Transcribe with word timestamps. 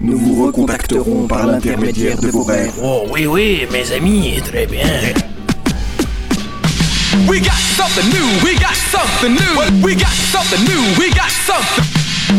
Nous 0.00 0.18
vous 0.18 0.46
recontacterons 0.46 1.26
par 1.26 1.46
l'intermédiaire 1.46 2.18
de 2.18 2.28
vos 2.28 2.42
rêves. 2.42 2.74
Oh 2.82 3.06
oui, 3.10 3.26
oui, 3.26 3.66
mes 3.70 3.92
amis, 3.92 4.40
très 4.44 4.66
bien. 4.66 4.84
We 7.28 7.40
got 7.40 7.58
something 7.76 8.08
new, 8.10 8.44
we 8.44 8.54
got 8.56 8.74
something 8.90 9.32
new. 9.32 9.84
We 9.84 9.94
got 9.94 10.12
something 10.32 10.60
new, 10.64 10.82
we 10.98 11.10
got 11.10 11.30
something. 11.46 11.84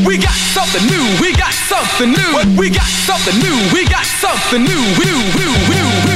We 0.06 0.18
got 0.18 0.36
something 0.54 0.86
new, 0.88 1.22
we 1.22 1.32
got 1.32 1.54
something 1.70 2.12
new. 2.12 2.60
We 2.60 2.70
got 2.70 2.86
something 3.06 3.40
new, 3.40 3.58
we 3.74 3.86
got 3.86 4.06
something 4.22 4.64
new. 4.64 4.82
New, 5.00 5.20
new, 5.40 5.54
new, 5.72 5.88
new, 6.06 6.15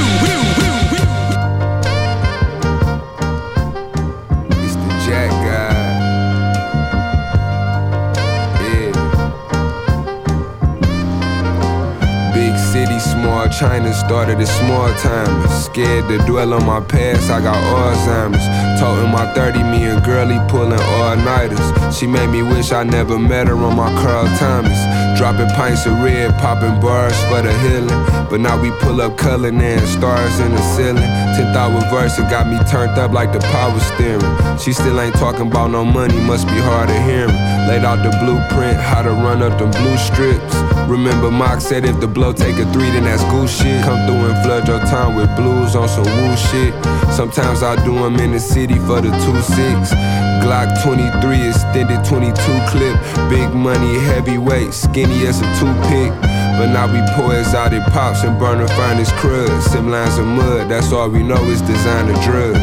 China 13.49 13.93
started 13.93 14.39
as 14.39 14.49
small 14.57 14.93
timers. 14.95 15.51
Scared 15.65 16.07
to 16.07 16.17
dwell 16.25 16.53
on 16.53 16.65
my 16.65 16.81
past, 16.81 17.29
I 17.29 17.41
got 17.41 17.57
Alzheimer's. 17.57 18.45
Toting 18.79 19.11
my 19.11 19.31
30, 19.33 19.63
me 19.63 19.83
and 19.85 20.03
girlie 20.03 20.39
pulling 20.47 20.79
all 20.79 21.15
nighters. 21.17 21.59
She 21.97 22.07
made 22.07 22.29
me 22.29 22.41
wish 22.41 22.71
I 22.71 22.83
never 22.83 23.17
met 23.17 23.47
her 23.47 23.55
on 23.55 23.75
my 23.75 23.89
Carl 24.01 24.25
Thomas. 24.37 24.79
Dropping 25.17 25.49
pints 25.55 25.85
of 25.85 26.01
red, 26.01 26.31
popping 26.39 26.79
bars 26.79 27.17
for 27.25 27.41
the 27.41 27.51
healing. 27.59 27.89
But 28.29 28.39
now 28.39 28.61
we 28.61 28.71
pull 28.79 29.01
up 29.01 29.17
color 29.17 29.49
and 29.49 29.87
stars 29.87 30.39
in 30.39 30.51
the 30.51 30.61
ceiling. 30.75 31.03
10th 31.35 31.55
hour 31.55 31.81
verse, 31.89 32.17
it 32.19 32.29
got 32.29 32.47
me 32.47 32.57
turned 32.69 32.97
up 32.97 33.11
like 33.11 33.33
the 33.33 33.39
power 33.39 33.79
steering. 33.79 34.57
She 34.57 34.71
still 34.71 34.99
ain't 35.01 35.15
talking 35.15 35.47
about 35.47 35.71
no 35.71 35.83
money, 35.83 36.19
must 36.21 36.47
be 36.47 36.59
hard 36.59 36.89
of 36.89 37.03
hearing. 37.03 37.35
Laid 37.67 37.83
out 37.83 38.03
the 38.03 38.15
blueprint, 38.23 38.77
how 38.77 39.01
to 39.01 39.11
run 39.11 39.41
up 39.41 39.57
them 39.59 39.71
blue 39.71 39.97
strips. 39.97 40.55
Remember, 40.89 41.29
Mock 41.29 41.61
said 41.61 41.85
if 41.85 41.99
the 41.99 42.07
blow 42.07 42.33
take 42.33 42.57
a 42.57 42.65
three, 42.73 42.89
then 42.89 43.03
that's 43.03 43.23
goose 43.25 43.55
shit. 43.55 43.83
Come 43.85 44.07
through 44.07 44.25
and 44.25 44.43
flood 44.43 44.67
your 44.67 44.79
town 44.79 45.15
with 45.15 45.29
blues 45.35 45.75
on 45.75 45.87
some 45.87 46.03
woo 46.03 46.35
shit. 46.35 46.73
Sometimes 47.13 47.61
I 47.61 47.75
do 47.85 47.93
them 47.93 48.15
in 48.15 48.31
the 48.31 48.39
city 48.39 48.73
for 48.73 48.99
the 48.99 49.09
2-6. 49.09 49.93
Glock 50.41 50.81
23, 50.81 51.47
extended 51.47 52.03
22 52.05 52.33
clip. 52.73 52.97
Big 53.29 53.53
money, 53.53 53.99
heavyweight, 53.99 54.73
skinny 54.73 55.27
as 55.27 55.41
a 55.41 55.47
toothpick. 55.59 56.09
But 56.57 56.73
now 56.73 56.91
we 56.91 56.99
pour 57.13 57.37
exotic 57.37 57.83
pops 57.93 58.23
and 58.23 58.39
burn 58.39 58.57
the 58.57 58.67
finest 58.69 59.13
crud. 59.21 59.61
Sim 59.69 59.91
lines 59.91 60.17
of 60.17 60.25
mud, 60.25 60.69
that's 60.69 60.91
all 60.91 61.07
we 61.07 61.21
know 61.21 61.43
is 61.51 61.61
designer 61.61 62.17
drugs. 62.23 62.57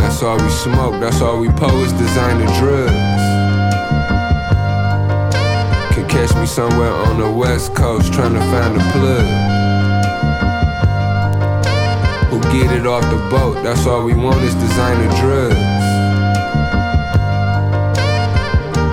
That's 0.00 0.20
all 0.20 0.36
we 0.36 0.50
smoke, 0.50 1.00
that's 1.00 1.20
all 1.20 1.38
we 1.38 1.48
is 1.48 1.92
designer 1.92 2.46
drugs. 2.58 3.09
Catch 6.20 6.36
me 6.36 6.44
somewhere 6.44 6.92
on 6.92 7.18
the 7.18 7.30
west 7.30 7.74
coast 7.74 8.12
trying 8.12 8.34
to 8.34 8.40
find 8.52 8.76
a 8.76 8.84
plug. 8.92 9.26
Who 12.28 12.40
get 12.52 12.70
it 12.76 12.86
off 12.86 13.04
the 13.04 13.16
boat, 13.30 13.62
that's 13.62 13.86
all 13.86 14.04
we 14.04 14.12
want 14.12 14.42
is 14.42 14.54
designer 14.56 15.08
drugs. 15.18 15.54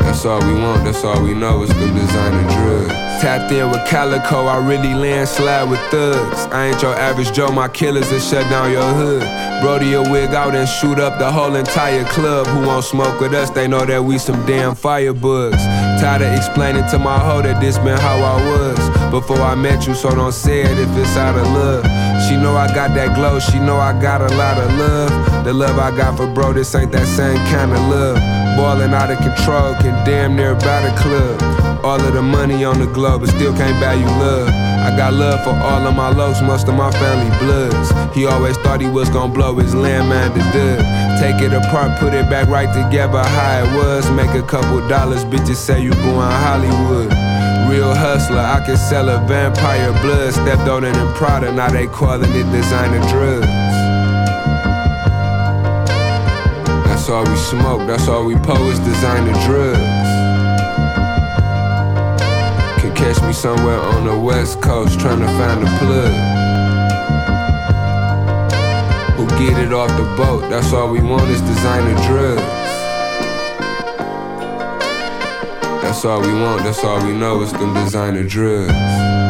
That's 0.04 0.26
all 0.26 0.40
we 0.40 0.54
want, 0.54 0.86
that's 0.86 1.04
all 1.04 1.22
we 1.22 1.34
know 1.34 1.64
is 1.64 1.70
them 1.70 1.94
designer 1.94 2.44
drugs. 2.50 2.94
Tapped 3.22 3.52
in 3.52 3.70
with 3.72 3.86
Calico, 3.88 4.46
I 4.46 4.66
really 4.66 4.94
landslide 4.94 5.70
with 5.70 5.82
thugs. 5.92 6.40
I 6.54 6.68
ain't 6.68 6.82
your 6.82 6.96
average 6.96 7.34
Joe, 7.34 7.52
my 7.52 7.68
killers 7.68 8.10
that 8.10 8.22
shut 8.22 8.50
down 8.50 8.72
your 8.72 8.94
hood. 8.94 9.24
Brody 9.62 9.94
a 9.94 10.02
wig 10.02 10.34
out 10.34 10.56
and 10.56 10.70
shoot 10.70 10.98
up 10.98 11.20
the 11.20 11.30
whole 11.30 11.56
entire 11.56 12.06
club. 12.06 12.48
Who 12.48 12.68
won't 12.68 12.86
smoke 12.86 13.20
with 13.20 13.34
us? 13.34 13.50
They 13.50 13.68
know 13.68 13.86
that 13.86 14.02
we 14.02 14.18
some 14.18 14.46
damn 14.46 14.76
firebugs. 14.76 15.87
Tired 16.00 16.22
of 16.22 16.32
explaining 16.34 16.86
to 16.90 17.00
my 17.00 17.18
hoe 17.18 17.42
that 17.42 17.60
this 17.60 17.80
been 17.80 17.98
how 17.98 18.18
I 18.18 18.38
was 18.46 19.12
before 19.12 19.42
I 19.42 19.56
met 19.56 19.88
you, 19.88 19.96
so 19.96 20.12
don't 20.12 20.32
say 20.32 20.62
it 20.62 20.78
if 20.78 20.90
it's 20.96 21.18
out 21.18 21.36
of 21.36 21.48
love. 21.48 21.86
She 22.28 22.38
know 22.38 22.56
I 22.56 22.68
got 22.68 22.94
that 22.94 23.16
glow, 23.16 23.40
she 23.40 23.58
know 23.58 23.78
I 23.78 24.00
got 24.00 24.22
a 24.22 24.30
lot 24.36 24.58
of 24.58 24.72
love. 24.78 25.44
The 25.44 25.54
love 25.54 25.80
I 25.80 25.96
got 25.96 26.18
for 26.18 26.28
bro, 26.28 26.54
this 26.54 26.76
ain't 26.76 26.92
that 26.92 27.08
same 27.08 27.38
kind 27.50 27.72
of 27.72 27.80
love. 27.90 28.18
Boiling 28.58 28.94
out 28.94 29.10
of 29.10 29.18
control, 29.18 29.74
can 29.76 30.06
damn 30.06 30.36
near 30.36 30.54
buy 30.56 30.82
the 30.82 30.94
club. 31.02 31.86
All 31.86 32.00
of 32.00 32.14
the 32.14 32.22
money 32.22 32.64
on 32.64 32.80
the 32.80 32.88
globe, 32.88 33.22
but 33.22 33.30
still 33.30 33.54
can't 33.56 33.80
buy 33.82 33.94
you 33.94 34.06
love. 34.06 34.50
I 34.50 34.96
got 34.96 35.14
love 35.14 35.44
for 35.44 35.50
all 35.52 35.86
of 35.88 35.96
my 35.96 36.10
locs, 36.10 36.42
most 36.42 36.68
of 36.68 36.76
my 36.76 36.92
family 36.92 37.36
bloods. 37.40 37.90
He 38.16 38.26
always 38.26 38.58
thought 38.58 38.82
he 38.82 38.88
was 38.88 39.10
gonna 39.10 39.34
blow 39.34 39.56
his 39.56 39.74
landmine 39.74 40.34
to 40.34 40.40
dub. 40.54 41.07
Take 41.20 41.42
it 41.42 41.52
apart, 41.52 42.00
put 42.00 42.14
it 42.14 42.30
back 42.30 42.48
right 42.48 42.72
together 42.72 43.24
how 43.24 43.64
it 43.64 43.76
was. 43.76 44.10
Make 44.12 44.36
a 44.36 44.46
couple 44.46 44.88
dollars, 44.88 45.26
bitches 45.26 45.56
say 45.56 45.82
you 45.82 45.90
going 45.90 46.32
Hollywood. 46.46 47.12
Real 47.68 47.94
hustler, 47.94 48.40
I 48.40 48.64
can 48.64 48.78
sell 48.78 49.10
a 49.10 49.18
vampire 49.26 49.92
blood. 50.02 50.32
Stepped 50.34 50.70
on 50.70 50.84
it 50.84 50.96
in 50.96 51.14
Prada, 51.16 51.52
now 51.52 51.70
they 51.70 51.88
calling 51.88 52.32
it 52.32 52.52
designer 52.52 53.00
drugs. 53.10 53.48
That's 56.86 57.10
all 57.10 57.24
we 57.24 57.36
smoke, 57.36 57.88
that's 57.88 58.08
all 58.08 58.26
we 58.26 58.36
is 58.36 58.80
designer 58.80 59.34
drugs. 59.46 59.80
Can 62.80 62.96
catch 62.96 63.22
me 63.24 63.34
somewhere 63.34 63.80
on 63.80 64.06
the 64.06 64.18
west 64.18 64.62
coast 64.62 65.00
trying 65.00 65.20
to 65.20 65.28
find 65.28 65.64
a 65.64 65.78
plug. 65.80 66.37
Get 69.38 69.58
it 69.60 69.72
off 69.72 69.90
the 69.92 70.04
boat, 70.16 70.50
that's 70.50 70.74
all 70.74 70.90
we 70.90 71.00
want 71.00 71.30
is 71.30 71.42
designer 71.42 71.94
drugs. 72.08 72.42
That's 75.84 76.04
all 76.06 76.22
we 76.22 76.34
want, 76.34 76.64
that's 76.64 76.84
all 76.84 77.06
we 77.06 77.14
know 77.14 77.42
is 77.42 77.52
them 77.54 77.74
designer 77.74 78.24
drugs. 78.24 79.27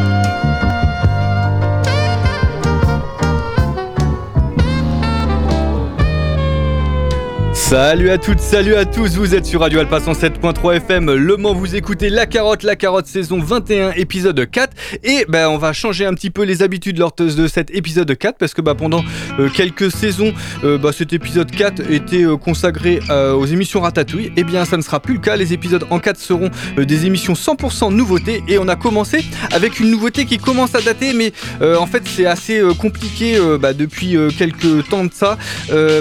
Salut 7.68 8.08
à 8.08 8.16
toutes, 8.16 8.40
salut 8.40 8.76
à 8.76 8.86
tous, 8.86 9.16
vous 9.16 9.34
êtes 9.34 9.44
sur 9.44 9.60
Radio 9.60 9.80
Alpa 9.80 9.98
107.3 9.98 10.76
FM, 10.76 11.12
Le 11.12 11.36
Mans, 11.36 11.52
vous 11.52 11.76
écoutez 11.76 12.08
La 12.08 12.24
Carotte, 12.24 12.62
La 12.62 12.76
Carotte 12.76 13.06
saison 13.06 13.40
21, 13.40 13.90
épisode 13.90 14.50
4. 14.50 14.74
Et 15.04 15.26
ben 15.28 15.50
on 15.50 15.58
va 15.58 15.74
changer 15.74 16.06
un 16.06 16.14
petit 16.14 16.30
peu 16.30 16.44
les 16.44 16.62
habitudes 16.62 16.96
lors 16.96 17.12
de 17.14 17.46
cet 17.46 17.70
épisode 17.70 18.16
4 18.16 18.38
parce 18.38 18.54
que 18.54 18.62
bah, 18.62 18.74
pendant 18.74 19.04
euh, 19.38 19.50
quelques 19.50 19.92
saisons, 19.92 20.32
euh, 20.64 20.78
bah, 20.78 20.92
cet 20.92 21.12
épisode 21.12 21.50
4 21.50 21.90
était 21.90 22.24
euh, 22.24 22.38
consacré 22.38 23.00
aux 23.10 23.44
émissions 23.44 23.82
Ratatouille. 23.82 24.32
Et 24.38 24.44
bien 24.44 24.64
ça 24.64 24.78
ne 24.78 24.82
sera 24.82 24.98
plus 24.98 25.16
le 25.16 25.20
cas, 25.20 25.36
les 25.36 25.52
épisodes 25.52 25.84
en 25.90 25.98
4 25.98 26.18
seront 26.18 26.48
des 26.78 27.04
émissions 27.04 27.34
100% 27.34 27.92
nouveautés. 27.92 28.42
Et 28.48 28.56
on 28.56 28.68
a 28.68 28.76
commencé 28.76 29.26
avec 29.52 29.78
une 29.78 29.90
nouveauté 29.90 30.24
qui 30.24 30.38
commence 30.38 30.74
à 30.74 30.80
dater, 30.80 31.12
mais 31.12 31.34
en 31.60 31.86
fait 31.86 32.04
c'est 32.06 32.24
assez 32.24 32.62
compliqué 32.78 33.38
bah, 33.60 33.74
depuis 33.74 34.16
quelques 34.38 34.88
temps 34.88 35.04
de 35.04 35.12
ça 35.12 35.36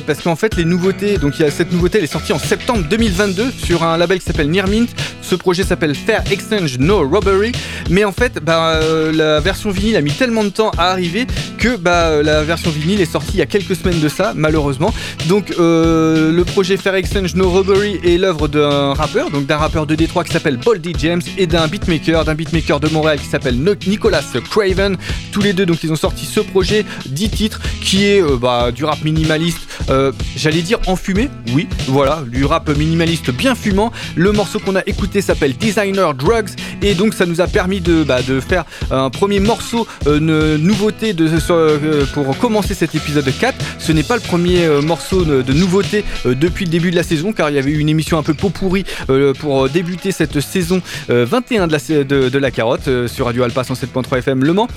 parce 0.05 0.21
qu'en 0.21 0.37
fait 0.37 0.55
les 0.55 0.63
nouveautés, 0.63 1.17
donc 1.17 1.37
il 1.39 1.41
y 1.41 1.45
a 1.45 1.56
cette 1.57 1.71
nouveauté, 1.71 2.03
est 2.03 2.05
sortie 2.05 2.33
en 2.33 2.37
septembre 2.37 2.85
2022 2.87 3.49
sur 3.49 3.81
un 3.81 3.97
label 3.97 4.19
qui 4.19 4.25
s'appelle 4.25 4.51
Near 4.51 4.67
Mint. 4.67 4.89
Ce 5.23 5.33
projet 5.33 5.63
s'appelle 5.63 5.95
Fair 5.95 6.21
Exchange 6.31 6.77
No 6.77 6.99
Robbery, 6.99 7.51
mais 7.89 8.05
en 8.05 8.11
fait, 8.11 8.39
bah, 8.43 8.73
euh, 8.75 9.11
la 9.11 9.39
version 9.39 9.71
vinyle 9.71 9.95
a 9.95 10.01
mis 10.01 10.11
tellement 10.11 10.43
de 10.43 10.49
temps 10.49 10.69
à 10.77 10.91
arriver 10.91 11.25
que 11.57 11.75
bah, 11.75 12.21
la 12.21 12.43
version 12.43 12.69
vinyle 12.69 13.01
est 13.01 13.11
sortie 13.11 13.31
il 13.33 13.39
y 13.39 13.41
a 13.41 13.47
quelques 13.47 13.75
semaines 13.75 13.99
de 13.99 14.07
ça, 14.07 14.33
malheureusement. 14.35 14.93
Donc 15.25 15.51
euh, 15.57 16.31
le 16.31 16.45
projet 16.45 16.77
Fair 16.77 16.93
Exchange 16.93 17.33
No 17.33 17.49
Robbery 17.49 17.99
est 18.03 18.19
l'œuvre 18.19 18.47
d'un 18.47 18.93
rappeur, 18.93 19.31
donc 19.31 19.47
d'un 19.47 19.57
rappeur 19.57 19.87
de 19.87 19.95
Détroit 19.95 20.23
qui 20.23 20.33
s'appelle 20.33 20.57
Boldy 20.57 20.93
James 20.99 21.23
et 21.39 21.47
d'un 21.47 21.67
beatmaker, 21.67 22.23
d'un 22.23 22.35
beatmaker 22.35 22.79
de 22.79 22.87
Montréal 22.89 23.19
qui 23.19 23.27
s'appelle 23.27 23.57
Nicolas 23.87 24.21
Craven. 24.51 24.95
Tous 25.31 25.41
les 25.41 25.53
deux, 25.53 25.65
donc 25.65 25.83
ils 25.83 25.91
ont 25.91 25.97
sorti 25.97 26.25
ce 26.25 26.39
projet, 26.39 26.85
10 27.07 27.29
titres, 27.31 27.61
qui 27.81 28.05
est 28.05 28.21
euh, 28.21 28.37
bah, 28.37 28.71
du 28.71 28.85
rap 28.85 29.03
minimaliste, 29.03 29.59
j'allais 30.35 30.61
dire 30.61 30.79
enfumé, 30.85 31.29
oui, 31.53 31.67
voilà, 31.87 32.23
du 32.27 32.45
rap 32.45 32.69
minimaliste 32.75 33.31
bien 33.31 33.55
fumant. 33.55 33.91
Le 34.15 34.31
morceau 34.31 34.59
qu'on 34.59 34.75
a 34.75 34.81
écouté 34.85 35.21
s'appelle 35.21 35.55
Designer 35.55 36.13
Drugs 36.13 36.49
et 36.81 36.93
donc 36.93 37.13
ça 37.13 37.25
nous 37.25 37.41
a 37.41 37.47
permis 37.47 37.81
de, 37.81 38.03
bah, 38.03 38.19
faire 38.47 38.65
un 38.91 39.09
premier 39.09 39.39
morceau, 39.39 39.87
une 40.05 40.57
nouveauté 40.57 41.13
de, 41.13 41.27
pour 42.13 42.37
commencer 42.37 42.73
cet 42.73 42.95
épisode 42.95 43.31
4. 43.39 43.55
Ce 43.79 43.91
n'est 43.91 44.03
pas 44.03 44.15
le 44.15 44.21
premier 44.21 44.67
morceau 44.81 45.23
de, 45.23 45.53
nouveauté 45.53 46.03
depuis 46.25 46.65
le 46.65 46.71
début 46.71 46.91
de 46.91 46.95
la 46.95 47.03
saison 47.03 47.31
car 47.31 47.49
il 47.49 47.55
y 47.55 47.59
avait 47.59 47.71
eu 47.71 47.79
une 47.79 47.89
émission 47.89 48.17
un 48.17 48.23
peu 48.23 48.33
pot 48.33 48.49
pourri 48.49 48.85
pour 49.39 49.69
débuter 49.69 50.11
cette 50.11 50.39
saison 50.39 50.81
21 51.09 51.67
de 51.67 51.71
la, 51.71 52.03
de, 52.03 52.37
la 52.37 52.51
carotte 52.51 52.89
sur 53.07 53.25
Radio 53.25 53.43
Alpha 53.43 53.61
107.3 53.61 54.19
FM 54.19 54.43
Le 54.43 54.53
Mans. 54.53 54.67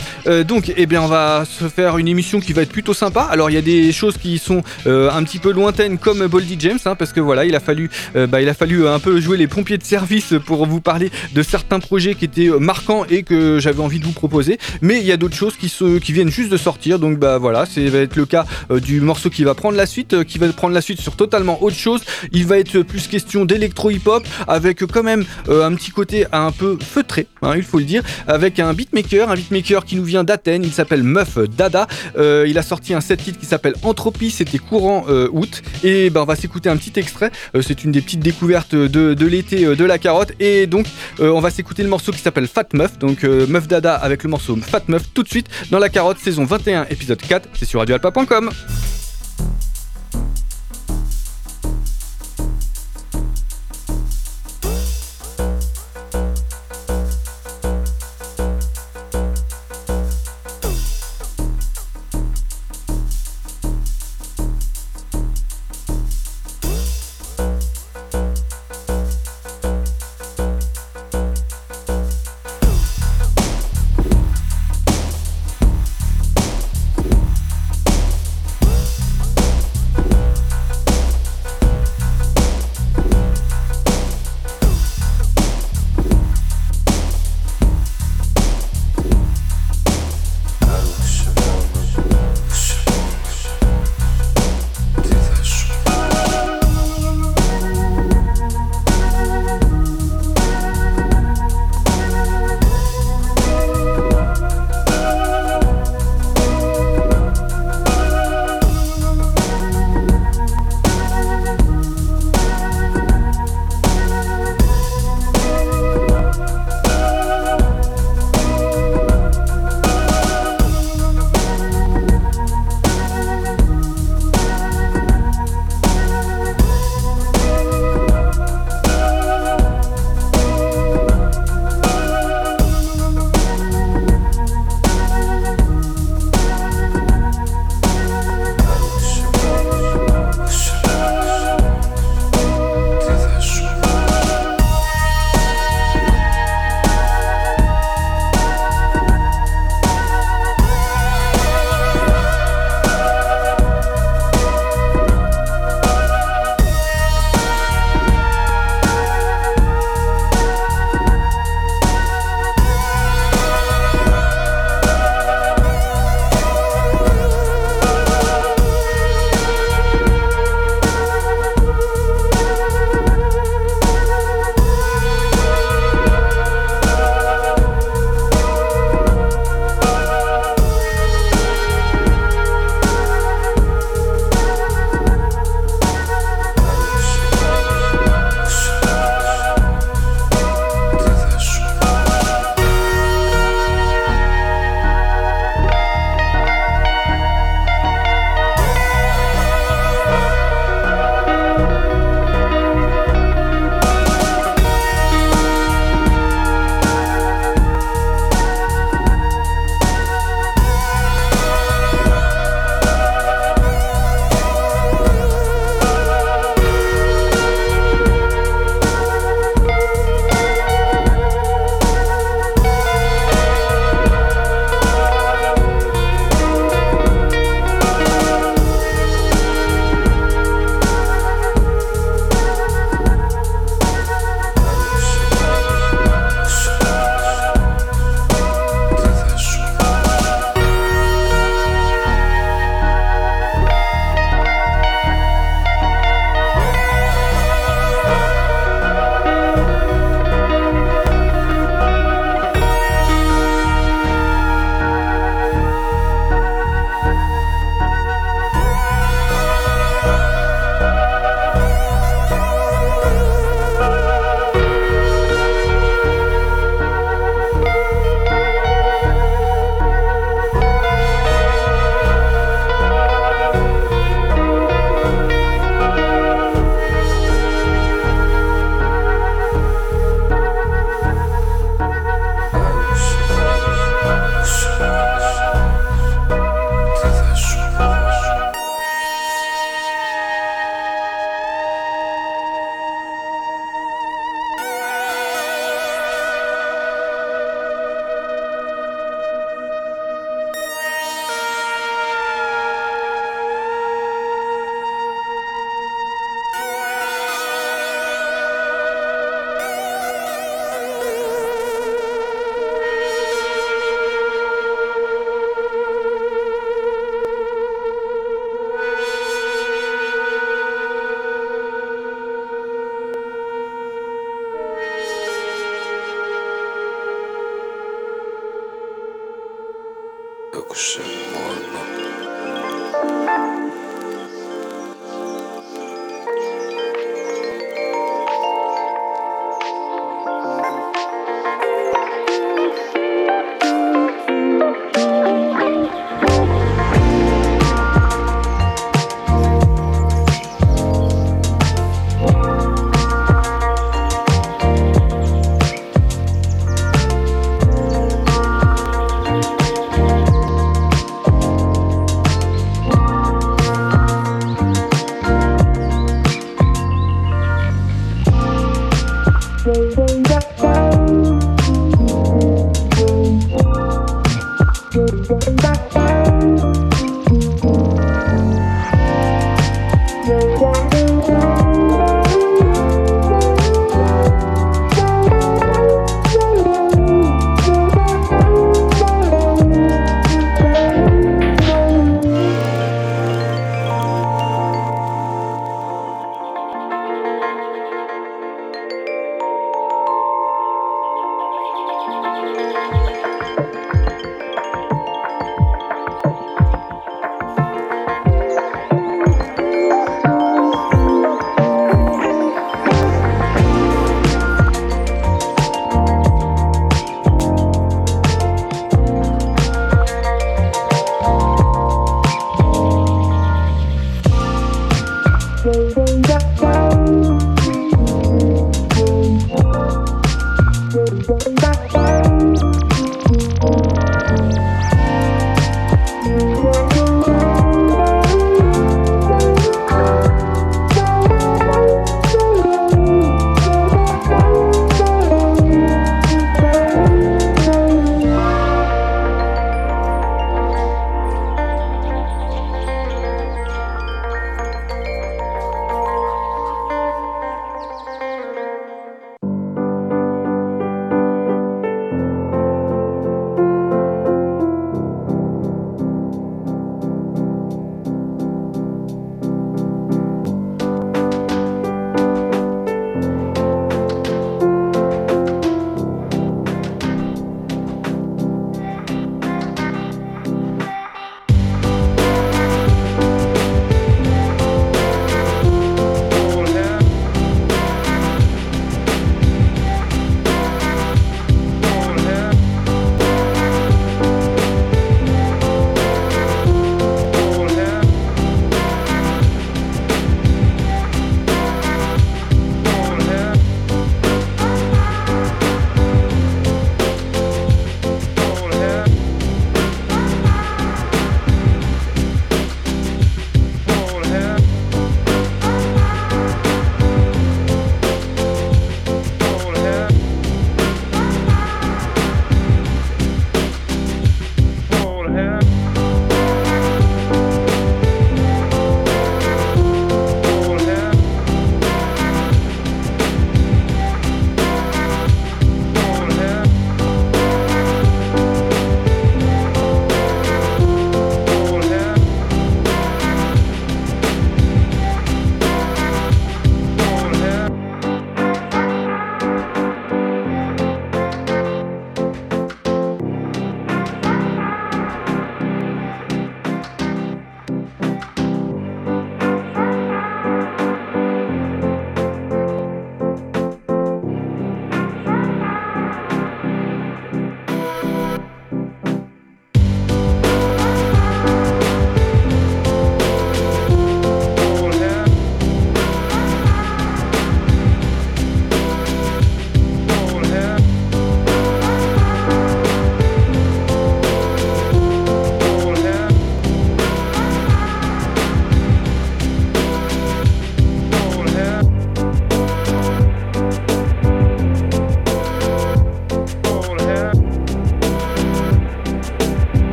donc 0.46 0.72
eh 0.76 0.87
bien 0.87 1.02
on 1.02 1.08
va 1.08 1.44
se 1.44 1.69
faire 1.69 1.99
une 1.99 2.08
émission 2.08 2.40
qui 2.40 2.52
va 2.52 2.62
être 2.62 2.72
plutôt 2.72 2.94
sympa. 2.94 3.22
Alors 3.31 3.50
il 3.50 3.55
y 3.55 3.58
a 3.58 3.62
des 3.62 3.93
choses 3.93 4.17
qui 4.17 4.38
sont 4.38 4.62
un 4.87 5.22
petit 5.25 5.38
peu 5.38 5.52
lointaines 5.52 5.99
comme 5.99 6.26
Boldy 6.26 6.59
James 6.60 6.78
hein, 6.84 6.94
parce 6.94 7.12
que 7.12 7.20
voilà 7.20 7.44
il 7.44 7.54
a 7.54 7.60
fallu 7.60 7.90
bah, 8.14 8.42
il 8.42 8.48
a 8.48 8.54
fallu 8.54 8.86
un 8.86 8.98
peu 8.98 9.20
jouer 9.20 9.36
les 9.36 9.46
pompiers 9.46 9.78
de 9.78 9.84
service 9.84 10.34
pour 10.44 10.66
vous 10.66 10.80
parler 10.80 11.10
de 11.34 11.42
certains 11.42 11.80
projets 11.80 12.14
qui 12.14 12.24
étaient 12.24 12.48
marquants 12.58 13.04
et 13.08 13.22
que 13.22 13.58
j'avais 13.58 13.80
envie 13.80 13.98
de 13.98 14.04
vous 14.04 14.12
proposer. 14.12 14.58
Mais 14.82 14.98
il 14.98 15.06
y 15.06 15.12
a 15.12 15.16
d'autres 15.16 15.36
choses 15.36 15.56
qui, 15.56 15.68
se, 15.68 15.98
qui 15.98 16.12
viennent 16.12 16.30
juste 16.30 16.50
de 16.50 16.56
sortir. 16.56 16.98
Donc 16.98 17.18
bah 17.18 17.38
voilà, 17.38 17.66
c'est 17.66 17.88
va 17.88 17.98
être 17.98 18.16
le 18.16 18.26
cas 18.26 18.44
du 18.82 19.00
morceau 19.00 19.30
qui 19.30 19.44
va 19.44 19.54
prendre 19.54 19.76
la 19.76 19.86
suite, 19.86 20.24
qui 20.24 20.38
va 20.38 20.48
prendre 20.52 20.74
la 20.74 20.80
suite 20.80 21.00
sur 21.00 21.16
totalement 21.16 21.62
autre 21.62 21.76
chose. 21.76 22.00
Il 22.32 22.46
va 22.46 22.58
être 22.58 22.82
plus 22.82 23.06
question 23.06 23.44
d'électro 23.44 23.90
hip-hop 23.90 24.26
avec 24.46 24.84
quand 24.86 25.02
même 25.02 25.24
un 25.48 25.74
petit 25.74 25.90
côté 25.90 26.26
un 26.32 26.52
peu 26.52 26.78
feutré, 26.80 27.26
hein, 27.42 27.54
il 27.56 27.62
faut 27.62 27.78
le 27.78 27.84
dire, 27.84 28.02
avec 28.26 28.58
un 28.58 28.72
beatmaker, 28.72 29.30
un 29.30 29.34
beatmaker 29.34 29.84
qui 29.84 29.96
nous 29.96 30.04
vient 30.04 30.24
d'Athènes. 30.24 30.64
Il 30.64 30.72
s'appelle 30.72 31.02
Meuf 31.02 31.38
Dada. 31.38 31.86
il 32.16 32.56
a 32.58 32.62
sorti 32.62 32.94
un 32.94 33.00
set 33.00 33.22
titre 33.22 33.38
qui 33.38 33.46
s'appelle 33.46 33.74
Entropie. 33.82 34.30
C'était 34.30 34.58
courant 34.58 35.04
août. 35.32 35.62
Et 35.82 36.10
ben 36.10 36.22
on 36.22 36.24
va 36.24 36.36
s'écouter 36.36 36.50
un 36.69 36.76
petit 36.76 36.99
extrait. 36.99 37.31
c'est 37.62 37.85
une 37.85 37.93
des 37.93 38.00
petites 38.00 38.20
découvertes 38.20 38.75
de, 38.75 39.26
l'été 39.26 39.64
de 39.64 39.85
la 39.85 39.99
carotte. 39.99 40.32
Et 40.41 40.67
donc 40.67 40.87
on 41.19 41.41
va 41.41 41.50
s'écouter 41.50 41.82
le 41.82 41.88
morceau 41.88 42.12
qui 42.12 42.19
s'appelle 42.19 42.47
Fat 42.47 42.69
Meuf. 42.73 42.99
Donc 42.99 43.23
Meuf 43.23 43.69
Dada 43.69 43.94
avec 43.94 44.23
le 44.23 44.31
morceau 44.31 44.56
Fat 44.56 44.82
Meuf 44.88 45.02
tout 45.14 45.23
de 45.23 45.29
suite 45.29 45.49
dans 45.70 45.79
la 45.79 45.88
carotte 45.88 46.19
saison 46.19 46.44
21 46.44 46.87
épisode 46.91 47.20
4. 47.20 47.49
C'est 47.55 47.67
sur 47.67 47.81
radioalpa.com. 47.81 48.50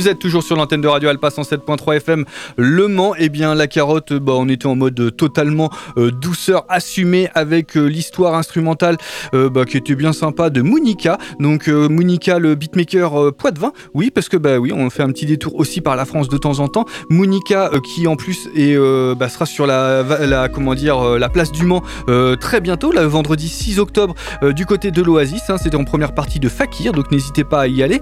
Vous 0.00 0.08
êtes 0.08 0.18
toujours 0.18 0.42
sur 0.42 0.56
l'antenne 0.56 0.80
de 0.80 0.88
Radio 0.88 1.10
Alpa 1.10 1.28
107.3 1.28 1.96
FM 1.96 2.24
Le 2.56 2.88
Mans. 2.88 3.14
Et 3.16 3.24
eh 3.24 3.28
bien 3.28 3.54
la 3.54 3.66
carotte, 3.66 4.14
bah, 4.14 4.32
on 4.34 4.48
était 4.48 4.64
en 4.64 4.74
mode 4.74 5.14
totalement 5.14 5.68
euh, 5.98 6.10
douceur 6.10 6.64
assumée 6.70 7.28
avec 7.34 7.76
euh, 7.76 7.84
l'histoire 7.84 8.34
instrumentale 8.34 8.96
euh, 9.34 9.50
bah, 9.50 9.66
qui 9.66 9.76
était 9.76 9.94
bien 9.94 10.14
sympa 10.14 10.48
de 10.48 10.62
Monica. 10.62 11.18
Donc 11.38 11.68
Monica, 11.68 12.38
le 12.38 12.54
beatmaker 12.54 13.34
Poitvin. 13.34 13.72
Oui, 13.92 14.10
parce 14.10 14.30
que 14.30 14.38
bah 14.38 14.56
oui, 14.56 14.72
on 14.72 14.88
fait 14.88 15.02
un 15.02 15.08
petit 15.08 15.26
détour 15.26 15.56
aussi 15.56 15.82
par 15.82 15.96
la 15.96 16.06
France 16.06 16.30
de 16.30 16.38
temps 16.38 16.60
en 16.60 16.68
temps. 16.68 16.86
Monica 17.10 17.70
qui 17.84 18.06
en 18.06 18.16
plus 18.16 18.48
est, 18.56 18.78
bah, 19.16 19.28
sera 19.28 19.44
sur 19.44 19.66
la, 19.66 20.48
comment 20.50 20.74
dire 20.74 21.18
la 21.18 21.28
place 21.28 21.52
du 21.52 21.66
Mans 21.66 21.82
très 22.40 22.62
bientôt, 22.62 22.90
le 22.90 23.02
vendredi 23.02 23.50
6 23.50 23.78
octobre 23.78 24.14
du 24.54 24.64
côté 24.64 24.92
de 24.92 25.02
l'Oasis. 25.02 25.50
Hein. 25.50 25.58
C'était 25.58 25.76
en 25.76 25.84
première 25.84 26.14
partie 26.14 26.40
de 26.40 26.48
Fakir, 26.48 26.92
donc 26.92 27.10
n'hésitez 27.12 27.44
pas 27.44 27.60
à 27.60 27.66
y 27.66 27.82
aller. 27.82 28.00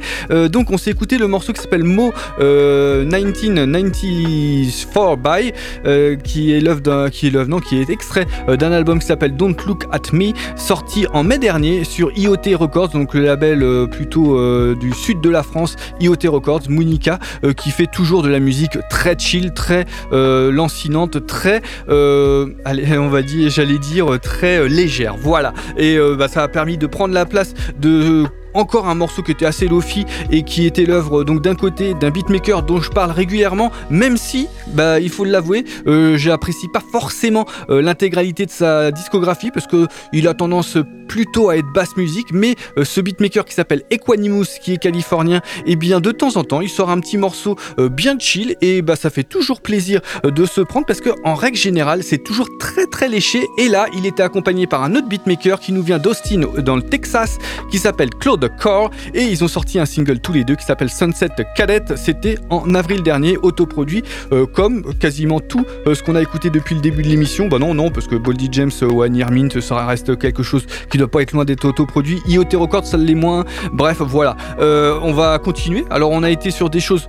donc 0.48 0.70
on 0.70 0.78
s'est 0.78 0.92
écouté 0.92 1.18
le 1.18 1.26
morceau 1.26 1.52
qui 1.52 1.60
s'appelle 1.60 1.87
Mo 1.88 2.12
1994 2.38 4.88
euh, 4.96 5.16
by, 5.16 5.52
euh, 5.86 6.16
qui 6.16 6.52
est 6.52 6.60
l'œuvre 6.60 6.80
d'un, 6.80 7.10
qui 7.10 7.26
est 7.26 7.30
l'œuvre 7.30 7.48
non, 7.48 7.60
qui 7.60 7.80
est 7.80 7.90
extrait 7.90 8.26
euh, 8.48 8.56
d'un 8.56 8.72
album 8.72 8.98
qui 8.98 9.06
s'appelle 9.06 9.36
Don't 9.36 9.54
Look 9.66 9.84
at 9.90 10.12
Me, 10.12 10.32
sorti 10.56 11.06
en 11.12 11.24
mai 11.24 11.38
dernier 11.38 11.84
sur 11.84 12.10
IoT 12.16 12.56
Records, 12.56 12.90
donc 12.90 13.14
le 13.14 13.22
label 13.22 13.64
plutôt 13.90 14.38
du 14.74 14.92
sud 14.92 15.20
de 15.20 15.30
la 15.30 15.42
France, 15.42 15.76
IoT 16.00 16.30
Records, 16.30 16.62
Monica, 16.68 17.18
qui 17.56 17.70
fait 17.70 17.86
toujours 17.86 18.22
de 18.22 18.28
la 18.28 18.40
musique 18.40 18.78
très 18.90 19.16
chill, 19.18 19.52
très 19.52 19.86
lancinante, 20.10 21.26
très, 21.26 21.62
allez, 21.88 22.98
on 22.98 23.08
va 23.08 23.22
dire, 23.22 23.50
j'allais 23.50 23.78
dire 23.78 24.18
très 24.20 24.68
légère. 24.68 25.16
Voilà, 25.18 25.54
et 25.76 25.98
bah, 26.16 26.28
ça 26.28 26.42
a 26.42 26.48
permis 26.48 26.78
de 26.78 26.86
prendre 26.86 27.14
la 27.14 27.26
place 27.26 27.54
de 27.80 28.24
encore 28.58 28.88
un 28.88 28.94
morceau 28.94 29.22
qui 29.22 29.32
était 29.32 29.46
assez 29.46 29.68
lofi 29.68 30.04
et 30.30 30.42
qui 30.42 30.66
était 30.66 30.84
l'œuvre 30.84 31.24
donc 31.24 31.40
d'un 31.40 31.54
côté 31.54 31.94
d'un 31.94 32.10
beatmaker 32.10 32.62
dont 32.62 32.80
je 32.80 32.90
parle 32.90 33.12
régulièrement, 33.12 33.70
même 33.90 34.16
si, 34.16 34.48
bah, 34.68 35.00
il 35.00 35.10
faut 35.10 35.24
l'avouer, 35.24 35.64
euh, 35.86 36.16
j'apprécie 36.16 36.68
pas 36.68 36.82
forcément 36.92 37.46
euh, 37.70 37.80
l'intégralité 37.80 38.46
de 38.46 38.50
sa 38.50 38.90
discographie 38.90 39.50
parce 39.52 39.66
que 39.66 39.86
il 40.12 40.26
a 40.26 40.34
tendance 40.34 40.76
plutôt 41.08 41.50
à 41.50 41.56
être 41.56 41.72
basse 41.72 41.96
musique, 41.96 42.28
mais 42.32 42.54
euh, 42.76 42.84
ce 42.84 43.00
beatmaker 43.00 43.44
qui 43.44 43.54
s'appelle 43.54 43.82
Equanimus, 43.90 44.58
qui 44.62 44.74
est 44.74 44.78
californien, 44.78 45.38
et 45.66 45.72
eh 45.72 45.76
bien 45.76 46.00
de 46.00 46.12
temps 46.12 46.36
en 46.36 46.44
temps, 46.44 46.60
il 46.60 46.68
sort 46.68 46.90
un 46.90 47.00
petit 47.00 47.16
morceau 47.18 47.56
bien 47.78 48.18
chill 48.18 48.56
et 48.60 48.82
bah 48.82 48.96
ça 48.96 49.10
fait 49.10 49.22
toujours 49.22 49.60
plaisir 49.60 50.00
de 50.24 50.44
se 50.44 50.60
prendre 50.60 50.86
parce 50.86 51.00
que 51.00 51.10
en 51.24 51.34
règle 51.34 51.56
générale, 51.56 52.02
c'est 52.02 52.22
toujours 52.22 52.48
très 52.58 52.86
très 52.86 53.08
léché. 53.08 53.46
Et 53.58 53.68
là, 53.68 53.86
il 53.96 54.06
était 54.06 54.22
accompagné 54.22 54.66
par 54.66 54.82
un 54.82 54.94
autre 54.94 55.08
beatmaker 55.08 55.60
qui 55.60 55.72
nous 55.72 55.82
vient 55.82 55.98
d'Austin 55.98 56.42
dans 56.58 56.76
le 56.76 56.82
Texas, 56.82 57.38
qui 57.70 57.78
s'appelle 57.78 58.10
Claude 58.10 58.50
Core 58.58 58.90
et 59.14 59.22
ils 59.22 59.44
ont 59.44 59.48
sorti 59.48 59.78
un 59.78 59.86
single 59.86 60.20
tous 60.20 60.32
les 60.32 60.44
deux 60.44 60.56
qui 60.56 60.64
s'appelle 60.64 60.90
Sunset 60.90 61.30
Cadet. 61.56 61.96
C'était 61.96 62.36
en 62.50 62.74
avril 62.74 63.02
dernier, 63.02 63.36
autoproduit 63.36 64.02
euh, 64.32 64.46
comme 64.46 64.94
quasiment 64.94 65.40
tout 65.40 65.64
euh, 65.86 65.94
ce 65.94 66.02
qu'on 66.02 66.14
a 66.14 66.22
écouté 66.22 66.50
depuis 66.50 66.74
le 66.74 66.80
début 66.80 67.02
de 67.02 67.08
l'émission. 67.08 67.48
Bah 67.48 67.58
non, 67.58 67.74
non, 67.74 67.90
parce 67.90 68.06
que 68.06 68.16
Boldy 68.16 68.48
James 68.52 68.70
ou 68.82 69.02
Annie 69.02 69.24
Mint, 69.30 69.60
ça 69.60 69.86
reste 69.86 70.18
quelque 70.18 70.42
chose 70.42 70.66
qui 70.90 70.97
doit 70.98 71.10
pas 71.10 71.22
être 71.22 71.32
loin 71.32 71.44
d'être 71.44 71.64
autoproduit. 71.64 72.20
IoT 72.26 72.48
Records, 72.54 72.86
ça 72.86 72.96
l'est 72.96 73.14
moins. 73.14 73.44
Bref, 73.72 73.98
voilà. 74.00 74.36
Euh, 74.60 74.98
on 75.02 75.12
va 75.12 75.38
continuer. 75.38 75.84
Alors, 75.90 76.10
on 76.10 76.22
a 76.22 76.30
été 76.30 76.50
sur 76.50 76.70
des 76.70 76.80
choses 76.80 77.06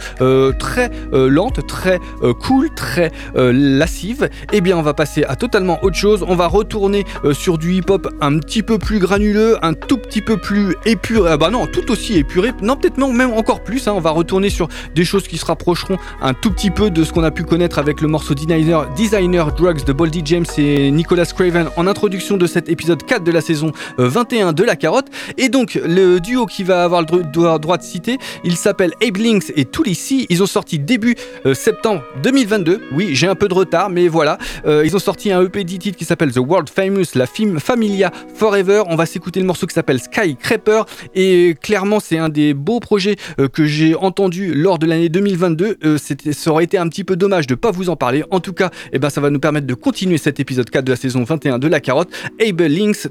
très 0.59 0.91
lentes, 1.11 1.65
très 1.67 1.99
cool, 2.41 2.69
très 2.75 3.11
lascives. 3.35 4.29
Eh 4.53 4.61
bien, 4.61 4.77
on 4.77 4.81
va 4.81 4.93
passer 4.93 5.23
à 5.23 5.35
totalement 5.35 5.83
autre 5.83 5.95
chose. 5.95 6.23
On 6.27 6.35
va 6.35 6.47
retourner 6.47 7.05
sur 7.33 7.57
du 7.57 7.73
hip-hop 7.73 8.07
un 8.21 8.39
petit 8.39 8.63
peu 8.63 8.77
plus 8.77 8.99
granuleux, 8.99 9.57
un 9.63 9.73
tout 9.73 9.97
petit 9.97 10.21
peu 10.21 10.37
plus 10.37 10.75
épuré 10.85 11.09
ah 11.27 11.37
bah 11.37 11.49
non, 11.49 11.67
tout 11.67 11.91
aussi 11.91 12.17
épuré, 12.17 12.51
non 12.61 12.75
peut-être 12.75 12.97
même 12.97 13.31
encore 13.31 13.63
plus, 13.63 13.87
hein. 13.87 13.93
on 13.95 13.99
va 13.99 14.11
retourner 14.11 14.49
sur 14.49 14.67
des 14.95 15.05
choses 15.05 15.27
qui 15.27 15.37
se 15.37 15.45
rapprocheront 15.45 15.97
un 16.21 16.33
tout 16.33 16.51
petit 16.51 16.71
peu 16.71 16.89
de 16.89 17.03
ce 17.03 17.11
qu'on 17.11 17.23
a 17.23 17.31
pu 17.31 17.43
connaître 17.43 17.79
avec 17.79 18.01
le 18.01 18.07
morceau 18.07 18.33
Designer, 18.33 18.89
Designer 18.93 19.51
Drugs 19.53 19.83
de 19.85 19.93
Boldy 19.93 20.21
James 20.25 20.45
et 20.57 20.91
Nicolas 20.91 21.25
Craven 21.25 21.69
en 21.75 21.87
introduction 21.87 22.37
de 22.37 22.47
cet 22.47 22.69
épisode 22.69 23.03
4 23.03 23.23
de 23.23 23.31
la 23.31 23.41
saison 23.41 23.71
21 23.97 24.49
euh, 24.49 24.51
de 24.51 24.63
La 24.63 24.75
Carotte. 24.75 25.07
Et 25.37 25.49
donc 25.49 25.79
le 25.83 26.19
duo 26.19 26.45
qui 26.45 26.63
va 26.63 26.83
avoir 26.83 27.01
le 27.01 27.57
droit 27.59 27.77
de 27.77 27.83
citer, 27.83 28.17
il 28.43 28.55
s'appelle 28.55 28.91
Abe 29.05 29.17
Links 29.17 29.51
et 29.55 29.65
Tulisi, 29.65 30.25
ils 30.29 30.43
ont 30.43 30.47
sorti 30.47 30.79
début 30.79 31.15
euh, 31.45 31.53
septembre 31.53 32.03
2022, 32.23 32.81
oui 32.93 33.09
j'ai 33.13 33.27
un 33.27 33.35
peu 33.35 33.47
de 33.47 33.53
retard 33.53 33.89
mais 33.89 34.07
voilà, 34.07 34.37
euh, 34.65 34.83
ils 34.85 34.95
ont 34.95 34.99
sorti 34.99 35.31
un 35.31 35.43
EP 35.43 35.63
titre 35.65 35.97
qui 35.97 36.05
s'appelle 36.05 36.31
The 36.31 36.37
World 36.37 36.69
Famous, 36.69 37.05
la 37.15 37.25
film 37.25 37.59
Familia 37.59 38.11
Forever, 38.35 38.83
on 38.87 38.95
va 38.95 39.05
s'écouter 39.05 39.39
le 39.39 39.45
morceau 39.45 39.67
qui 39.67 39.73
s'appelle 39.73 39.99
Sky 39.99 40.35
Creeper 40.35 40.85
et 41.15 41.55
clairement, 41.61 41.99
c'est 41.99 42.17
un 42.17 42.29
des 42.29 42.53
beaux 42.53 42.79
projets 42.79 43.15
que 43.53 43.65
j'ai 43.65 43.95
entendu 43.95 44.53
lors 44.53 44.79
de 44.79 44.85
l'année 44.85 45.09
2022. 45.09 45.77
Euh, 45.83 45.97
ça 45.97 46.51
aurait 46.51 46.63
été 46.63 46.77
un 46.77 46.87
petit 46.87 47.03
peu 47.03 47.15
dommage 47.15 47.47
de 47.47 47.53
ne 47.53 47.57
pas 47.57 47.71
vous 47.71 47.89
en 47.89 47.95
parler. 47.95 48.23
En 48.31 48.39
tout 48.39 48.53
cas, 48.53 48.69
eh 48.91 48.99
ben, 48.99 49.09
ça 49.09 49.21
va 49.21 49.29
nous 49.29 49.39
permettre 49.39 49.67
de 49.67 49.73
continuer 49.73 50.17
cet 50.17 50.39
épisode 50.39 50.69
4 50.69 50.85
de 50.85 50.91
la 50.91 50.95
saison 50.95 51.23
21 51.23 51.59
de 51.59 51.67
La 51.67 51.79
Carotte. 51.79 52.09
Able 52.41 52.65
Links, 52.65 53.07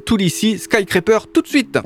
Tulisi, 0.59 0.65
Skycraper, 0.65 1.27
tout 1.33 1.43
de 1.43 1.49
suite. 1.49 1.79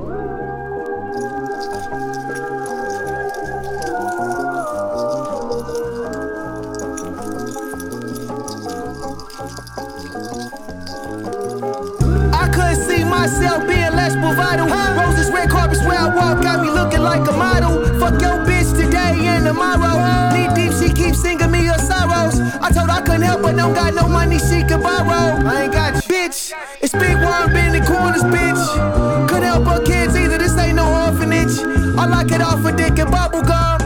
myself 13.11 13.67
being 13.69 13.93
less 13.93 14.15
bravado. 14.17 14.67
Roses, 14.99 15.31
red 15.31 15.49
carpets 15.51 15.81
where 15.83 15.99
I 15.99 16.09
walk, 16.15 16.43
got 16.43 16.61
me 16.63 16.71
looking 16.71 17.03
like 17.03 17.29
a 17.29 17.33
model. 17.33 17.85
Fuck 18.01 18.21
your 18.21 18.45
bitch 18.45 18.75
today 18.75 19.27
and 19.27 19.45
tomorrow. 19.45 20.33
Knee 20.33 20.49
deep, 20.55 20.73
she 20.73 20.93
keeps 20.93 21.21
singing 21.21 21.51
me 21.51 21.67
her 21.67 21.79
sorrows. 21.79 22.41
I 22.61 22.71
told 22.73 22.89
her 22.89 22.97
I 22.97 23.03
couldn't 23.03 23.23
help, 23.23 23.43
but 23.43 23.55
don't 23.55 23.75
got 23.75 23.95
no 23.95 24.09
money 24.09 24.39
she 24.39 24.65
can 24.65 24.81
borrow. 24.81 25.47
I 25.47 25.65
ain't 25.65 25.73
got. 25.73 25.82
Bitch, 26.23 26.53
it's 26.81 26.93
big 26.93 27.17
worm 27.17 27.53
bending 27.53 27.83
corners, 27.83 28.23
bitch. 28.23 29.29
Couldn't 29.29 29.43
help 29.43 29.67
our 29.67 29.81
kids 29.81 30.15
either, 30.15 30.39
this 30.39 30.57
ain't 30.57 30.77
no 30.77 30.87
orphanage. 31.07 31.59
I 31.99 32.07
like 32.07 32.31
it 32.31 32.41
off 32.41 32.63
for 32.63 32.71
dick 32.71 32.97
and 33.01 33.11
bubble 33.11 33.43
gum. 33.43 33.81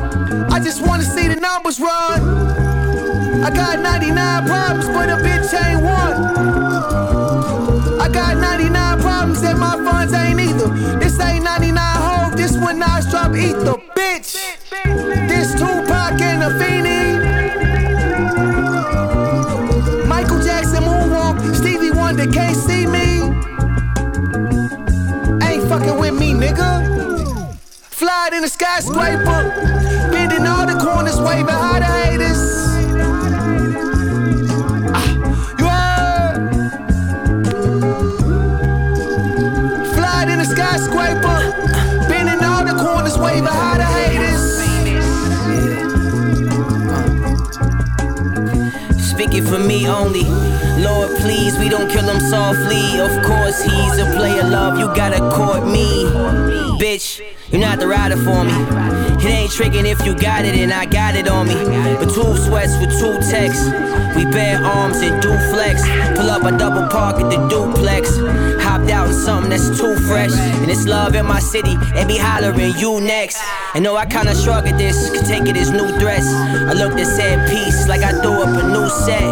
I 0.53 0.61
just 0.61 0.87
wanna 0.87 1.05
see 1.05 1.29
the 1.29 1.37
numbers 1.37 1.81
run. 1.81 2.21
I 3.43 3.49
got 3.49 3.79
99 3.81 4.45
problems, 4.45 4.87
but 4.89 5.09
a 5.09 5.17
bitch 5.17 5.51
ain't 5.65 5.81
one. 5.81 6.17
I 8.03 8.09
got 8.11 8.37
99 8.37 9.01
problems 9.01 9.43
and 9.43 9.59
my 9.59 9.77
funds 9.77 10.13
ain't 10.13 10.39
either. 10.39 10.69
This 10.99 11.19
ain't 11.19 11.43
99 11.43 11.79
hope, 11.79 12.37
this 12.37 12.55
one 12.59 12.83
I 12.83 13.01
drop 13.11 13.35
ether, 13.35 13.81
bitch. 13.97 14.37
This 15.27 15.55
Tupac 15.55 16.21
and 16.21 16.43
a 16.43 16.51
Fiend. 16.59 17.26
slide 28.27 28.37
in 28.37 28.45
a 28.45 28.49
skyscraper. 28.49 29.51
Bending 30.11 30.47
all 30.47 30.67
the 30.67 30.79
corners, 30.83 31.21
way 31.21 31.43
behind 31.43 31.83
the 31.83 31.87
haters. 31.87 32.39
Ah, 34.95 35.13
you 35.59 35.67
heard? 39.97 40.29
In 40.29 40.41
a 40.41 40.45
skyscraper. 40.45 41.53
Bending 42.09 42.43
all 42.45 42.65
the 42.65 42.75
corners, 42.83 43.17
waving 43.19 43.47
all 43.47 43.77
the 43.77 43.85
haters. 43.85 44.57
Speak 49.11 49.45
for 49.45 49.59
me 49.59 49.89
only. 49.89 50.25
Lord, 50.83 51.11
please, 51.21 51.57
we 51.59 51.69
don't 51.69 51.89
kill 51.89 52.09
him 52.09 52.21
softly. 52.21 52.99
Of 52.99 53.23
course, 53.25 53.63
he's 53.63 53.99
a 53.99 54.07
player, 54.17 54.43
love. 54.43 54.79
You 54.79 54.87
gotta 54.95 55.21
court 55.31 55.65
me. 55.67 56.66
Bitch, 56.79 57.23
you're 57.51 57.61
not 57.61 57.79
the 57.79 57.87
rider 57.87 58.17
for 58.17 58.45
me. 58.45 58.53
It 59.25 59.31
ain't 59.31 59.51
tricking 59.51 59.87
if 59.87 60.05
you 60.05 60.15
got 60.15 60.45
it 60.45 60.55
and 60.57 60.71
I 60.71 60.85
got 60.85 61.17
it 61.17 61.27
on 61.27 61.49
me. 61.49 61.55
But 61.97 62.13
two 62.13 62.37
sweats 62.37 62.77
with 62.79 62.91
two 63.01 63.17
texts. 63.31 63.65
We 64.15 64.25
bear 64.31 64.63
arms 64.63 64.99
and 64.99 65.21
do 65.23 65.31
flex. 65.51 65.83
Pull 66.19 66.29
up 66.29 66.45
a 66.45 66.57
double 66.57 66.87
park 66.89 67.17
at 67.17 67.31
the 67.31 67.49
duplex. 67.49 68.19
Hopped 68.63 68.91
out 68.91 69.09
in 69.09 69.15
something 69.15 69.51
that's 69.51 69.69
too 69.81 69.97
fresh. 70.07 70.33
And 70.33 70.71
it's 70.71 70.85
love 70.85 71.15
in 71.15 71.25
my 71.25 71.41
city. 71.41 71.77
And 71.95 72.07
be 72.07 72.19
hollering, 72.19 72.75
you 72.77 73.01
next. 73.01 73.43
And 73.75 73.83
know 73.83 73.97
I 73.97 74.05
kinda 74.05 74.35
shrug 74.35 74.67
at 74.69 74.77
this. 74.77 75.11
Could 75.11 75.25
take 75.25 75.49
it 75.49 75.57
as 75.57 75.71
new 75.71 75.89
threats. 75.99 76.29
I 76.29 76.75
looked 76.75 77.01
and 77.01 77.09
said 77.09 77.49
peace 77.49 77.89
like 77.89 78.03
I 78.03 78.13
threw 78.21 78.43
up 78.43 78.49
a 78.49 78.69
new 78.69 78.89
set. 78.89 79.23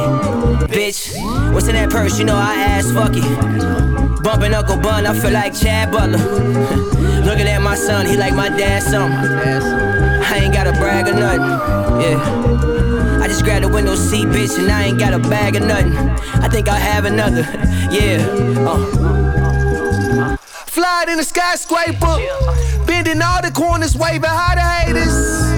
Bitch, 0.71 1.13
what's 1.53 1.69
in 1.69 1.75
that 1.75 1.91
purse? 1.91 2.19
You 2.19 2.25
know 2.25 2.37
I 2.37 2.55
asked, 2.55 2.95
fuck 2.95 3.13
it. 3.15 4.04
Bumping 4.25 4.55
Uncle 4.55 4.79
Bun, 4.79 5.07
I 5.07 5.13
feel 5.13 5.33
like 5.33 5.55
Chad 5.55 5.93
Butler. 5.93 6.17
Looking 7.27 7.47
at 7.47 7.61
my 7.61 7.75
son, 7.75 8.07
he 8.07 8.17
like 8.17 8.33
my 8.33 8.49
dad 8.49 8.83
something. 8.83 9.19
I 9.19 10.39
ain't 10.39 10.55
gotta 10.55 10.73
brag 10.73 11.07
or 11.09 11.13
nothing. 11.13 11.41
Yeah. 12.01 13.21
I 13.23 13.29
just 13.29 13.45
grabbed 13.45 13.67
a 13.67 13.69
window 13.69 13.95
seat, 13.95 14.27
bitch, 14.29 14.59
and 14.59 14.73
I 14.73 14.85
ain't 14.85 14.99
got 14.99 15.13
a 15.13 15.19
bag 15.19 15.57
of 15.57 15.65
nothing. 15.65 15.93
I 16.43 16.49
think 16.49 16.69
I'll 16.69 16.81
have 16.81 17.05
another, 17.05 17.43
yeah. 17.91 18.27
Uh. 18.67 20.37
Fly 20.69 21.05
in 21.09 21.19
the 21.19 21.25
skyscraper, 21.25 22.17
bending 22.87 23.21
all 23.21 23.43
the 23.43 23.51
corners, 23.51 23.95
waving 23.95 24.23
high 24.25 24.55
to 24.55 24.61
haters. 24.61 25.54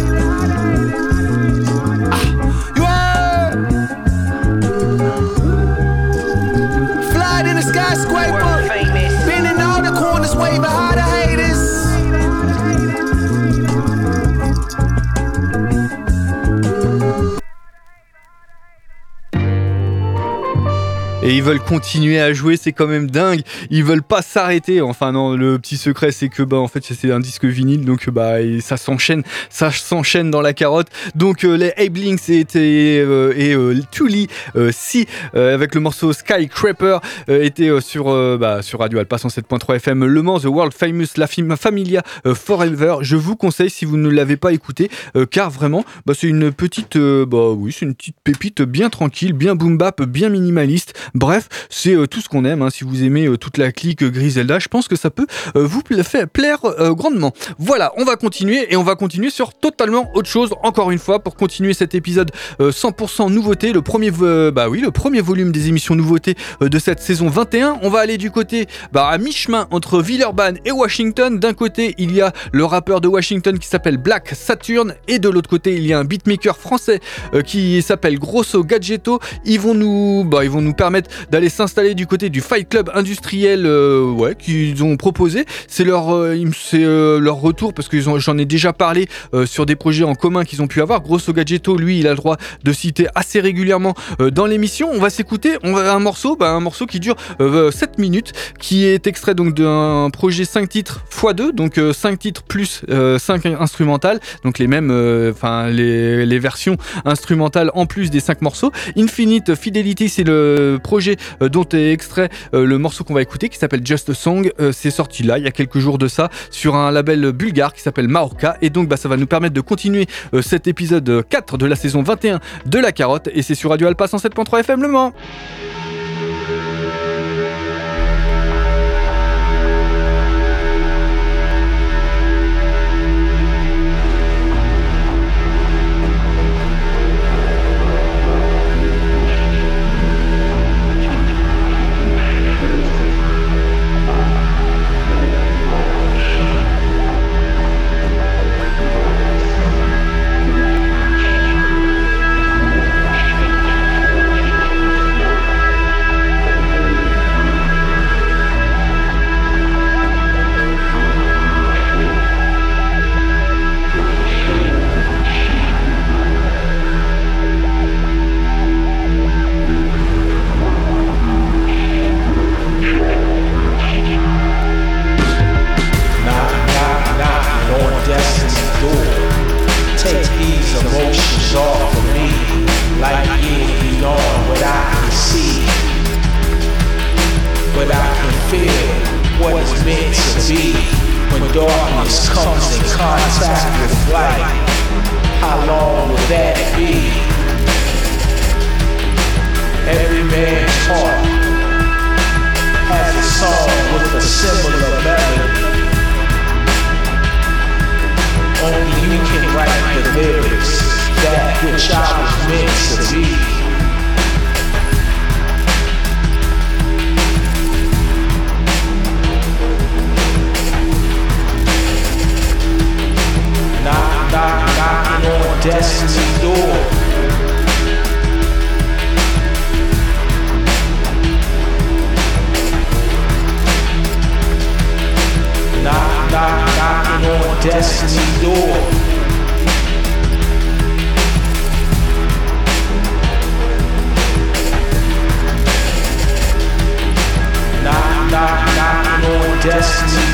Et 21.26 21.34
ils 21.34 21.42
veulent 21.42 21.58
continuer 21.58 22.20
à 22.20 22.32
jouer, 22.32 22.56
c'est 22.56 22.70
quand 22.70 22.86
même 22.86 23.10
dingue. 23.10 23.40
Ils 23.70 23.82
veulent 23.82 24.04
pas 24.04 24.22
s'arrêter. 24.22 24.80
Enfin 24.80 25.10
non, 25.10 25.34
le 25.36 25.58
petit 25.58 25.76
secret 25.76 26.12
c'est 26.12 26.28
que 26.28 26.44
bah 26.44 26.58
en 26.58 26.68
fait 26.68 26.84
c'est 26.84 27.10
un 27.10 27.18
disque 27.18 27.44
vinyle 27.44 27.84
donc 27.84 28.08
bah 28.10 28.36
ça 28.60 28.76
s'enchaîne, 28.76 29.24
ça 29.50 29.72
s'enchaîne 29.72 30.30
dans 30.30 30.40
la 30.40 30.52
carotte. 30.52 30.86
Donc 31.16 31.42
euh, 31.42 31.56
les 31.56 31.72
Ablings 31.84 32.30
et, 32.30 32.46
euh, 32.54 33.32
et 33.36 33.54
euh, 33.54 33.76
Tully 33.90 34.28
euh, 34.54 34.70
si 34.72 35.08
euh, 35.34 35.52
avec 35.52 35.74
le 35.74 35.80
morceau 35.80 36.12
Skycraper 36.12 36.98
euh, 37.28 37.42
était 37.42 37.80
sur 37.80 38.04
bah, 38.38 38.62
sur 38.62 38.78
Radio 38.78 39.00
Alpha 39.00 39.16
107.3 39.16 39.74
FM 39.76 40.04
Le 40.04 40.22
Mans 40.22 40.38
The 40.38 40.44
World 40.44 40.72
Famous 40.72 41.08
La 41.16 41.26
Familia 41.26 42.04
Forever. 42.34 42.98
Je 43.00 43.16
vous 43.16 43.34
conseille 43.34 43.70
si 43.70 43.84
vous 43.84 43.96
ne 43.96 44.10
l'avez 44.10 44.36
pas 44.36 44.52
écouté 44.52 44.90
car 45.32 45.50
vraiment 45.50 45.84
bah, 46.06 46.14
c'est 46.16 46.28
une 46.28 46.52
petite 46.52 46.96
bah 46.96 47.50
oui, 47.50 47.74
c'est 47.76 47.84
une 47.84 47.96
petite 47.96 48.16
pépite 48.22 48.62
bien 48.62 48.90
tranquille, 48.90 49.32
bien 49.32 49.56
boom 49.56 49.76
bap, 49.76 50.02
bien 50.02 50.28
minimaliste 50.28 50.92
Bref, 51.16 51.48
c'est 51.70 51.94
euh, 51.94 52.06
tout 52.06 52.20
ce 52.20 52.28
qu'on 52.28 52.44
aime. 52.44 52.60
Hein. 52.60 52.68
Si 52.68 52.84
vous 52.84 53.02
aimez 53.02 53.26
euh, 53.26 53.38
toute 53.38 53.56
la 53.56 53.72
clique 53.72 54.04
Griselda, 54.04 54.58
je 54.58 54.68
pense 54.68 54.86
que 54.86 54.96
ça 54.96 55.08
peut 55.08 55.26
euh, 55.56 55.66
vous 55.66 55.82
faire 56.02 56.28
plaire 56.28 56.58
grandement. 56.90 57.32
Voilà, 57.58 57.92
on 57.96 58.04
va 58.04 58.16
continuer 58.16 58.66
et 58.70 58.76
on 58.76 58.82
va 58.82 58.96
continuer 58.96 59.30
sur 59.30 59.54
totalement 59.54 60.10
autre 60.14 60.28
chose. 60.28 60.50
Encore 60.62 60.90
une 60.90 60.98
fois, 60.98 61.20
pour 61.20 61.36
continuer 61.36 61.72
cet 61.72 61.94
épisode 61.94 62.30
100% 62.58 63.32
nouveauté, 63.32 63.72
le 63.72 63.82
premier, 63.82 64.10
bah 64.10 64.68
oui, 64.68 64.80
le 64.80 64.90
premier 64.90 65.20
volume 65.20 65.52
des 65.52 65.68
émissions 65.68 65.94
nouveautés 65.94 66.34
de 66.60 66.78
cette 66.78 67.00
saison 67.00 67.28
21. 67.28 67.78
On 67.82 67.88
va 67.88 68.00
aller 68.00 68.18
du 68.18 68.30
côté, 68.30 68.66
bah, 68.92 69.08
à 69.08 69.16
mi-chemin 69.18 69.68
entre 69.70 70.02
Villeurbanne 70.02 70.58
et 70.64 70.72
Washington. 70.72 71.38
D'un 71.38 71.54
côté, 71.54 71.94
il 71.98 72.12
y 72.14 72.20
a 72.20 72.32
le 72.52 72.64
rappeur 72.64 73.00
de 73.00 73.08
Washington 73.08 73.58
qui 73.58 73.68
s'appelle 73.68 73.96
Black 73.96 74.34
Saturn 74.34 74.94
et 75.08 75.18
de 75.18 75.28
l'autre 75.28 75.48
côté, 75.48 75.76
il 75.76 75.86
y 75.86 75.92
a 75.92 75.98
un 75.98 76.04
beatmaker 76.04 76.56
français 76.56 77.00
qui 77.46 77.80
s'appelle 77.80 78.18
Grosso 78.18 78.64
Gadgetto. 78.64 79.20
Ils 79.44 79.60
vont 79.60 79.74
nous, 79.74 80.24
bah, 80.24 80.44
ils 80.44 80.50
vont 80.50 80.62
nous 80.62 80.74
permettre 80.74 81.05
d'aller 81.30 81.48
s'installer 81.48 81.94
du 81.94 82.06
côté 82.06 82.30
du 82.30 82.40
Fight 82.40 82.68
Club 82.68 82.90
industriel 82.94 83.66
euh, 83.66 84.10
ouais, 84.10 84.34
qu'ils 84.34 84.82
ont 84.84 84.96
proposé. 84.96 85.44
C'est 85.68 85.84
leur, 85.84 86.14
euh, 86.14 86.36
euh, 86.74 87.20
leur 87.20 87.36
retour 87.36 87.74
parce 87.74 87.88
que 87.88 88.00
j'en 88.00 88.38
ai 88.38 88.44
déjà 88.44 88.72
parlé 88.72 89.08
sur 89.44 89.66
des 89.66 89.76
projets 89.76 90.04
en 90.04 90.14
commun 90.14 90.44
qu'ils 90.44 90.62
ont 90.62 90.66
pu 90.66 90.80
avoir. 90.80 91.02
Grosso 91.02 91.32
Gadgetto, 91.32 91.76
lui, 91.76 91.98
il 91.98 92.06
a 92.06 92.10
le 92.10 92.16
droit 92.16 92.36
de 92.64 92.72
citer 92.72 93.06
assez 93.14 93.40
régulièrement 93.40 93.94
dans 94.32 94.46
l'émission. 94.46 94.90
On 94.92 94.98
va 94.98 95.10
s'écouter 95.10 95.56
on 95.62 95.72
va, 95.72 95.94
un 95.94 95.98
morceau, 95.98 96.36
bah, 96.36 96.50
un 96.50 96.60
morceau 96.60 96.86
qui 96.86 97.00
dure 97.00 97.16
7 97.38 97.98
minutes, 97.98 98.32
qui 98.58 98.84
est 98.84 99.06
extrait 99.06 99.34
donc 99.34 99.54
d'un 99.54 100.08
projet 100.12 100.44
5 100.44 100.68
titres 100.68 101.04
x2, 101.10 101.52
donc 101.52 101.80
5 101.92 102.18
titres 102.18 102.42
plus 102.42 102.82
5 103.18 103.46
instrumentales, 103.46 104.20
donc 104.44 104.58
les 104.58 104.66
mêmes, 104.66 104.90
enfin 105.30 105.68
les, 105.68 106.26
les 106.26 106.38
versions 106.38 106.76
instrumentales 107.04 107.70
en 107.74 107.86
plus 107.86 108.10
des 108.10 108.20
5 108.20 108.42
morceaux. 108.42 108.72
Infinite 108.96 109.54
Fidelity, 109.54 110.08
c'est 110.08 110.24
le 110.24 110.78
projet 110.82 110.95
euh, 111.42 111.48
dont 111.48 111.66
est 111.72 111.92
extrait 111.92 112.28
euh, 112.54 112.64
le 112.64 112.78
morceau 112.78 113.04
qu'on 113.04 113.14
va 113.14 113.22
écouter 113.22 113.48
qui 113.48 113.58
s'appelle 113.58 113.84
Just 113.84 114.10
a 114.10 114.14
Song. 114.14 114.50
Euh, 114.60 114.72
c'est 114.72 114.90
sorti 114.90 115.22
là 115.22 115.38
il 115.38 115.44
y 115.44 115.48
a 115.48 115.50
quelques 115.50 115.78
jours 115.78 115.98
de 115.98 116.08
ça 116.08 116.30
sur 116.50 116.74
un 116.74 116.90
label 116.90 117.32
bulgare 117.32 117.72
qui 117.72 117.82
s'appelle 117.82 118.08
Maorca 118.08 118.56
et 118.62 118.70
donc 118.70 118.88
bah, 118.88 118.96
ça 118.96 119.08
va 119.08 119.16
nous 119.16 119.26
permettre 119.26 119.54
de 119.54 119.60
continuer 119.60 120.06
cet 120.40 120.66
épisode 120.66 121.24
4 121.28 121.58
de 121.58 121.66
la 121.66 121.76
saison 121.76 122.02
21 122.02 122.40
de 122.66 122.78
La 122.78 122.92
Carotte 122.92 123.28
et 123.32 123.42
c'est 123.42 123.54
sur 123.54 123.70
Radio 123.70 123.88
Alpa 123.88 124.06
107.3 124.06 124.60
FM 124.60 124.82
Le 124.82 124.88
Mans. 124.88 125.12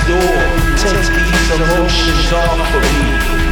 door. 0.07 0.37
Take 0.78 1.07
these 1.12 1.48
emotions 1.57 2.28
off 2.33 2.74
of 2.74 2.83
me. 2.83 3.42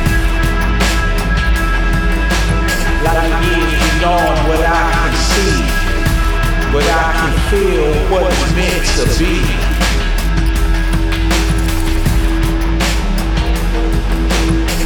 Like 3.05 3.33
being 3.40 3.72
beyond 3.81 4.38
what 4.48 4.62
I 4.64 4.90
can 4.98 5.14
see, 5.33 5.57
but 6.72 6.85
I 6.85 7.09
can 7.18 7.35
feel, 7.50 7.92
what's 8.11 8.42
meant 8.55 8.85
to 8.96 9.05
be. 9.18 9.35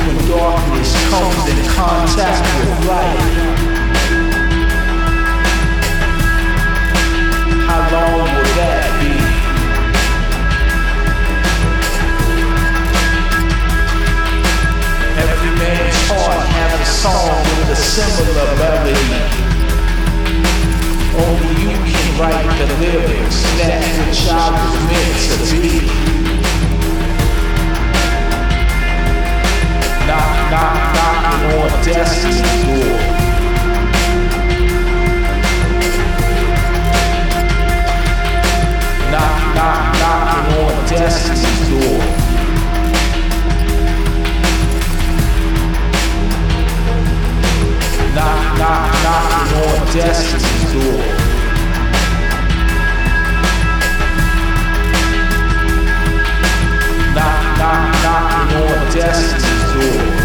When 0.04 0.18
darkness 0.30 0.92
comes 1.10 1.44
in 1.52 1.60
contact 1.74 2.44
with 2.58 2.88
light. 2.88 3.53
song 17.04 17.44
with 17.58 17.68
a 17.68 17.76
similar 17.76 18.48
melody. 18.56 18.96
Only 21.12 21.52
you 21.60 21.76
can 21.84 22.08
write 22.18 22.48
the 22.56 22.66
lyrics 22.80 23.42
that 23.60 23.84
your 23.92 24.08
child 24.24 24.56
is 24.64 24.74
meant 24.88 25.20
to 25.28 25.36
be. 25.52 25.84
Knock, 30.08 30.32
knock, 30.48 30.76
knocking 30.96 31.44
on 31.60 31.70
destiny's 31.84 32.40
door. 32.64 32.96
Knock, 39.12 39.36
knock, 39.56 39.80
knocking 40.00 40.48
on 40.56 40.74
destiny's 40.88 41.68
door. 41.68 42.23
knock, 48.14 48.59
knock, 48.59 48.92
knocking 49.03 49.57
on 49.59 49.92
destiny's 49.92 50.72
door. 50.72 50.98
Knock, 57.14 57.59
knock, 57.59 58.03
knocking 58.03 58.57
on 58.57 58.92
destiny's 58.92 60.18
door. 60.18 60.23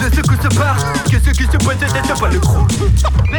Le 0.00 0.10
secou 0.10 0.34
se 0.42 0.48
part 0.56 0.76
Que 1.04 1.18
ceux 1.18 1.32
qui 1.32 1.44
se 1.44 1.56
pointent 1.58 1.80
n'étaient 1.80 2.20
pas 2.20 2.28
le 2.28 2.38
gros 2.38 2.60
Untouchable 2.60 3.32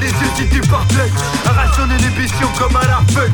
les 0.00 0.08
yeux 0.08 0.60
portes 0.68 0.92
l'œil 0.94 1.10
Arrache 1.46 1.76
ton 1.76 1.84
inhibition 1.84 2.48
comme 2.58 2.76
un 2.76 2.88
harpeux 2.88 3.30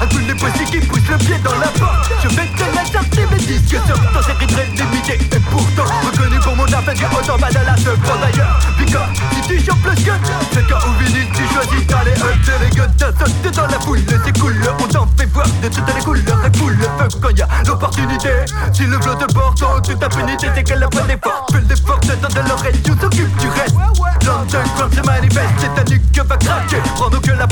Un 0.00 0.06
coup 0.06 0.20
de 0.20 0.34
poissy 0.34 0.64
qui 0.64 0.80
pousse 0.80 1.08
le 1.08 1.16
pied 1.16 1.36
dans 1.42 1.54
la 1.58 1.68
porte. 1.68 2.12
Je 2.22 2.28
vais 2.28 2.46
te 2.46 2.76
la 2.76 2.84
sortir 2.84 3.30
mes 3.30 3.38
disques 3.38 3.76
sur 3.86 3.96
ton 4.12 4.22
série 4.22 4.46
très 4.46 4.66
limité 4.66 5.14
Et 5.14 5.40
pourtant 5.40 5.84
reconnu 6.04 6.38
pour 6.40 6.56
mon 6.56 6.64
affaire 6.64 6.94
du 6.94 7.04
haut 7.04 7.32
en 7.32 7.38
bas 7.38 7.48
de 7.50 7.66
la 7.66 7.76
seconde 7.76 8.20
d'ailleurs. 8.20 8.58
Pika, 8.78 9.08
si 9.32 9.40
tu 9.48 9.64
chopes 9.64 9.84
le 9.84 9.96
scud 9.96 10.20
C'est 10.52 10.66
quand 10.68 10.88
au 10.88 10.92
vinyle 11.02 11.28
tu 11.34 11.42
choisis 11.54 11.86
d'aller 11.86 12.12
up 12.12 12.60
les 12.62 12.76
gueules 12.76 12.90
T'as 12.98 13.12
sauté 13.12 13.50
dans 13.50 13.66
la 13.66 13.80
foule, 13.80 14.00
c'est 14.24 14.38
cool. 14.38 14.54
On 14.80 14.86
t'en 14.88 15.06
fait 15.16 15.26
voir 15.26 15.46
de 15.62 15.68
toutes 15.68 15.94
les 15.94 16.02
couleurs 16.02 16.44
Et 16.46 16.58
foule 16.58 16.76
le 16.76 16.84
feu 16.84 17.18
quand 17.22 17.36
y 17.36 17.42
a 17.42 17.48
l'opportunité. 17.66 18.30
Si 18.72 18.84
le 18.84 19.00
flot 19.00 19.14
te 19.14 19.32
porte 19.32 19.62
en 19.62 19.80
toute 19.80 20.02
impunité 20.02 20.48
C'est 20.54 20.64
qu'elle 20.64 20.82
a 20.82 20.88
pas 20.88 21.02
d'effort. 21.02 21.46
Fais 21.52 21.60
l'effort 21.68 22.00
de 22.00 22.18
de 22.28 22.48
l'oreille, 22.48 22.80
tu 22.82 22.94
t'occupes 22.96 23.36
du 23.38 23.48
reste. 23.48 23.76
L'underground 24.24 24.94
se 24.94 25.00
manifeste, 25.00 25.77
ta 25.78 25.84
nuque 25.90 26.12
que 26.12 26.22
va 26.22 26.36
craquer. 26.36 26.76
Prends 26.94 27.10
donc 27.10 27.26
la 27.26 27.46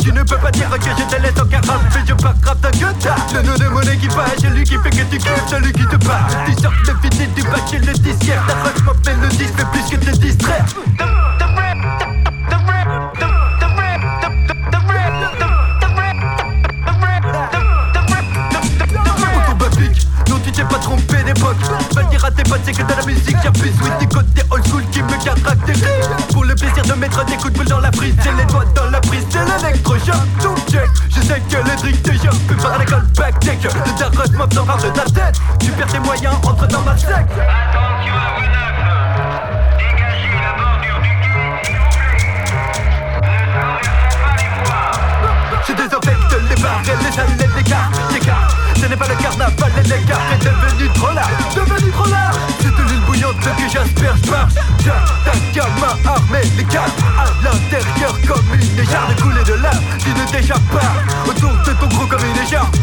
tu 0.00 0.12
ne 0.12 0.22
peux 0.22 0.36
pas 0.36 0.50
dire 0.50 0.68
que 0.70 0.84
je 0.84 1.16
te 1.16 1.22
laisse 1.22 1.40
en 1.40 1.46
carafe 1.46 1.80
Mais 1.94 2.02
je 2.06 2.14
pas 2.14 2.34
grave 2.40 2.60
d'un 2.60 2.70
gueule. 2.70 2.94
Le 3.34 3.42
nom 3.42 3.54
de 3.54 3.68
mon 3.68 3.80
équipage, 3.80 4.38
celui 4.40 4.64
qui 4.64 4.76
fait 4.76 4.90
que 4.90 5.10
tu 5.10 5.18
kiffes, 5.18 5.46
celui 5.48 5.72
qui 5.72 5.86
te 5.86 5.96
parle 5.96 6.30
sors 6.60 6.72
de 6.86 7.02
vider 7.02 7.26
du 7.34 7.42
bac 7.42 7.62
chez 7.70 7.78
le 7.78 7.92
disquaire. 7.92 8.42
Ta 8.46 8.54
roche 8.54 8.84
m'appelle 8.84 9.20
le 9.20 9.28
disque, 9.28 9.54
fait 9.56 9.66
plus 9.66 9.96
que 9.96 10.04
te 10.04 10.16
distraire 10.16 10.64
t'es 20.62 20.68
pas 20.74 20.78
trompé 20.80 21.22
d'époque 21.24 21.56
Va 21.94 22.02
dire 22.04 22.24
à 22.24 22.30
tes 22.30 22.42
potes 22.42 22.60
c'est 22.64 22.72
que 22.72 22.82
dans 22.82 22.96
la 22.96 23.04
musique 23.04 23.36
y'a 23.42 23.50
plus 23.50 23.72
Oui 23.82 23.90
des 24.00 24.06
côtés 24.06 24.42
old 24.50 24.66
school 24.66 24.82
qui 24.90 25.02
me 25.02 25.24
caractérisent 25.24 26.10
Pour 26.32 26.44
le 26.44 26.54
plaisir 26.54 26.82
de 26.84 26.92
mettre 26.94 27.24
des 27.24 27.36
coups 27.36 27.52
de 27.52 27.58
boule 27.58 27.66
dans 27.66 27.80
la 27.80 27.90
prise 27.90 28.14
J'ai 28.22 28.32
les 28.32 28.44
doigts 28.44 28.64
dans 28.74 28.90
la 28.90 29.00
prise, 29.00 29.26
c'est 29.30 29.44
l'électrochoc. 29.44 30.14
Tout 30.40 30.54
check, 30.70 30.88
je 31.08 31.20
sais 31.20 31.42
que 31.48 31.56
les 31.56 31.76
tricks 31.76 32.02
des 32.02 32.12
jeux 32.12 32.36
Peut 32.48 32.56
faire 32.56 32.78
l'école 32.78 33.06
back 33.16 33.34
check 33.42 33.62
Le 33.62 33.98
darros 33.98 34.32
mob 34.36 34.54
s'en 34.54 34.64
de 34.64 34.92
ta 34.92 35.04
tête 35.04 35.40
Tu 35.58 35.70
perds 35.72 35.86
tes 35.86 35.98
moyens, 35.98 36.34
entre 36.44 36.66
dans 36.66 36.82
ma 36.82 36.96
secte. 36.96 37.12
Je 45.68 45.72
désinfecte 45.72 46.36
les 46.48 46.62
barres 46.62 46.82
et 46.84 47.56
les 47.56 47.62
cartes, 47.62 48.00
les 48.12 48.20
cartes 48.20 48.61
Ce 48.82 48.88
n'est 48.88 48.96
pas 48.96 49.06
le 49.06 49.14
carnaval 49.14 49.72
les 49.84 50.02
cartes 50.08 50.32
est 50.32 50.44
devenu 50.44 50.88
trop 50.94 51.12
là 51.14 51.22
Devenu 51.54 51.92
trop 51.92 52.10
là 52.10 52.32
C'est 52.58 52.74
de 52.74 52.82
l'huile 52.82 53.00
bouillante 53.06 53.36
que 53.38 53.68
j'asperge 53.72 54.28
marche 54.28 54.54
J'attaque 54.84 55.56
à 55.56 55.80
main 55.80 56.10
armée 56.10 56.42
les 56.56 56.64
cartes 56.64 56.98
À 57.16 57.26
l'intérieur 57.44 58.18
comme 58.26 58.54
une 58.54 58.80
écharpe 58.80 59.14
de 59.14 59.22
couler 59.22 59.44
de 59.44 59.54
lave 59.62 59.80
Tu 60.00 60.08
ne 60.10 60.26
t'échappes 60.32 60.68
pas. 60.72 61.30
Autour 61.30 61.52
de 61.64 61.72
ton 61.74 61.86
gros 61.94 62.06
comme 62.08 62.24
une 62.24 62.42
écharpe 62.42 62.76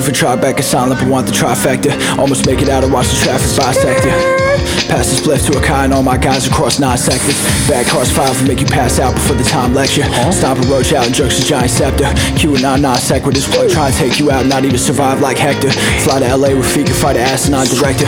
Cussy 0.00 0.12
for 0.12 0.16
Tribeca 0.16 0.62
silent, 0.62 1.00
but 1.00 1.08
want 1.08 1.26
the 1.26 1.32
trifecta. 1.32 1.92
Almost 2.18 2.46
make 2.46 2.62
it 2.62 2.68
out 2.68 2.84
and 2.84 2.92
watch 2.92 3.08
the 3.08 3.16
traffic 3.16 3.56
bisect 3.56 4.04
ya. 4.04 4.12
Pass 4.88 5.10
the 5.10 5.16
spliff 5.20 5.50
to 5.50 5.58
a 5.58 5.62
kai 5.62 5.84
and 5.84 5.92
all 5.92 6.02
my 6.02 6.16
guys 6.16 6.46
across 6.46 6.80
nine 6.80 6.98
sectors. 6.98 7.36
Back 7.68 7.86
horse 7.86 8.10
five 8.10 8.38
will 8.40 8.48
make 8.48 8.60
you 8.60 8.66
pass 8.66 8.98
out 8.98 9.14
before 9.14 9.36
the 9.36 9.44
time 9.44 9.74
lecture. 9.74 10.04
Stomp 10.32 10.64
a 10.64 10.66
roach 10.68 10.92
out 10.92 11.06
and 11.06 11.14
jerks 11.14 11.40
a 11.40 11.44
giant 11.44 11.70
scepter. 11.70 12.12
Q 12.36 12.56
and 12.56 12.64
I 12.64 12.76
non 12.76 12.82
non 12.82 12.96
sequiturs 12.96 13.50
plug, 13.52 13.70
try 13.70 13.86
and 13.88 13.96
take 13.96 14.18
you 14.18 14.30
out, 14.30 14.46
not 14.46 14.64
even 14.64 14.78
survive 14.78 15.20
like 15.20 15.38
Hector. 15.38 15.70
Fly 16.04 16.20
to 16.20 16.36
LA 16.36 16.54
with 16.56 16.72
feet, 16.72 16.86
can 16.86 16.94
fight 16.94 17.16
an 17.16 17.22
asinine 17.22 17.66
director. 17.66 18.06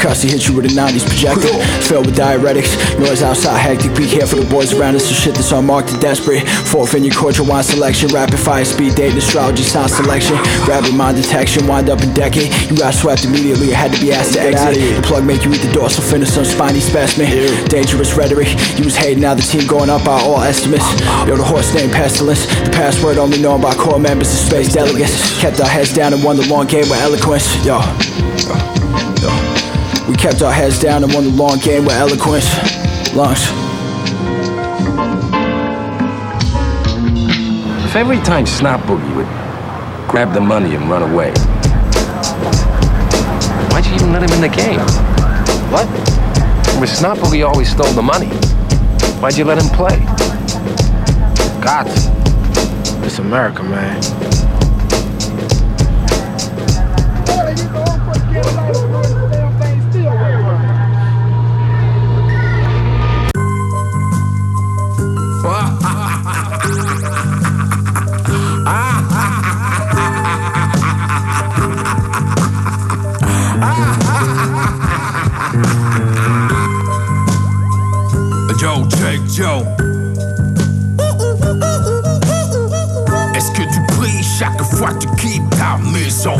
Cussy 0.00 0.28
hit 0.28 0.48
you 0.48 0.56
with 0.56 0.64
a 0.64 0.72
90s 0.72 1.04
projector. 1.04 1.52
Filled 1.84 2.06
with 2.06 2.16
diuretics, 2.16 2.72
noise 2.98 3.22
outside 3.22 3.58
hectic. 3.58 3.94
Be 3.94 4.08
careful, 4.08 4.40
the 4.40 4.48
boys 4.48 4.72
around 4.72 4.96
us, 4.96 5.04
so 5.04 5.12
shit 5.12 5.34
that's 5.34 5.52
unmarked 5.52 5.92
and 5.92 6.00
desperate. 6.00 6.48
Fourth 6.48 6.94
in 6.94 7.04
your 7.04 7.14
cordial 7.14 7.44
wine 7.44 7.62
selection. 7.62 8.08
Rapid 8.08 8.38
fire 8.38 8.64
speed 8.64 8.94
dating, 8.94 9.18
astrology, 9.18 9.62
sound 9.62 9.90
selection. 9.90 10.36
Rapid 10.66 10.94
mind 10.94 11.20
detection, 11.20 11.66
wind 11.66 11.90
up 11.90 12.00
in 12.00 12.14
decade. 12.14 12.48
You 12.70 12.78
got 12.78 12.94
swept 12.94 13.24
immediately, 13.24 13.74
I 13.74 13.76
had 13.76 13.92
to 13.92 14.00
be 14.00 14.10
asked 14.10 14.32
to 14.34 14.40
exit. 14.40 14.96
The 14.96 15.02
plug 15.02 15.26
make 15.26 15.44
you 15.44 15.52
eat 15.52 15.60
the 15.60 15.72
dorsal 15.72 16.02
fin 16.02 16.22
of 16.22 16.28
some 16.28 16.46
spiny 16.46 16.80
specimen. 16.80 17.28
Dangerous 17.68 18.16
rhetoric, 18.16 18.48
you 18.78 18.84
was 18.84 18.96
hating, 18.96 19.20
now 19.20 19.34
the 19.34 19.42
team 19.42 19.66
going 19.68 19.90
up 19.90 20.02
by 20.04 20.18
all 20.18 20.40
estimates. 20.40 20.88
Yo, 21.28 21.36
the 21.36 21.44
horse 21.44 21.74
named 21.74 21.92
Pestilence. 21.92 22.46
The 22.64 22.70
password 22.70 23.18
only 23.18 23.40
known 23.42 23.60
by 23.60 23.74
core 23.74 24.00
members 24.00 24.32
of 24.32 24.38
space 24.38 24.72
delegates. 24.72 25.38
Kept 25.40 25.60
our 25.60 25.68
heads 25.68 25.92
down 25.92 26.14
and 26.14 26.24
won 26.24 26.36
the 26.36 26.46
long 26.48 26.66
game 26.66 26.88
with 26.88 27.00
eloquence. 27.00 27.44
Yo. 27.66 28.79
We 30.10 30.16
kept 30.16 30.42
our 30.42 30.52
heads 30.52 30.80
down 30.80 31.04
and 31.04 31.14
won 31.14 31.22
the 31.22 31.30
long 31.30 31.60
game 31.60 31.84
with 31.84 31.94
eloquence. 31.94 32.44
Lungs. 33.14 33.46
If 37.84 37.94
every 37.94 38.18
time 38.18 38.44
Snot 38.44 38.80
Boogie 38.80 39.14
would 39.14 39.28
grab 40.10 40.34
the 40.34 40.40
money 40.40 40.74
and 40.74 40.90
run 40.90 41.04
away, 41.04 41.30
why'd 43.70 43.86
you 43.86 43.94
even 43.94 44.12
let 44.12 44.24
him 44.24 44.32
in 44.32 44.40
the 44.40 44.48
game? 44.48 44.80
What? 45.70 45.86
If 46.82 46.90
Snot 46.90 47.18
Boogie 47.18 47.46
always 47.48 47.70
stole 47.70 47.92
the 47.92 48.02
money, 48.02 48.26
why'd 49.20 49.38
you 49.38 49.44
let 49.44 49.62
him 49.62 49.68
play? 49.76 49.96
Got 51.62 51.86
It's 53.06 53.20
America, 53.20 53.62
man. 53.62 54.02
Joe. 79.40 79.79
Maison? 86.20 86.36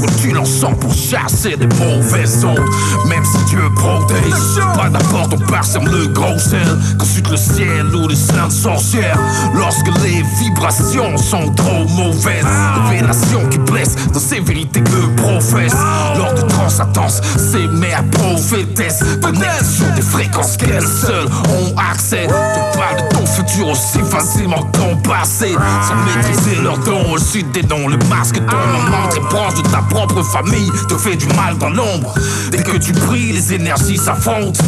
Ou 0.00 0.06
tu 0.20 0.30
l'encens 0.32 0.74
pour 0.80 0.92
chasser 0.94 1.56
des 1.56 1.66
mauvaises 1.66 2.44
ondes? 2.44 2.60
Même 3.08 3.24
si 3.24 3.44
Dieu 3.46 3.60
protège, 3.76 4.32
pas 4.76 4.88
d'abord 4.88 5.28
on 5.32 5.38
parsème 5.50 5.86
le 5.86 6.06
gros 6.08 6.38
sel, 6.38 6.78
qu'ensuite 6.98 7.28
le 7.30 7.36
ciel 7.36 7.94
ou 7.94 8.08
les 8.08 8.16
saintes 8.16 8.52
sorcières. 8.52 9.18
Lorsque 9.54 9.88
les 10.02 10.22
vibrations 10.40 11.16
sont 11.16 11.50
trop 11.54 11.84
mauvaises, 11.88 12.44
révélation 12.88 13.48
qui 13.50 13.58
blesse 13.58 13.94
dans 14.12 14.20
ces 14.20 14.40
vérités 14.40 14.82
que 14.82 15.20
professe. 15.20 15.74
Lors 16.16 16.34
de 16.34 16.42
transcendance, 16.42 17.20
ces 17.36 17.66
mères 17.68 18.04
prophétesses 18.10 19.02
connectent 19.22 19.64
sur 19.64 19.90
des 19.94 20.02
fréquences 20.02 20.56
qu'elles 20.56 20.86
seules 20.86 21.26
ont 21.26 21.74
accès. 21.78 22.26
Tu 22.26 22.78
parles 22.78 23.02
de 23.02 23.16
ton 23.16 23.26
futur 23.26 23.68
aussi 23.68 23.98
facilement 24.10 24.62
que 24.62 24.78
ton 24.78 24.96
passé, 24.96 25.52
sans 25.52 26.16
maîtriser 26.16 26.62
leurs 26.62 26.78
dons, 26.78 27.12
aussi 27.12 27.44
des 27.44 27.62
dons. 27.62 27.88
Le 27.88 27.98
masque 28.08 28.36
ton 28.36 28.56
maman 28.56 29.01
très 29.08 29.20
proche 29.20 29.54
de 29.54 29.68
ta 29.68 29.82
propre 29.90 30.22
famille 30.22 30.70
te 30.88 30.96
fait 30.96 31.16
du 31.16 31.26
mal 31.34 31.56
dans 31.58 31.70
l'ombre. 31.70 32.14
Dès 32.50 32.62
que 32.62 32.76
tu 32.76 32.92
pries, 32.92 33.32
les 33.32 33.54
énergies 33.54 33.98
s'affrontent. 33.98 34.60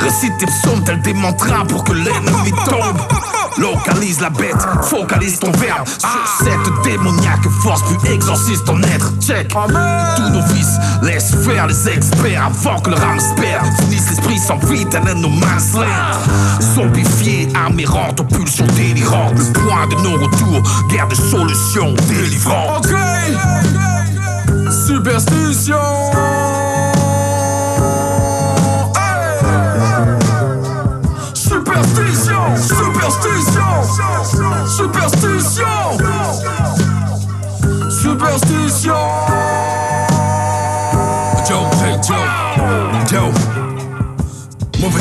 Récite 0.00 0.36
tes 0.38 0.46
psaumes 0.46 0.82
tel 0.84 1.00
des 1.02 1.14
mantras 1.14 1.64
pour 1.68 1.84
que 1.84 1.92
l'ennemi 1.92 2.52
tombe. 2.64 3.00
Localise 3.58 4.20
la 4.20 4.30
bête, 4.30 4.56
focalise 4.82 5.38
ton 5.38 5.50
verbe 5.52 5.86
Sur 5.86 6.44
cette 6.44 6.82
démoniaque 6.84 7.48
force, 7.62 7.82
puis 7.82 8.12
exorcise 8.12 8.62
ton 8.64 8.80
être 8.82 9.12
Check 9.20 9.48
Tous 9.48 10.30
nos 10.30 10.42
vices, 10.54 10.78
laisse 11.02 11.34
faire 11.44 11.66
les 11.66 11.88
experts 11.88 12.46
Avant 12.46 12.80
que 12.80 12.90
le 12.90 12.96
rame 12.96 13.18
se 13.18 13.34
perde 13.34 13.66
Finisse 13.80 14.08
l'esprit 14.10 14.38
sans 14.38 14.56
vie, 14.66 14.86
tel 14.86 15.02
un 15.08 15.14
no 15.14 15.28
man's 15.28 15.74
land 15.74 16.20
Zombifié, 17.20 17.48
armérante, 17.54 18.20
aux 18.20 18.24
pulsions 18.24 18.66
délirantes. 18.76 19.34
Le 19.36 19.52
point 19.52 19.86
de 19.88 19.94
non-retour, 20.02 20.62
guerre 20.88 21.08
de 21.08 21.14
solutions 21.14 21.94
délivrantes 22.08 22.86
Ok. 22.86 22.94
Superstition. 24.86 25.76
Superstition. 31.34 32.56
Superstition. 32.56 33.70
Superstition. 34.66 35.98
Superstition. 37.90 38.94
Joe, 41.46 41.66
hey 41.82 41.96
Joe. 42.06 42.16
Joe. 43.10 43.32
Mauvais 44.80 45.00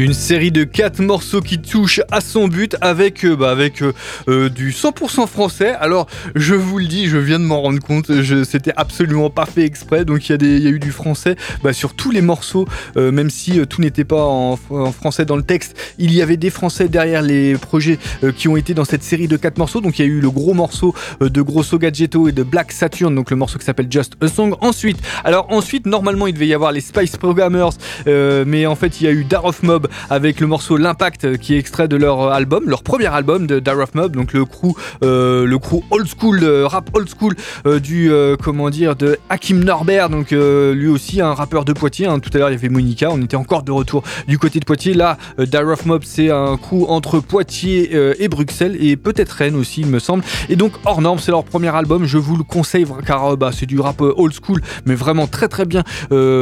Une 0.00 0.14
série 0.14 0.50
de 0.50 0.64
quatre 0.64 1.02
morceaux 1.02 1.42
qui 1.42 1.58
touchent 1.58 2.00
à 2.10 2.22
son 2.22 2.48
but 2.48 2.74
avec, 2.80 3.22
euh, 3.26 3.36
bah, 3.36 3.50
avec 3.50 3.82
euh, 3.82 3.92
euh, 4.28 4.48
du 4.48 4.70
100% 4.70 5.26
français. 5.26 5.74
Alors, 5.78 6.06
je 6.34 6.54
vous 6.54 6.78
le 6.78 6.86
dis, 6.86 7.06
je 7.06 7.18
viens 7.18 7.38
de 7.38 7.44
m'en 7.44 7.60
rendre 7.60 7.80
compte, 7.80 8.10
c'était 8.44 8.72
absolument 8.76 9.28
pas 9.28 9.44
fait 9.44 9.62
exprès. 9.62 10.06
Donc, 10.06 10.30
il 10.30 10.42
y, 10.42 10.60
y 10.62 10.66
a 10.66 10.70
eu 10.70 10.78
du 10.78 10.90
français 10.90 11.36
bah, 11.62 11.74
sur 11.74 11.92
tous 11.92 12.12
les 12.12 12.22
morceaux, 12.22 12.66
même 12.96 13.28
si 13.28 13.60
tout 13.66 13.82
n'était 13.82 14.04
pas 14.04 14.24
en, 14.24 14.56
français 14.56 15.26
dans 15.26 15.36
le 15.36 15.42
texte. 15.42 15.76
Il 15.98 16.14
y 16.14 16.22
avait 16.22 16.38
des 16.38 16.48
français 16.48 16.88
derrière 16.88 17.20
les 17.20 17.58
projets 17.58 17.98
qui 18.38 18.48
ont 18.48 18.56
été 18.56 18.72
dans 18.72 18.86
cette 18.86 19.02
série 19.02 19.28
de 19.28 19.36
quatre 19.36 19.58
morceaux. 19.58 19.82
Donc, 19.82 19.98
il 19.98 20.06
y 20.06 20.08
a 20.08 20.10
eu 20.10 20.20
le 20.20 20.30
gros 20.30 20.54
morceau 20.54 20.94
de 21.20 21.42
Grosso 21.42 21.78
Gadgetto 21.78 22.26
et 22.26 22.32
de 22.32 22.42
Black 22.42 22.72
Saturn, 22.72 23.14
donc 23.14 23.30
le 23.30 23.36
morceau 23.36 23.58
qui 23.58 23.66
s'appelle 23.66 23.88
Just 23.90 24.14
a 24.22 24.28
Song. 24.28 24.54
Ensuite, 24.62 24.98
alors 25.24 25.46
ensuite, 25.50 25.84
normalement, 25.84 26.26
il 26.26 26.32
devait 26.32 26.46
y 26.46 26.54
avoir 26.54 26.72
les 26.72 26.80
Spice 26.80 27.18
Programmers, 27.18 27.72
mais 28.06 28.64
en 28.64 28.76
fait, 28.76 29.02
il 29.02 29.04
y 29.04 29.08
a 29.08 29.12
eu 29.12 29.24
Dar 29.24 29.44
of 29.44 29.62
Mob 29.62 29.89
avec 30.08 30.40
le 30.40 30.46
morceau 30.46 30.76
L'Impact 30.76 31.24
euh, 31.24 31.36
qui 31.36 31.54
est 31.54 31.58
extrait 31.58 31.88
de 31.88 31.96
leur 31.96 32.22
euh, 32.22 32.30
album, 32.32 32.64
leur 32.68 32.82
premier 32.82 33.06
album 33.06 33.46
de 33.46 33.58
Dar 33.58 33.78
of 33.78 33.94
Mob, 33.94 34.14
donc 34.16 34.32
le 34.32 34.44
crew, 34.44 34.74
euh, 35.02 35.46
le 35.46 35.58
crew 35.58 35.82
old 35.90 36.06
school, 36.06 36.44
rap 36.64 36.90
old 36.94 37.08
school 37.08 37.34
du, 37.80 38.10
comment 38.42 38.70
dire, 38.70 38.96
de 38.96 39.18
Hakim 39.28 39.62
Norbert, 39.62 40.10
donc 40.10 40.30
lui 40.30 40.88
aussi 40.88 41.20
un 41.20 41.34
rappeur 41.34 41.64
de 41.64 41.72
Poitiers. 41.72 42.06
hein. 42.06 42.18
Tout 42.18 42.30
à 42.34 42.38
l'heure, 42.38 42.50
il 42.50 42.54
y 42.54 42.56
avait 42.56 42.68
Monica, 42.68 43.10
on 43.10 43.20
était 43.20 43.36
encore 43.36 43.62
de 43.62 43.72
retour 43.72 44.02
du 44.28 44.38
côté 44.38 44.60
de 44.60 44.64
Poitiers. 44.64 44.94
Là, 44.94 45.18
Dar 45.38 45.66
of 45.66 45.86
Mob, 45.86 46.02
c'est 46.04 46.30
un 46.30 46.56
crew 46.56 46.84
entre 46.88 47.20
Poitiers 47.20 47.96
et 48.22 48.28
Bruxelles 48.28 48.76
et 48.80 48.96
peut-être 48.96 49.30
Rennes 49.30 49.56
aussi, 49.56 49.82
il 49.82 49.86
me 49.88 49.98
semble. 49.98 50.24
Et 50.48 50.56
donc, 50.56 50.72
hors 50.84 51.00
norme, 51.00 51.18
c'est 51.18 51.30
leur 51.30 51.44
premier 51.44 51.74
album. 51.74 52.04
Je 52.06 52.18
vous 52.18 52.36
le 52.36 52.44
conseille 52.44 52.86
car 53.06 53.36
bah, 53.36 53.50
c'est 53.52 53.66
du 53.66 53.80
rap 53.80 54.00
old 54.00 54.32
school, 54.32 54.60
mais 54.86 54.94
vraiment 54.94 55.26
très 55.26 55.48
très 55.48 55.64
bien 55.64 55.82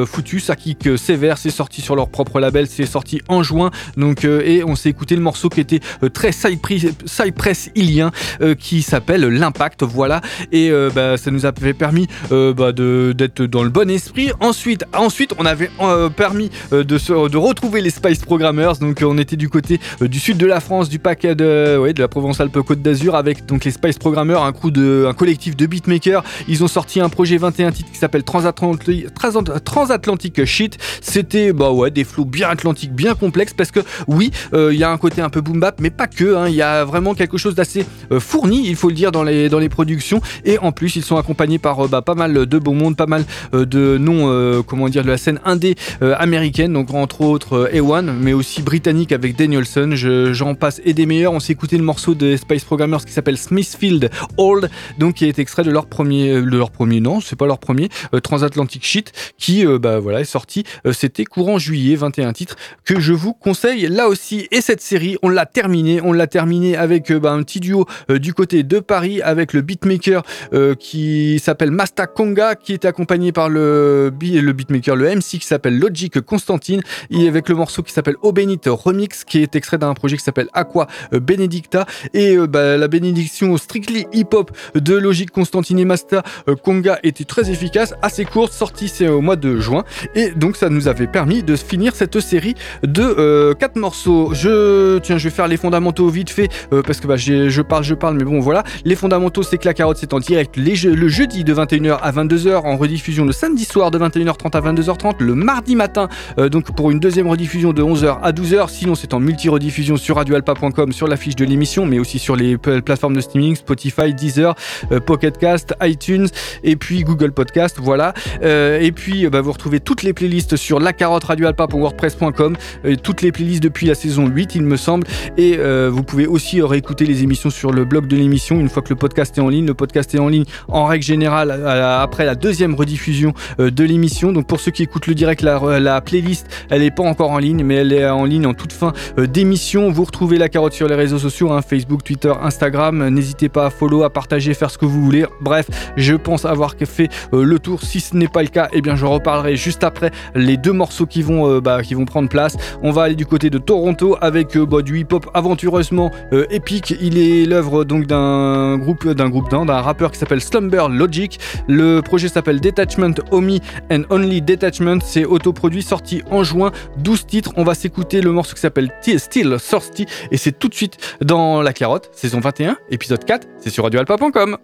foutu. 0.07 0.41
Ça 0.41 0.57
kick 0.57 0.89
sévère, 0.97 1.39
c'est 1.39 1.51
sorti 1.51 1.81
sur 1.81 1.97
leur 1.97 2.09
propre 2.09 2.41
label, 2.41 2.67
c'est 2.67 2.87
sorti 2.87 3.21
en 3.29 3.38
juin. 3.43 3.71
Donc, 3.97 4.25
euh, 4.25 4.43
et 4.45 4.65
on 4.65 4.77
s'est 4.77 4.89
écouté 4.89 5.15
le 5.15 5.23
morceau 5.23 5.49
qui 5.49 5.61
était 5.61 5.81
euh, 6.03 6.09
très 6.09 6.33
Cypress, 6.33 7.71
ilien, 7.75 8.11
euh, 8.41 8.55
qui 8.55 8.83
s'appelle 8.83 9.23
L'Impact. 9.23 9.83
Voilà. 9.83 10.21
Et 10.53 10.71
bah, 10.95 11.17
ça 11.17 11.31
nous 11.31 11.47
avait 11.47 11.75
permis 11.75 12.07
bah, 12.31 12.73
d'être 12.73 13.43
dans 13.43 13.63
le 13.63 13.71
bon 13.71 13.91
esprit. 13.91 14.31
Ensuite, 14.41 14.85
ensuite 14.95 15.33
on 15.39 15.47
avait 15.47 15.71
permis 16.17 16.51
de, 16.71 16.83
de 16.83 17.37
retrouver 17.37 17.81
les 17.81 17.91
Spice 17.91 18.21
Programmers. 18.21 18.77
Donc, 18.79 19.03
on 19.03 19.19
était 19.19 19.37
du 19.37 19.49
côté 19.49 19.81
du 20.01 20.19
sud 20.19 20.37
de 20.37 20.47
la 20.47 20.61
France, 20.61 20.89
du 20.89 20.99
paquet 20.99 21.35
de, 21.35 21.79
ouais, 21.79 21.93
de 21.93 22.01
la 22.01 22.09
Provence-Alpes-Côte 22.09 22.83
d'Azur, 22.83 23.15
avec 23.15 23.47
donc 23.47 23.65
les 23.65 23.71
Spice 23.71 23.99
Programmers, 23.99 24.43
un, 24.43 24.53
crew 24.53 24.71
de, 24.71 25.07
un 25.09 25.15
collectif 25.15 25.57
de 25.57 25.67
beatmakers. 25.67 26.25
Ils 26.49 26.65
ont 26.65 26.69
sorti 26.69 27.01
un 27.01 27.09
projet 27.09 27.37
21 27.37 27.73
titres 27.73 27.91
qui 27.91 27.99
s'appelle 27.99 28.25
Transatlantic, 28.25 29.09
Transat- 29.15 29.61
Transatlantic 29.61 30.45
Shit. 30.45 30.79
C'était 31.01 31.53
bah 31.53 31.71
ouais, 31.71 31.91
des 31.91 32.05
flots 32.05 32.25
bien 32.25 32.49
atlantiques, 32.49 32.93
bien 32.93 33.15
complexes, 33.19 33.53
parce 33.55 33.71
que 33.71 33.81
oui, 34.07 34.31
euh, 34.55 34.73
il 34.73 34.79
y 34.79 34.85
a 34.85 34.91
un 34.91 34.97
côté 34.99 35.21
un 35.21 35.29
peu 35.31 35.41
boom 35.41 35.61
bap, 35.61 35.81
mais 35.81 35.91
pas 35.91 36.07
que. 36.07 36.35
hein. 36.37 36.49
Il 36.49 36.55
y 36.55 36.63
a 36.63 36.85
vraiment 36.85 37.15
quelque 37.15 37.37
chose 37.39 37.55
d'assez 37.55 37.85
euh, 38.13 38.21
fourni, 38.21 38.69
il 38.69 38.77
faut 38.77 38.89
le 38.89 38.95
dire, 38.95 39.13
dans 39.13 39.23
les, 39.25 39.49
dans 39.49 39.59
les 39.59 39.69
productions. 39.69 40.21
Et 40.45 40.59
en 40.59 40.73
plus, 40.73 40.97
ils 40.97 41.03
sont 41.03 41.17
accompagnés 41.17 41.59
par 41.59 41.85
euh, 41.85 41.89
bah, 41.89 42.03
pas 42.03 42.15
mal 42.15 42.47
de 42.47 42.59
beau 42.59 42.73
monde, 42.73 42.97
pas 42.97 43.07
mal 43.07 43.25
de 43.53 43.99
noms, 43.99 44.63
comment 44.63 44.89
dire, 44.89 45.03
de 45.03 45.09
la 45.09 45.17
scène 45.19 45.41
indé 45.45 45.75
américaine, 46.01 46.73
donc 46.73 46.93
entre 46.95 47.21
autres 47.23 47.71
A1, 47.73 48.03
mais 48.13 48.33
aussi 48.33 48.63
britannique 48.63 49.13
avec 49.13 49.37
Danielson. 49.37 49.91
Je- 49.95 50.33
J'en 50.33 50.55
passe 50.55 50.81
et 50.85 50.95
des 50.95 51.07
meilleurs. 51.07 51.33
On 51.33 51.41
s'est 51.41 51.53
écouté 51.53 51.77
le 51.77 51.83
morceau 51.85 52.15
des 52.15 52.37
Spice 52.37 52.65
Programmers 52.65 53.05
qui 53.05 53.13
s'appelle 53.13 53.37
Smithfield 53.39 54.11
Old, 54.37 54.71
donc 54.99 55.15
qui 55.17 55.25
est 55.27 55.39
extrait 55.39 55.65
de 55.65 55.71
leur 55.71 55.87
premier, 55.87 56.35
de 56.41 56.57
leur 56.57 56.71
premier, 56.71 57.01
non, 57.01 57.21
c'est 57.21 57.37
pas 57.37 57.47
leur 57.47 57.59
premier, 57.59 57.89
Transatlantic 58.23 58.85
Shit, 58.85 59.13
qui 59.39 59.65
bah 59.81 59.99
voilà 59.99 60.21
est 60.21 60.25
sorti. 60.25 60.65
C'était 60.93 61.25
courant 61.25 61.59
juillet, 61.59 61.97
21 61.97 62.33
titres 62.33 62.57
que 62.85 63.01
je 63.01 63.08
vous 63.13 63.33
conseille 63.33 63.87
là 63.89 64.09
aussi. 64.09 64.49
Et 64.51 64.61
cette 64.61 64.81
série, 64.81 65.17
on 65.23 65.29
l'a 65.29 65.47
terminée, 65.47 66.01
on 66.03 66.13
l'a 66.13 66.27
terminée 66.27 66.77
avec 66.77 67.11
euh, 67.11 67.19
bah, 67.19 67.33
un 67.33 67.43
petit 67.43 67.61
duo 67.61 67.87
euh, 68.11 68.19
du 68.19 68.35
côté 68.35 68.63
de 68.63 68.79
Paris 68.79 69.23
avec 69.23 69.53
le 69.53 69.63
beatmaker 69.63 70.23
euh, 70.53 70.75
qui 70.75 71.39
s'appelle 71.39 71.71
Masta 71.71 72.07
Konga, 72.07 72.55
qui 72.55 72.73
est 72.73 72.85
accompagné 72.85 73.33
par 73.33 73.49
le, 73.49 74.13
le 74.21 74.53
beatmaker, 74.53 74.97
le 74.97 75.15
MC 75.15 75.39
qui 75.39 75.47
s'appelle 75.47 75.79
Logic 75.79 76.21
Constantine, 76.21 76.81
et 77.11 77.29
avec 77.29 77.49
le 77.49 77.55
morceau 77.55 77.83
qui 77.83 77.93
s'appelle 77.93 78.17
O 78.23 78.33
Benito 78.33 78.75
Remix, 78.75 79.25
qui 79.25 79.43
est 79.43 79.57
extrait 79.57 79.79
d'un 79.79 79.95
projet 79.95 80.17
qui 80.17 80.25
s'appelle 80.25 80.49
Aqua 80.53 80.87
Benedicta, 81.13 81.87
et 82.15 82.37
bah, 82.37 82.77
la 82.77 82.89
bénédiction 82.89 83.57
strictly 83.57 84.07
hip-hop 84.13 84.51
de 84.75 84.95
Logic 84.95 85.31
Constantine 85.31 85.79
et 85.79 85.85
Masta 85.85 86.23
Konga 86.63 86.99
était 87.03 87.25
très 87.25 87.51
efficace, 87.51 87.95
assez 88.03 88.25
courte, 88.25 88.53
sortie 88.53 88.89
c'est 88.89 89.09
au 89.09 89.21
mois 89.21 89.37
de 89.37 89.59
juin, 89.59 89.85
et 90.15 90.31
donc 90.31 90.57
ça 90.57 90.69
nous 90.69 90.89
avait 90.89 91.07
permis 91.07 91.43
de 91.43 91.57
finir 91.57 91.95
cette 91.95 92.21
série 92.21 92.55
de 92.83 92.98
euh, 93.03 93.55
quatre 93.55 93.77
morceaux. 93.77 94.31
Je 94.33 94.99
tiens, 94.99 95.19
je 95.19 95.25
vais 95.25 95.35
faire 95.35 95.49
les 95.49 95.57
fondamentaux 95.57 96.09
vite 96.09 96.31
fait 96.31 96.49
euh, 96.73 96.83
parce 96.83 97.01
que 97.01 97.07
bah, 97.07 97.17
je 97.17 97.63
parle, 97.63 97.85
je 97.85 97.95
parle, 97.95 98.17
mais 98.17 98.25
bon 98.25 98.41
voilà. 98.41 98.63
Les 98.85 98.97
fondamentaux, 98.97 99.43
c'est 99.43 99.59
que 99.59 99.67
la 99.67 99.75
carotte 99.75 99.99
c'est 99.99 100.13
en 100.13 100.21
direct 100.21 100.57
les 100.57 100.77
le 100.77 101.09
jeudi 101.09 101.45
de 101.45 101.55
21h 101.55 101.99
à 102.01 102.13
22h, 102.13 102.57
en 102.65 102.77
rediffusion 102.77 103.25
le 103.25 103.33
samedi 103.33 103.65
soir 103.65 103.91
de 103.91 103.99
21h30 103.99 104.57
à 104.57 104.61
22h30, 104.61 105.17
le 105.21 105.35
mardi 105.35 105.77
matin 105.77 106.09
euh, 106.39 106.49
donc 106.49 106.75
pour 106.75 106.91
une 106.91 107.01
deuxième 107.01 107.27
rediffusion 107.27 107.73
de 107.73 107.83
11h 107.83 108.19
à 108.23 108.33
12h. 108.33 108.69
Sinon 108.69 108.95
c'est 108.95 109.15
en 109.15 109.21
multi-rediffusion 109.21 109.97
sur 109.97 110.17
radioalpa.com 110.17 110.93
sur 110.93 111.09
la 111.09 111.17
fiche 111.17 111.37
de 111.37 111.45
l'émission, 111.45 111.87
mais 111.87 111.99
aussi 111.99 112.19
sur 112.19 112.37
les 112.37 112.57
plateformes 112.57 113.15
de 113.15 113.21
streaming 113.21 113.57
Spotify, 113.57 114.15
Deezer, 114.15 114.55
euh, 114.93 115.01
Pocket 115.01 115.39
Cast, 115.39 115.75
iTunes 115.83 116.29
et 116.63 116.77
puis 116.77 117.03
Google 117.03 117.33
Podcast. 117.33 117.79
Voilà. 117.81 118.15
Euh, 118.43 118.81
et 118.81 118.93
puis 118.93 119.27
euh, 119.27 119.31
bah, 119.31 119.41
vous 119.41 119.53
retrouvez 119.53 119.81
toutes 119.81 120.03
les 120.03 120.13
playlists 120.13 120.57
sur 120.57 120.81
la 120.81 120.93
carotte 120.93 121.25
radioalpa.wordpress.com, 121.25 122.57
euh, 122.85 122.88
toutes 122.97 123.23
les 123.23 123.33
playlists 123.33 123.63
depuis 123.63 123.87
la 123.87 123.95
saison 123.95 124.27
8 124.27 124.55
il 124.55 124.63
me 124.63 124.77
semble. 124.77 125.07
Et 125.37 125.57
euh, 125.59 125.91
vous 125.93 126.03
pouvez 126.03 126.27
aussi 126.27 126.61
euh, 126.61 126.67
réécouter 126.67 127.05
les 127.05 127.23
émissions 127.23 127.51
sur 127.51 127.73
le 127.73 127.85
blog 127.85 128.07
de 128.07 128.17
l'émission 128.17 128.59
une 128.59 128.69
fois 128.69 128.83
que 128.83 128.91
le 128.91 128.97
podcast 128.97 129.37
est 129.37 129.41
en 129.41 129.49
ligne. 129.49 129.67
Le 129.67 129.75
podcast 129.75 130.15
est 130.15 130.19
en 130.19 130.29
ligne 130.29 130.45
en 130.69 130.85
règle 130.85 131.05
générale 131.05 131.51
après 131.51 132.25
la 132.25 132.35
deuxième 132.35 132.75
rediffusion 132.75 133.35
euh, 133.61 133.71
de 133.71 133.85
l'émission. 133.85 134.33
Donc 134.33 134.47
pour 134.47 134.61
ceux 134.61 134.71
qui 134.71 134.83
écoutent 134.83 135.07
le 135.07 135.15
direct, 135.15 135.43
la, 135.43 135.81
la 135.81 136.01
playlist 136.01 136.47
elle 136.71 136.83
n'est 136.83 136.91
pas 136.91 137.03
encore 137.03 137.31
en 137.31 137.39
ligne, 137.39 137.63
mais 137.65 137.77
elle 137.77 137.93
est 137.93 138.09
en 138.09 138.25
ligne 138.25 138.47
en 138.47 138.55
toute 138.55 138.73
fin 138.73 138.93
euh, 139.19 139.27
d'émission. 139.27 139.91
Vous 139.91 140.05
retrouvez 140.05 140.39
la 140.39 140.49
carotte 140.49 140.73
sur 140.73 140.89
les 140.89 140.95
réseaux 140.95 141.19
sociaux, 141.19 141.51
hein, 141.53 141.63
Facebook, 141.63 142.05
Twitter, 142.05 142.33
Instagram. 142.43 143.09
N'hésitez 143.09 143.49
pas 143.49 143.67
à 143.67 143.71
follow, 143.71 144.03
à 144.05 144.11
partager, 144.11 144.55
faire 144.55 144.71
ce 144.71 144.79
que 144.79 144.87
vous 144.87 145.03
voulez. 145.03 145.25
Bref, 145.41 145.67
je 145.97 146.15
pense 146.15 146.45
avoir 146.45 146.75
fait 146.85 147.09
euh, 147.33 147.45
le 147.45 147.59
tour. 147.59 147.83
Si 147.83 148.01
ce 148.01 148.17
n'est 148.17 148.29
pas 148.29 148.43
le 148.43 148.49
cas, 148.49 148.69
eh 148.73 148.81
bien 148.81 148.97
je 148.97 149.07
reparlerai 149.07 149.57
juste 149.57 149.85
après 149.85 150.11
les 150.35 150.57
deux 150.57 150.73
morceaux 150.73 151.07
qui 151.07 151.23
vont, 151.23 151.49
euh, 151.49 151.61
bah, 151.61 151.83
qui 151.83 151.95
vont 151.95 152.05
prendre 152.05 152.29
place. 152.29 152.57
On 152.83 152.91
va 152.91 153.03
aller 153.03 153.15
du 153.17 153.27
côté 153.27 153.51
de 153.51 153.59
Toronto 153.59 154.17
avec 154.21 154.57
euh, 154.57 154.65
bah, 154.65 154.83
du 154.83 155.01
hip-hop 155.01 155.29
aventureusement 155.35 156.11
euh, 156.33 156.47
épique. 156.51 156.95
Il 157.01 157.19
est 157.19 157.45
l'œuvre 157.45 157.85
d'un 157.85 158.79
groupe, 158.79 159.09
d'un 159.09 159.29
groupe 159.29 159.51
d'un, 159.51 159.65
rappeur 159.65 160.13
qui 160.13 160.19
s'appelle 160.19 160.41
Slumber 160.41 160.89
Logic. 160.89 161.39
Le 161.67 162.01
projet 162.01 162.29
s'appelle 162.29 162.61
Detachment 162.61 163.15
Omi 163.31 163.61
and 163.91 164.03
Only 164.11 164.43
Detachment. 164.43 164.99
C'est 165.03 165.25
autoproduit, 165.25 165.83
sorti 165.83 166.23
en 166.31 166.45
juin. 166.45 166.73
12 166.99 167.27
titres. 167.27 167.53
On 167.57 167.65
va 167.65 167.75
s'écouter 167.75 168.21
le 168.21 168.31
morceau 168.31 168.55
qui 168.55 168.61
s'appelle 168.61 168.93
Still 169.03 169.57
Thirsty 169.59 170.07
et 170.31 170.37
c'est 170.37 170.59
tout 170.59 170.69
de 170.69 170.75
suite 170.75 170.99
dans 171.21 171.63
La 171.63 171.73
Carotte, 171.73 172.11
saison 172.13 172.41
21, 172.41 172.77
épisode 172.91 173.25
4. 173.25 173.47
C'est 173.61 173.71
sur 173.71 173.85
radioalpa.com. 173.85 174.57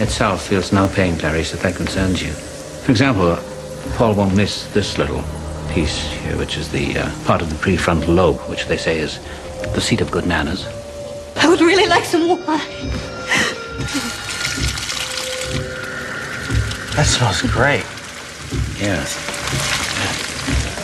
Itself 0.00 0.40
feels 0.40 0.72
no 0.72 0.88
pain, 0.88 1.16
Clarice, 1.16 1.52
if 1.52 1.60
that 1.60 1.74
concerns 1.74 2.22
you. 2.22 2.32
For 2.84 2.90
example, 2.90 3.36
Paul 3.96 4.14
won't 4.14 4.34
miss 4.34 4.66
this 4.72 4.98
little 4.98 5.22
piece 5.72 6.12
here, 6.12 6.36
which 6.36 6.58
is 6.58 6.70
the 6.70 6.98
uh, 6.98 7.10
part 7.24 7.40
of 7.40 7.48
the 7.48 7.56
prefrontal 7.56 8.14
lobe, 8.14 8.38
which 8.50 8.66
they 8.66 8.76
say 8.76 8.98
is 8.98 9.18
the 9.74 9.80
seat 9.80 10.02
of 10.02 10.10
good 10.10 10.26
manners. 10.26 10.66
I 11.36 11.48
would 11.48 11.60
really 11.60 11.86
like 11.86 12.04
some 12.04 12.28
wine. 12.28 12.38
That 16.94 17.06
smells 17.06 17.40
great. 17.42 17.84
Yeah. 18.78 19.00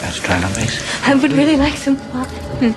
Let's 0.02 0.20
try 0.20 0.40
nice. 0.40 1.06
I 1.06 1.14
would 1.14 1.32
really 1.32 1.56
like 1.56 1.76
some 1.76 1.98
wine. 2.12 2.26
Hmm. 2.60 2.72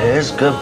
It 0.00 0.16
is 0.16 0.30
good. 0.30 0.54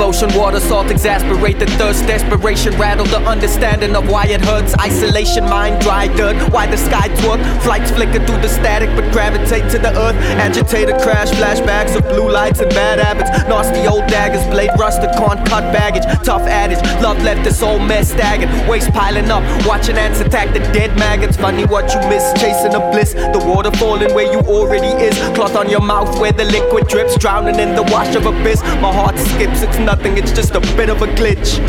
Ocean 0.00 0.32
water, 0.38 0.60
salt 0.60 0.90
exasperate 0.90 1.58
the 1.58 1.66
thirst. 1.78 2.06
Desperation 2.06 2.72
rattle 2.78 3.06
the 3.06 3.18
understanding 3.18 3.96
of 3.96 4.08
why 4.08 4.26
it 4.26 4.40
hurts. 4.40 4.74
Isolation, 4.78 5.44
mind 5.44 5.80
dry 5.80 6.06
dirt. 6.14 6.36
Why 6.52 6.66
the 6.66 6.76
sky 6.76 7.08
twerk? 7.20 7.40
Flights 7.62 7.90
flicker 7.90 8.24
through 8.24 8.40
the 8.40 8.48
static, 8.48 8.88
but 8.94 9.10
gravitate 9.12 9.70
to 9.72 9.78
the 9.78 9.90
earth. 9.98 10.16
Agitated 10.38 11.00
crash, 11.00 11.30
flashbacks 11.30 11.96
of 11.96 12.02
blue 12.04 12.30
lights 12.30 12.60
and 12.60 12.70
bad 12.70 12.98
habits. 12.98 13.30
Nasty 13.48 13.86
old 13.88 14.06
daggers, 14.06 14.44
blade 14.46 14.70
rusted, 14.78 15.10
corn 15.16 15.38
cut 15.46 15.72
baggage. 15.72 16.04
Tough 16.24 16.42
adage, 16.42 16.82
love 17.02 17.20
left 17.22 17.42
this 17.42 17.62
old 17.62 17.82
mess 17.82 18.10
staggered. 18.10 18.50
Waste 18.68 18.92
piling 18.92 19.30
up, 19.30 19.42
watching 19.66 19.96
ants 19.96 20.20
attack 20.20 20.52
the 20.52 20.60
dead 20.72 20.96
maggots. 20.98 21.36
Funny 21.36 21.64
what 21.64 21.92
you 21.92 22.00
miss, 22.08 22.32
chasing 22.40 22.74
a 22.74 22.80
bliss. 22.90 23.14
The 23.14 23.42
water 23.44 23.70
falling 23.72 24.14
where 24.14 24.30
you 24.30 24.40
already 24.40 24.92
is. 25.02 25.18
Cloth 25.34 25.56
on 25.56 25.68
your 25.68 25.80
mouth 25.80 26.20
where 26.20 26.32
the 26.32 26.44
liquid 26.44 26.86
drips, 26.86 27.16
drowning 27.18 27.58
in 27.58 27.74
the 27.74 27.82
wash 27.84 28.14
of 28.14 28.26
abyss. 28.26 28.62
My 28.80 28.92
heart 28.92 29.18
skips, 29.18 29.62
it's 29.62 29.78
nothing, 29.86 30.18
it's 30.18 30.32
just 30.32 30.56
a 30.56 30.60
bit 30.76 30.90
of 30.90 31.00
a 31.00 31.06
glitch. 31.06 31.60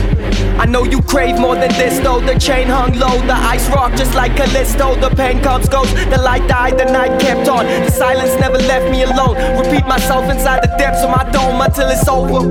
I 0.60 0.66
know 0.66 0.84
you 0.84 1.02
crave 1.04 1.40
more 1.40 1.56
than 1.56 1.70
this 1.74 2.00
though. 2.00 2.20
The 2.20 2.38
chain 2.40 2.68
hung 2.68 2.98
low, 2.98 3.16
the 3.28 3.36
ice 3.36 3.70
rock 3.70 3.92
just 3.96 4.16
like 4.16 4.36
Callisto. 4.36 4.88
Oh, 4.88 4.96
the 4.96 5.16
pain 5.16 5.40
comes, 5.42 5.70
goes, 5.70 5.94
the 5.94 6.18
light 6.18 6.48
died, 6.48 6.80
the 6.80 6.86
night 6.86 7.22
kept 7.22 7.48
on. 7.48 7.66
The 7.66 7.92
silence 7.92 8.34
never 8.40 8.58
left 8.58 8.90
me 8.90 9.04
alone. 9.04 9.36
Repeat 9.62 9.86
myself 9.86 10.32
inside 10.32 10.64
the 10.64 10.74
depths 10.78 11.04
of 11.04 11.12
my 11.12 11.30
dome 11.32 11.62
until 11.62 11.90
it's 11.90 12.08
over. 12.08 12.42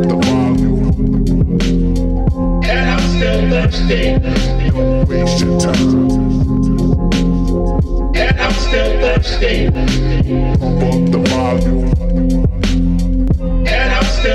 And 2.69 2.91
I'm 2.93 3.01
still 3.17 3.51
thirsty. 3.51 4.19
Don't 4.71 5.09
waste 5.09 5.41
your 5.41 5.59
time. 5.59 6.11
And 8.15 8.41
I'm 8.41 8.53
still 8.53 8.91
thirsty. 9.01 9.71
Pump 10.61 10.83
up 10.83 11.11
the 11.11 11.19
volume. 11.29 12.46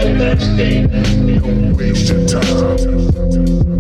Don't 0.02 1.78
waste 1.78 2.10
your 2.10 2.28
time. 2.28 3.71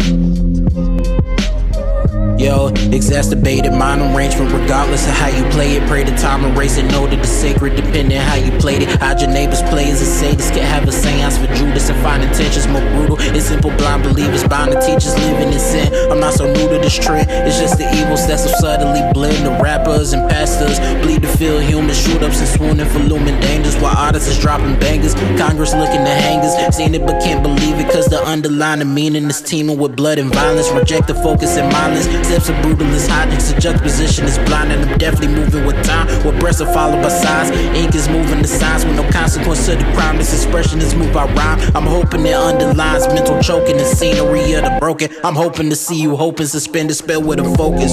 Yo, 2.41 2.69
exacerbated 2.89 3.71
mind 3.71 4.01
arrangement 4.01 4.51
regardless 4.51 5.05
of 5.05 5.13
how 5.13 5.27
you 5.27 5.43
play 5.51 5.73
it. 5.77 5.87
Pray 5.87 6.03
the 6.03 6.09
time 6.17 6.43
erasing, 6.43 6.87
know 6.87 7.05
that 7.05 7.21
the 7.21 7.27
sacred 7.27 7.75
depending 7.75 8.17
how 8.17 8.33
you 8.33 8.49
played 8.57 8.81
it. 8.81 8.89
Hide 8.99 9.21
your 9.21 9.29
neighbors, 9.29 9.61
players 9.69 10.01
and 10.01 10.09
sadist 10.09 10.51
can 10.51 10.65
have 10.65 10.89
a 10.89 10.91
seance 10.91 11.37
for 11.37 11.45
Judas 11.53 11.91
and 11.91 12.01
find 12.01 12.23
intentions 12.23 12.67
more 12.67 12.81
brutal. 12.97 13.17
It's 13.19 13.45
simple, 13.45 13.69
blind 13.77 14.01
believers 14.01 14.43
bound 14.47 14.71
to 14.71 14.81
teach 14.81 15.05
us 15.05 15.13
living 15.19 15.53
in 15.53 15.59
sin. 15.59 15.93
I'm 16.09 16.19
not 16.19 16.33
so 16.33 16.51
new 16.51 16.67
to 16.67 16.79
this 16.81 16.97
trend, 16.97 17.29
it's 17.29 17.59
just 17.59 17.77
the 17.77 17.85
evils 17.93 18.25
that 18.25 18.39
so 18.39 18.49
subtly 18.57 19.05
blend 19.13 19.45
the 19.45 19.51
rappers 19.61 20.13
and 20.13 20.27
pastors. 20.27 20.79
Bleed 21.05 21.21
to 21.21 21.27
feel 21.37 21.59
human, 21.59 21.93
shoot 21.93 22.23
ups 22.23 22.39
and 22.39 22.49
swooning 22.49 22.89
for 22.89 23.05
looming 23.05 23.39
dangers 23.39 23.77
while 23.77 23.95
artists 23.95 24.27
is 24.27 24.39
dropping 24.39 24.79
bangers. 24.79 25.13
Congress 25.37 25.75
looking 25.75 26.01
to 26.01 26.15
hangers, 26.25 26.57
seen 26.73 26.95
it 26.95 27.05
but 27.05 27.21
can't 27.21 27.43
believe 27.43 27.77
it 27.77 27.93
cause 27.93 28.07
the 28.07 28.17
underlying 28.25 28.81
meaning 28.91 29.25
is 29.25 29.43
teeming 29.43 29.77
with 29.77 29.95
blood 29.95 30.17
and 30.17 30.33
violence. 30.33 30.71
Reject 30.71 31.05
the 31.05 31.13
focus 31.13 31.55
and 31.57 31.71
mindless. 31.71 32.07
Steps 32.32 32.49
are 32.49 32.61
brutalist, 32.63 33.09
hijinks, 33.09 33.53
the 33.53 33.59
juxtaposition 33.59 34.23
is 34.23 34.38
blind, 34.47 34.71
and 34.71 34.89
I'm 34.89 34.97
definitely 34.97 35.36
moving 35.36 35.65
with 35.65 35.84
time. 35.84 36.07
What 36.23 36.39
breasts 36.39 36.61
are 36.61 36.73
followed 36.73 37.01
by 37.01 37.09
signs. 37.09 37.49
ink 37.75 37.93
is 37.93 38.07
moving 38.07 38.41
the 38.41 38.47
signs 38.47 38.86
with 38.86 38.95
no 38.95 39.03
consequence 39.11 39.65
to 39.65 39.75
the 39.75 39.84
crime. 39.95 40.15
This 40.15 40.34
expression 40.34 40.79
is 40.79 40.95
moved 40.95 41.13
by 41.13 41.25
rhyme. 41.34 41.59
I'm 41.75 41.86
hoping 41.86 42.25
it 42.25 42.34
underlines 42.34 43.05
mental 43.07 43.38
choking 43.41 43.75
the 43.75 43.84
scenery 43.84 44.53
of 44.53 44.63
the 44.63 44.77
broken. 44.79 45.09
I'm 45.25 45.36
hoping 45.36 45.69
to 45.71 45.75
see 45.75 46.01
you 46.01 46.15
hoping 46.15 46.47
suspend 46.47 46.89
the 46.89 46.93
spell 46.93 47.21
with 47.21 47.41
a 47.41 47.43
focus. 47.57 47.91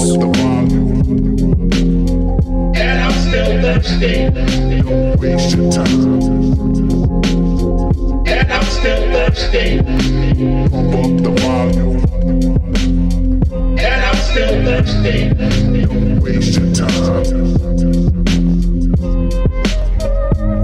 And 2.79 3.01
I'm 3.03 3.11
still 3.11 3.61
thirsty. 3.61 4.29
Don't 4.79 5.19
waste 5.19 5.57
your 5.57 5.69
time. 5.69 6.21
And 8.25 8.53
I'm 8.53 8.63
still 8.63 9.03
thirsty. 9.11 9.83
Pump 10.69 10.95
up 10.95 11.23
the 11.23 11.31
volume. 11.41 12.68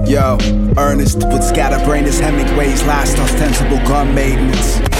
Yo, 0.08 0.38
Ernest 0.78 1.18
with 1.28 1.44
scatterbrain 1.44 2.04
is 2.04 2.18
Hemingway's 2.18 2.82
last 2.84 3.18
ostensible 3.18 3.76
gun 3.86 4.14
maintenance. 4.14 4.95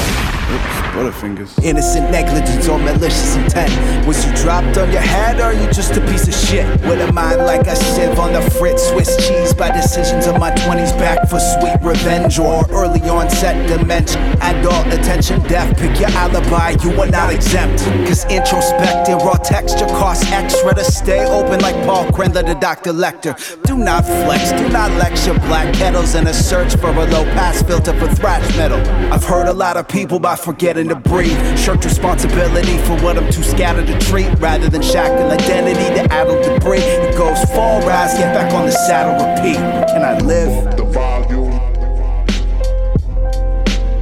Butterfingers. 0.96 1.62
Innocent 1.62 2.10
negligence 2.10 2.68
or 2.68 2.78
malicious 2.78 3.36
intent. 3.36 4.06
Was 4.06 4.24
you 4.24 4.34
dropped 4.36 4.78
on 4.78 4.90
your 4.90 5.02
head 5.02 5.40
or 5.40 5.52
you 5.52 5.70
just 5.70 5.94
a 5.94 6.00
piece 6.06 6.26
of 6.26 6.32
shit? 6.32 6.64
With 6.88 7.06
a 7.06 7.12
mind 7.12 7.36
like 7.44 7.66
a 7.66 7.76
sieve 7.76 8.18
on 8.18 8.32
the 8.32 8.40
fritz, 8.52 8.88
Swiss 8.88 9.14
cheese 9.28 9.52
by 9.52 9.70
decisions 9.70 10.26
of 10.26 10.40
my 10.40 10.52
20s 10.52 10.96
back 10.98 11.28
for 11.28 11.38
sweet 11.38 11.76
revenge 11.82 12.38
or 12.38 12.64
early 12.70 13.02
onset 13.02 13.68
dementia. 13.68 14.18
Adult 14.40 14.86
attention 14.86 15.42
deaf, 15.42 15.76
pick 15.76 16.00
your 16.00 16.08
alibi, 16.12 16.70
you 16.82 16.98
are 16.98 17.10
not 17.10 17.30
exempt. 17.30 17.84
Cause 18.08 18.24
introspective, 18.30 19.18
raw 19.18 19.34
texture 19.34 19.86
costs 20.00 20.24
extra 20.32 20.74
to 20.74 20.84
stay 20.84 21.26
open 21.26 21.60
like 21.60 21.76
Paul 21.84 22.06
Krendler 22.06 22.46
to 22.46 22.54
Dr. 22.54 22.92
Lecter. 22.92 23.36
Do 23.76 23.84
not 23.84 24.06
flex, 24.06 24.52
do 24.52 24.70
not 24.70 24.90
lecture 24.92 25.34
black 25.34 25.74
kettles 25.74 26.14
in 26.14 26.26
a 26.26 26.32
search 26.32 26.74
for 26.76 26.88
a 26.88 27.04
low 27.10 27.24
pass 27.34 27.62
filter 27.62 27.92
for 27.98 28.08
thrash 28.14 28.56
metal. 28.56 28.80
I've 29.12 29.22
heard 29.22 29.48
a 29.48 29.52
lot 29.52 29.76
of 29.76 29.86
people 29.86 30.18
by 30.18 30.34
forgetting 30.34 30.88
to 30.88 30.94
breathe. 30.94 31.36
Shirk 31.58 31.84
responsibility 31.84 32.78
for 32.78 32.96
what 33.04 33.18
I'm 33.18 33.30
too 33.30 33.42
scattered 33.42 33.86
to 33.88 33.98
treat 33.98 34.30
rather 34.38 34.70
than 34.70 34.80
shackle 34.80 35.30
identity 35.30 35.94
to 35.94 36.10
addle 36.10 36.42
debris. 36.42 36.78
It 36.78 37.18
goes 37.18 37.38
fall, 37.50 37.86
rise, 37.86 38.14
get 38.14 38.34
back 38.34 38.54
on 38.54 38.64
the 38.64 38.72
saddle, 38.72 39.12
repeat. 39.12 39.58
Can 39.88 40.02
I 40.02 40.18
live? 40.20 40.74
The 40.78 40.84
volume. 40.84 41.52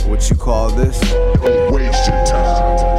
What 0.08 0.30
you 0.30 0.36
call 0.36 0.70
this? 0.70 1.00
Don't 1.00 1.72
waste 1.72 2.06
your 2.06 2.26
time. 2.26 2.94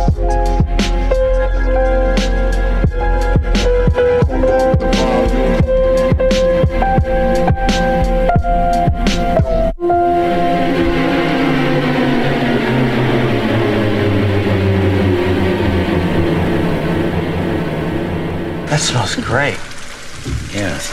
That 18.75 18.81
smells 18.81 19.15
great. 19.15 19.57
Yes. 20.53 20.91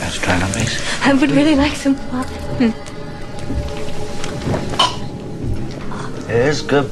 Let's 0.00 0.16
try 0.16 0.40
on 0.40 0.50
base. 0.54 0.80
I 1.04 1.12
would 1.12 1.30
really 1.30 1.54
like 1.54 1.76
some 1.76 1.94
wine. 2.10 2.24
Hmm. 2.56 2.72
It 6.30 6.36
is 6.36 6.62
good. 6.62 6.90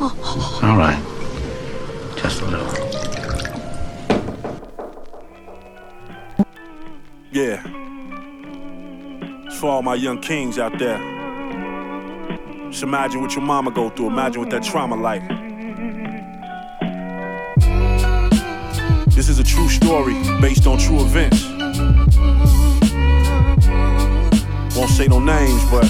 All 0.00 0.76
right. 0.78 1.02
Just 2.14 2.42
a 2.42 2.44
little. 2.46 2.72
Yeah. 7.32 7.60
It's 9.46 9.58
for 9.58 9.66
all 9.66 9.82
my 9.82 9.96
young 9.96 10.20
kings 10.20 10.60
out 10.60 10.78
there. 10.78 10.98
Just 12.70 12.84
imagine 12.84 13.20
what 13.20 13.34
your 13.34 13.44
mama 13.44 13.72
go 13.72 13.90
through. 13.90 14.06
Imagine 14.06 14.42
what 14.42 14.50
that 14.50 14.62
trauma 14.62 14.94
like. 14.94 15.41
True 19.62 19.70
story 19.70 20.14
based 20.40 20.66
on 20.66 20.76
true 20.78 21.00
events. 21.02 21.44
Won't 24.76 24.90
say 24.90 25.06
no 25.06 25.20
names, 25.20 25.62
but 25.70 25.84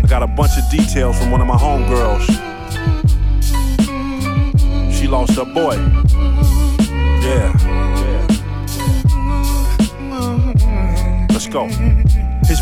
I 0.00 0.06
got 0.08 0.22
a 0.22 0.26
bunch 0.26 0.52
of 0.56 0.70
details 0.70 1.18
from 1.18 1.30
one 1.32 1.40
of 1.40 1.46
my 1.48 1.56
homegirls. 1.56 2.26
She 4.92 5.08
lost 5.08 5.34
her 5.36 5.44
boy. 5.44 5.74
Yeah. 7.22 7.52
Let's 11.30 11.48
go. 11.48 11.68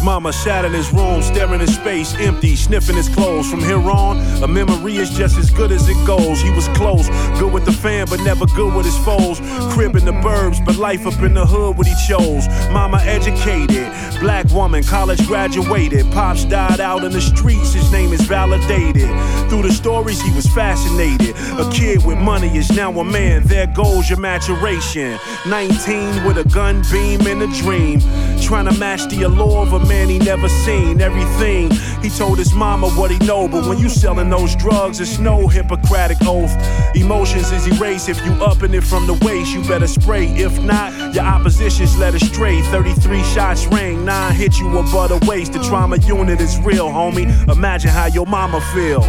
Mama 0.06 0.32
sat 0.32 0.64
in 0.64 0.72
his 0.72 0.92
room, 0.92 1.20
staring 1.20 1.60
in 1.60 1.66
space, 1.66 2.14
empty, 2.20 2.54
sniffing 2.54 2.94
his 2.94 3.08
clothes. 3.08 3.50
From 3.50 3.58
here 3.58 3.90
on, 3.90 4.18
a 4.40 4.46
memory 4.46 4.98
is 4.98 5.10
just 5.10 5.36
as 5.36 5.50
good 5.50 5.72
as 5.72 5.88
it 5.88 5.96
goes. 6.06 6.40
He 6.40 6.50
was 6.50 6.68
close, 6.78 7.08
good 7.40 7.52
with 7.52 7.64
the 7.64 7.72
fam, 7.72 8.06
but 8.08 8.20
never 8.20 8.46
good 8.46 8.72
with 8.72 8.86
his 8.86 8.96
foes. 8.98 9.40
Crib 9.74 9.96
in 9.96 10.04
the 10.04 10.12
burbs, 10.12 10.64
but 10.64 10.76
life 10.76 11.08
up 11.08 11.20
in 11.24 11.34
the 11.34 11.44
hood 11.44 11.76
what 11.76 11.88
he 11.88 11.94
chose. 12.06 12.46
Mama 12.70 12.98
educated, 13.02 13.92
black 14.20 14.48
woman, 14.52 14.84
college 14.84 15.26
graduated. 15.26 16.06
Pops 16.12 16.44
died 16.44 16.78
out 16.78 17.02
in 17.02 17.10
the 17.10 17.20
streets, 17.20 17.72
his 17.72 17.90
name 17.90 18.12
is 18.12 18.22
validated. 18.22 19.10
Through 19.50 19.62
the 19.62 19.72
stories, 19.72 20.22
he 20.22 20.32
was 20.34 20.46
fascinated. 20.46 21.34
A 21.58 21.68
kid 21.72 22.06
with 22.06 22.18
money 22.18 22.56
is 22.56 22.70
now 22.70 22.92
a 23.00 23.04
man, 23.04 23.42
there 23.42 23.66
goes 23.66 24.08
your 24.08 24.20
maturation. 24.20 25.18
19 25.48 26.22
with 26.22 26.38
a 26.38 26.48
gun 26.54 26.84
beam 26.92 27.26
and 27.26 27.42
a 27.42 27.48
dream. 27.60 27.98
Trying 28.42 28.66
to 28.66 28.78
match 28.78 29.06
the 29.08 29.22
allure 29.22 29.66
of 29.66 29.72
a 29.72 29.80
man 29.86 30.08
he 30.08 30.18
never 30.18 30.48
seen. 30.48 31.00
Everything 31.00 31.70
he 32.00 32.08
told 32.08 32.38
his 32.38 32.54
mama 32.54 32.88
what 32.90 33.10
he 33.10 33.18
know, 33.26 33.48
but 33.48 33.66
when 33.66 33.78
you 33.78 33.88
selling 33.88 34.30
those 34.30 34.54
drugs, 34.54 35.00
it's 35.00 35.18
no 35.18 35.48
Hippocratic 35.48 36.18
oath. 36.22 36.54
Emotions 36.94 37.50
is 37.50 37.66
erased 37.66 38.08
if 38.08 38.24
you 38.24 38.32
upping 38.34 38.72
it 38.74 38.84
from 38.84 39.06
the 39.06 39.14
waist. 39.24 39.52
You 39.52 39.62
better 39.62 39.88
spray. 39.88 40.26
If 40.28 40.62
not, 40.62 41.14
your 41.14 41.24
opposition's 41.24 41.98
led 41.98 42.14
astray. 42.14 42.62
33 42.62 43.22
shots 43.24 43.66
ring, 43.66 44.04
nine 44.04 44.34
hit 44.34 44.58
you 44.58 44.78
above 44.78 45.08
the 45.08 45.26
waist. 45.28 45.52
The 45.52 45.58
trauma 45.60 45.98
unit 45.98 46.40
is 46.40 46.58
real, 46.60 46.86
homie. 46.88 47.26
Imagine 47.50 47.90
how 47.90 48.06
your 48.06 48.26
mama 48.26 48.60
feel. 48.72 49.02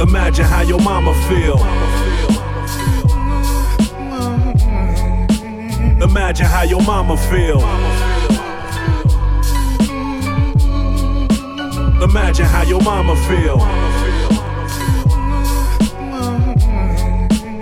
Imagine 0.00 0.44
how 0.44 0.62
your 0.62 0.80
mama 0.80 1.14
feel. 1.28 1.91
Imagine 6.02 6.46
how 6.46 6.62
your 6.62 6.82
mama 6.82 7.16
feel. 7.16 7.60
Imagine 12.02 12.46
how 12.46 12.62
your 12.62 12.82
mama 12.82 13.14
feel. 13.28 13.58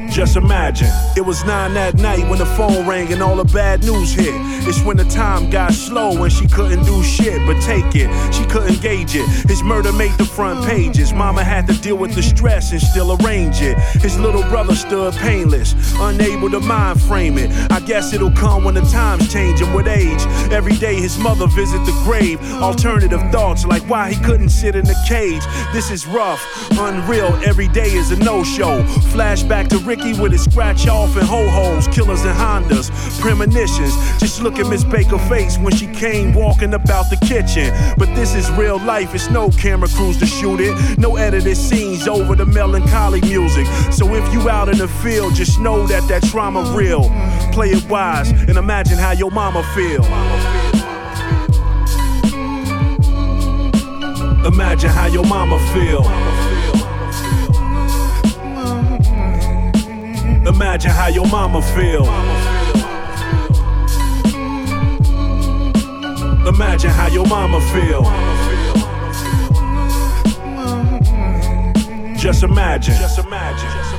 Just 0.09 0.37
imagine, 0.37 0.89
it 1.17 1.25
was 1.25 1.45
nine 1.45 1.75
that 1.75 1.97
night 1.97 2.29
when 2.29 2.39
the 2.39 2.47
phone 2.47 2.87
rang 2.87 3.13
and 3.13 3.23
all 3.23 3.37
the 3.37 3.45
bad 3.45 3.83
news 3.83 4.13
hit. 4.13 4.35
It's 4.69 4.83
when 4.83 4.97
the 4.97 5.05
time 5.05 5.51
got 5.51 5.73
slow 5.73 6.23
and 6.23 6.33
she 6.33 6.47
couldn't 6.47 6.85
do 6.85 7.03
shit 7.03 7.45
but 7.47 7.61
take 7.63 7.95
it. 7.95 8.09
She 8.33 8.45
couldn't 8.47 8.81
gauge 8.81 9.15
it. 9.17 9.27
His 9.49 9.63
murder 9.63 9.93
made 9.93 10.17
the 10.19 10.25
front 10.25 10.65
pages. 10.67 11.13
Mama 11.13 11.43
had 11.43 11.67
to 11.67 11.75
deal 11.81 11.97
with 11.97 12.15
the 12.15 12.23
stress 12.23 12.73
and 12.73 12.81
still 12.81 13.17
arrange 13.21 13.61
it. 13.61 13.79
His 14.01 14.19
little 14.19 14.43
brother 14.45 14.75
stood 14.75 15.15
painless, 15.15 15.75
unable 15.99 16.51
to 16.51 16.61
mind 16.61 17.01
frame 17.03 17.39
it. 17.39 17.51
I 17.71 17.81
guess 17.81 18.13
it'll 18.13 18.31
come 18.31 18.65
when 18.65 18.75
the 18.75 18.83
times 18.83 19.33
change 19.33 19.61
and 19.61 19.75
with 19.75 19.89
age. 19.89 20.21
Every 20.53 20.77
day 20.77 20.95
his 20.95 21.19
mother 21.19 21.47
visit 21.49 21.85
the 21.85 22.01
grave. 22.05 22.41
Alternative 22.63 23.21
thoughts 23.33 23.65
like 23.65 23.83
why 23.89 24.13
he 24.13 24.25
couldn't 24.25 24.51
sit 24.51 24.77
in 24.77 24.85
the 24.85 24.97
cage. 25.09 25.43
This 25.73 25.91
is 25.91 26.07
rough, 26.07 26.43
unreal. 26.79 27.35
Every 27.45 27.69
day 27.69 27.93
is 27.93 28.11
a 28.11 28.17
no-show. 28.17 28.83
Flashback 29.13 29.69
to 29.71 29.79
Ricky 29.79 30.19
with 30.21 30.33
his 30.33 30.45
scratch 30.45 30.87
off 30.87 31.10
and 31.17 31.27
ho-hos, 31.27 31.89
killers 31.89 32.23
and 32.25 32.37
Hondas, 32.37 32.91
premonitions. 33.21 33.95
Just 34.19 34.43
look 34.43 34.59
at 34.59 34.69
Miss 34.69 34.85
Baker's 34.85 35.21
face 35.29 35.59
when 35.59 35.75
she 35.75 35.87
came 35.87 36.35
walking 36.35 36.75
about 36.75 37.11
the 37.11 37.17
kitchen. 37.27 37.73
But 37.99 38.15
this 38.15 38.35
is 38.35 38.51
real 38.53 38.79
life, 38.79 39.15
it's 39.15 39.31
no 39.31 39.51
camera 39.51 39.89
crews 39.89 40.19
to 40.19 40.27
shoot 40.27 40.61
it, 40.61 40.99
no 40.99 41.17
edited 41.17 41.57
scenes 41.57 42.09
over 42.09 42.35
the 42.35 42.47
melancholy 42.47 43.21
music. 43.23 43.67
So 43.93 44.15
if 44.15 44.33
you 44.33 44.49
out 44.49 44.69
in 44.69 44.79
the 44.79 44.89
field, 44.89 45.35
just 45.35 45.59
know 45.61 45.87
that 45.87 46.09
that 46.09 46.23
trauma 46.25 46.63
real. 46.77 47.09
Play 47.53 47.71
it 47.71 47.89
wise 47.89 48.31
and 48.31 48.57
imagine 48.57 48.99
how 48.99 49.13
your 49.13 49.31
mama 49.31 49.63
feel. 49.75 50.05
Imagine 54.47 54.91
how 54.91 55.07
your 55.07 55.25
mama 55.25 55.59
feel. 55.73 56.40
Imagine 60.47 60.91
how 60.91 61.09
your 61.09 61.27
mama 61.27 61.61
feel. 61.61 62.07
Imagine 66.49 66.91
how 66.91 67.09
your 67.09 67.27
mama 67.27 67.61
feel. 67.73 68.03
Just 72.17 72.43
imagine. 72.43 72.95
Just 72.95 73.19
imagine. 73.19 73.90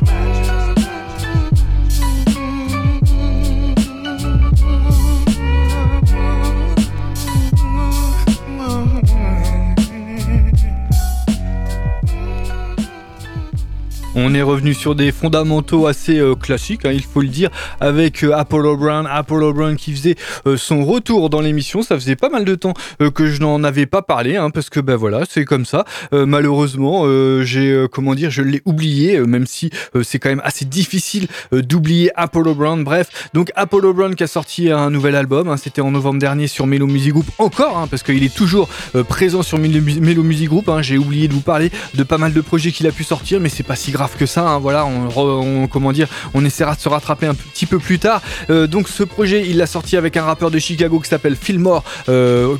On 14.23 14.35
est 14.35 14.43
revenu 14.43 14.75
sur 14.75 14.93
des 14.93 15.11
fondamentaux 15.11 15.87
assez 15.87 16.19
euh, 16.19 16.35
classiques, 16.35 16.85
hein, 16.85 16.91
il 16.93 17.01
faut 17.01 17.21
le 17.21 17.27
dire, 17.27 17.49
avec 17.79 18.23
euh, 18.23 18.33
Apollo 18.35 18.77
Brown. 18.77 19.07
Apollo 19.09 19.51
Brown 19.51 19.75
qui 19.75 19.93
faisait 19.93 20.15
euh, 20.45 20.57
son 20.57 20.85
retour 20.85 21.31
dans 21.31 21.41
l'émission. 21.41 21.81
Ça 21.81 21.95
faisait 21.95 22.15
pas 22.15 22.29
mal 22.29 22.45
de 22.45 22.53
temps 22.53 22.75
que 23.15 23.25
je 23.25 23.41
n'en 23.41 23.63
avais 23.63 23.87
pas 23.87 24.03
parlé, 24.03 24.35
hein, 24.35 24.51
parce 24.51 24.69
que 24.69 24.79
ben 24.79 24.95
voilà, 24.95 25.23
c'est 25.27 25.43
comme 25.43 25.65
ça. 25.65 25.85
Malheureusement, 26.11 27.05
j'ai 27.43 27.85
comment 27.91 28.13
dire, 28.13 28.29
je 28.29 28.43
l'ai 28.43 28.61
oublié, 28.65 29.19
même 29.19 29.47
si 29.47 29.71
c'est 30.03 30.19
quand 30.19 30.29
même 30.29 30.41
assez 30.43 30.65
difficile 30.65 31.27
d'oublier 31.51 32.11
Apollo 32.15 32.53
Brown. 32.55 32.83
Bref, 32.83 33.29
donc 33.33 33.51
Apollo 33.55 33.93
Brown 33.93 34.15
qui 34.15 34.23
a 34.23 34.27
sorti 34.27 34.69
un 34.69 34.89
nouvel 34.89 35.15
album. 35.15 35.49
hein, 35.49 35.57
C'était 35.57 35.81
en 35.81 35.91
novembre 35.91 36.19
dernier 36.19 36.47
sur 36.47 36.67
Mellow 36.67 36.87
Music 36.87 37.13
Group. 37.13 37.25
Encore, 37.39 37.87
parce 37.89 38.03
qu'il 38.03 38.23
est 38.23 38.33
toujours 38.33 38.69
présent 39.07 39.41
sur 39.41 39.57
Mellow 39.57 40.23
Music 40.23 40.49
Group. 40.49 40.69
J'ai 40.81 40.97
oublié 40.97 41.27
de 41.27 41.33
vous 41.33 41.41
parler 41.41 41.71
de 41.95 42.03
pas 42.03 42.17
mal 42.17 42.33
de 42.33 42.41
projets 42.41 42.71
qu'il 42.71 42.87
a 42.87 42.91
pu 42.91 43.03
sortir, 43.03 43.39
mais 43.39 43.49
c'est 43.49 43.63
pas 43.63 43.75
si 43.75 43.91
grave 43.91 44.10
que 44.17 44.25
ça. 44.25 44.41
hein. 44.47 44.59
Voilà, 44.59 44.85
on, 44.85 45.67
comment 45.67 45.91
dire, 45.91 46.07
on 46.33 46.43
essaiera 46.45 46.75
de 46.75 46.79
se 46.79 46.89
rattraper 46.89 47.25
un 47.25 47.33
petit 47.33 47.65
peu 47.65 47.79
plus 47.79 47.99
tard. 47.99 48.21
Euh, 48.49 48.67
donc 48.67 48.87
ce 48.87 49.03
projet, 49.03 49.45
il 49.47 49.57
l'a 49.57 49.65
sorti 49.67 49.97
avec 49.97 50.17
un 50.17 50.23
rappeur 50.23 50.51
de 50.51 50.59
Chicago 50.59 50.99
qui 50.99 51.09
s'appelle 51.09 51.35
Fillmore, 51.35 51.83
euh, 52.09 52.55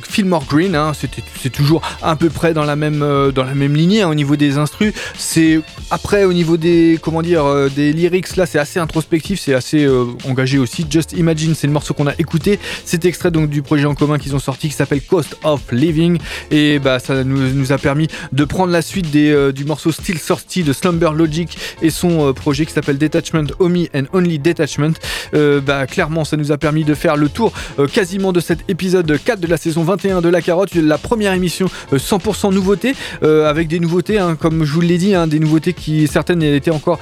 Green. 0.48 0.74
hein. 0.74 0.92
C'est 1.40 1.50
toujours 1.50 1.82
à 2.02 2.16
peu 2.16 2.30
près 2.30 2.54
dans 2.54 2.64
la 2.64 2.76
même, 2.76 3.02
euh, 3.02 3.30
dans 3.32 3.44
la 3.44 3.54
même 3.54 3.74
lignée 3.74 4.02
hein, 4.02 4.08
au 4.08 4.14
niveau 4.14 4.36
des 4.36 4.58
instrus. 4.58 4.92
C'est 5.16 5.60
après 5.90 6.24
au 6.24 6.32
niveau 6.32 6.56
des, 6.56 6.98
comment 7.02 7.22
dire, 7.22 7.44
des 7.74 7.92
lyrics 7.92 8.36
là, 8.36 8.46
c'est 8.46 8.58
assez 8.58 8.78
introspectif, 8.78 9.40
c'est 9.40 9.54
assez 9.54 9.88
engagé 10.28 10.58
aussi. 10.58 10.86
Just 10.88 11.12
Imagine, 11.12 11.54
c'est 11.54 11.66
le 11.66 11.72
morceau 11.72 11.94
qu'on 11.94 12.06
a 12.06 12.14
écouté. 12.18 12.58
C'est 12.84 13.04
extrait 13.04 13.30
donc 13.30 13.50
du 13.50 13.62
projet 13.62 13.84
en 13.86 13.94
commun 13.94 14.18
qu'ils 14.18 14.34
ont 14.34 14.38
sorti 14.40 14.68
qui 14.68 14.74
s'appelle 14.74 15.02
Cost 15.02 15.36
of 15.44 15.60
Living 15.72 16.18
et 16.50 16.78
bah 16.78 16.98
ça 16.98 17.24
nous, 17.24 17.72
a 17.72 17.78
permis 17.78 18.08
de 18.32 18.44
prendre 18.44 18.72
la 18.72 18.82
suite 18.82 19.10
des, 19.10 19.52
du 19.52 19.64
morceau 19.64 19.92
Still 19.92 20.18
Thirsty 20.20 20.62
de 20.62 20.72
Slumber 20.72 21.10
Et 21.80 21.90
son 21.90 22.28
euh, 22.28 22.32
projet 22.32 22.66
qui 22.66 22.72
s'appelle 22.72 22.98
Detachment 22.98 23.46
Omi 23.58 23.88
and 23.94 24.04
Only 24.12 24.38
Detachment. 24.38 24.92
Euh, 25.34 25.60
bah 25.60 25.86
clairement 25.86 26.24
ça 26.24 26.36
nous 26.36 26.52
a 26.52 26.58
permis 26.58 26.84
de 26.84 26.94
faire 26.94 27.16
le 27.16 27.28
tour 27.28 27.52
euh, 27.78 27.86
quasiment 27.86 28.32
de 28.32 28.40
cet 28.40 28.68
épisode 28.68 29.18
4 29.22 29.40
de 29.40 29.46
la 29.46 29.56
saison 29.56 29.82
21 29.82 30.20
de 30.20 30.28
La 30.28 30.42
Carotte, 30.42 30.74
la 30.74 30.98
première 30.98 31.32
émission 31.32 31.68
euh, 31.92 31.98
100% 31.98 32.52
nouveauté 32.52 32.94
avec 33.22 33.68
des 33.68 33.80
nouveautés 33.80 34.18
hein, 34.18 34.36
comme 34.38 34.64
je 34.64 34.72
vous 34.72 34.80
l'ai 34.80 34.98
dit, 34.98 35.14
hein, 35.14 35.26
des 35.26 35.38
nouveautés 35.38 35.72
qui 35.72 36.06
certaines 36.06 36.42
étaient 36.42 36.70
encore 36.70 36.98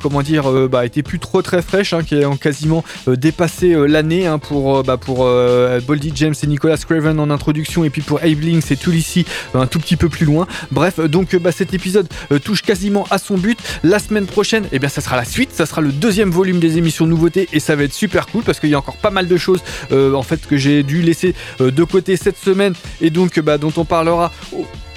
comment 0.00 0.22
dire 0.22 0.68
bah, 0.68 0.82
plus 1.04 1.18
trop 1.18 1.42
très 1.42 1.62
fraîches, 1.62 1.92
hein, 1.92 2.02
qui 2.02 2.24
ont 2.24 2.36
quasiment 2.36 2.84
dépassé 3.06 3.74
l'année 3.86 4.30
pour 4.42 4.82
bah, 4.82 4.96
pour 4.96 5.28
Boldy 5.86 6.12
James 6.14 6.34
et 6.42 6.46
Nicolas 6.46 6.76
Craven 6.76 7.18
en 7.18 7.30
introduction 7.30 7.84
et 7.84 7.90
puis 7.90 8.02
pour 8.02 8.18
Abe 8.22 8.42
Links 8.42 8.70
et 8.70 8.76
Tulisi 8.76 9.24
un 9.54 9.66
tout 9.66 9.78
petit 9.78 9.96
peu 9.96 10.08
plus 10.08 10.26
loin. 10.26 10.46
Bref, 10.70 11.00
donc 11.00 11.36
bah, 11.36 11.52
cet 11.52 11.74
épisode 11.74 12.08
touche 12.44 12.62
quasiment 12.62 13.06
à 13.10 13.18
son 13.18 13.36
but. 13.36 13.58
La 13.82 13.98
semaine 13.98 14.26
prochaine, 14.26 14.66
eh 14.72 14.78
bien 14.78 14.88
ça 14.88 15.00
sera 15.00 15.16
la 15.16 15.24
suite, 15.24 15.52
ça 15.52 15.66
sera 15.66 15.80
le 15.80 15.92
deuxième 15.92 16.30
volume 16.30 16.58
des 16.58 16.78
émissions 16.78 17.06
nouveautés 17.06 17.48
et 17.52 17.60
ça 17.60 17.76
va 17.76 17.84
être 17.84 17.92
super 17.92 18.26
cool 18.26 18.42
parce 18.42 18.60
qu'il 18.60 18.70
y 18.70 18.74
a 18.74 18.78
encore 18.78 18.96
pas 18.96 19.10
mal 19.10 19.28
de 19.28 19.36
choses 19.36 19.62
euh, 19.92 20.14
en 20.14 20.22
fait 20.22 20.46
que 20.46 20.56
j'ai 20.56 20.82
dû 20.82 21.02
laisser 21.02 21.34
euh, 21.60 21.70
de 21.70 21.84
côté 21.84 22.16
cette 22.16 22.38
semaine 22.38 22.74
et 23.00 23.10
donc 23.10 23.38
euh, 23.38 23.42
bah, 23.42 23.58
dont 23.58 23.72
on 23.76 23.84
parlera 23.84 24.32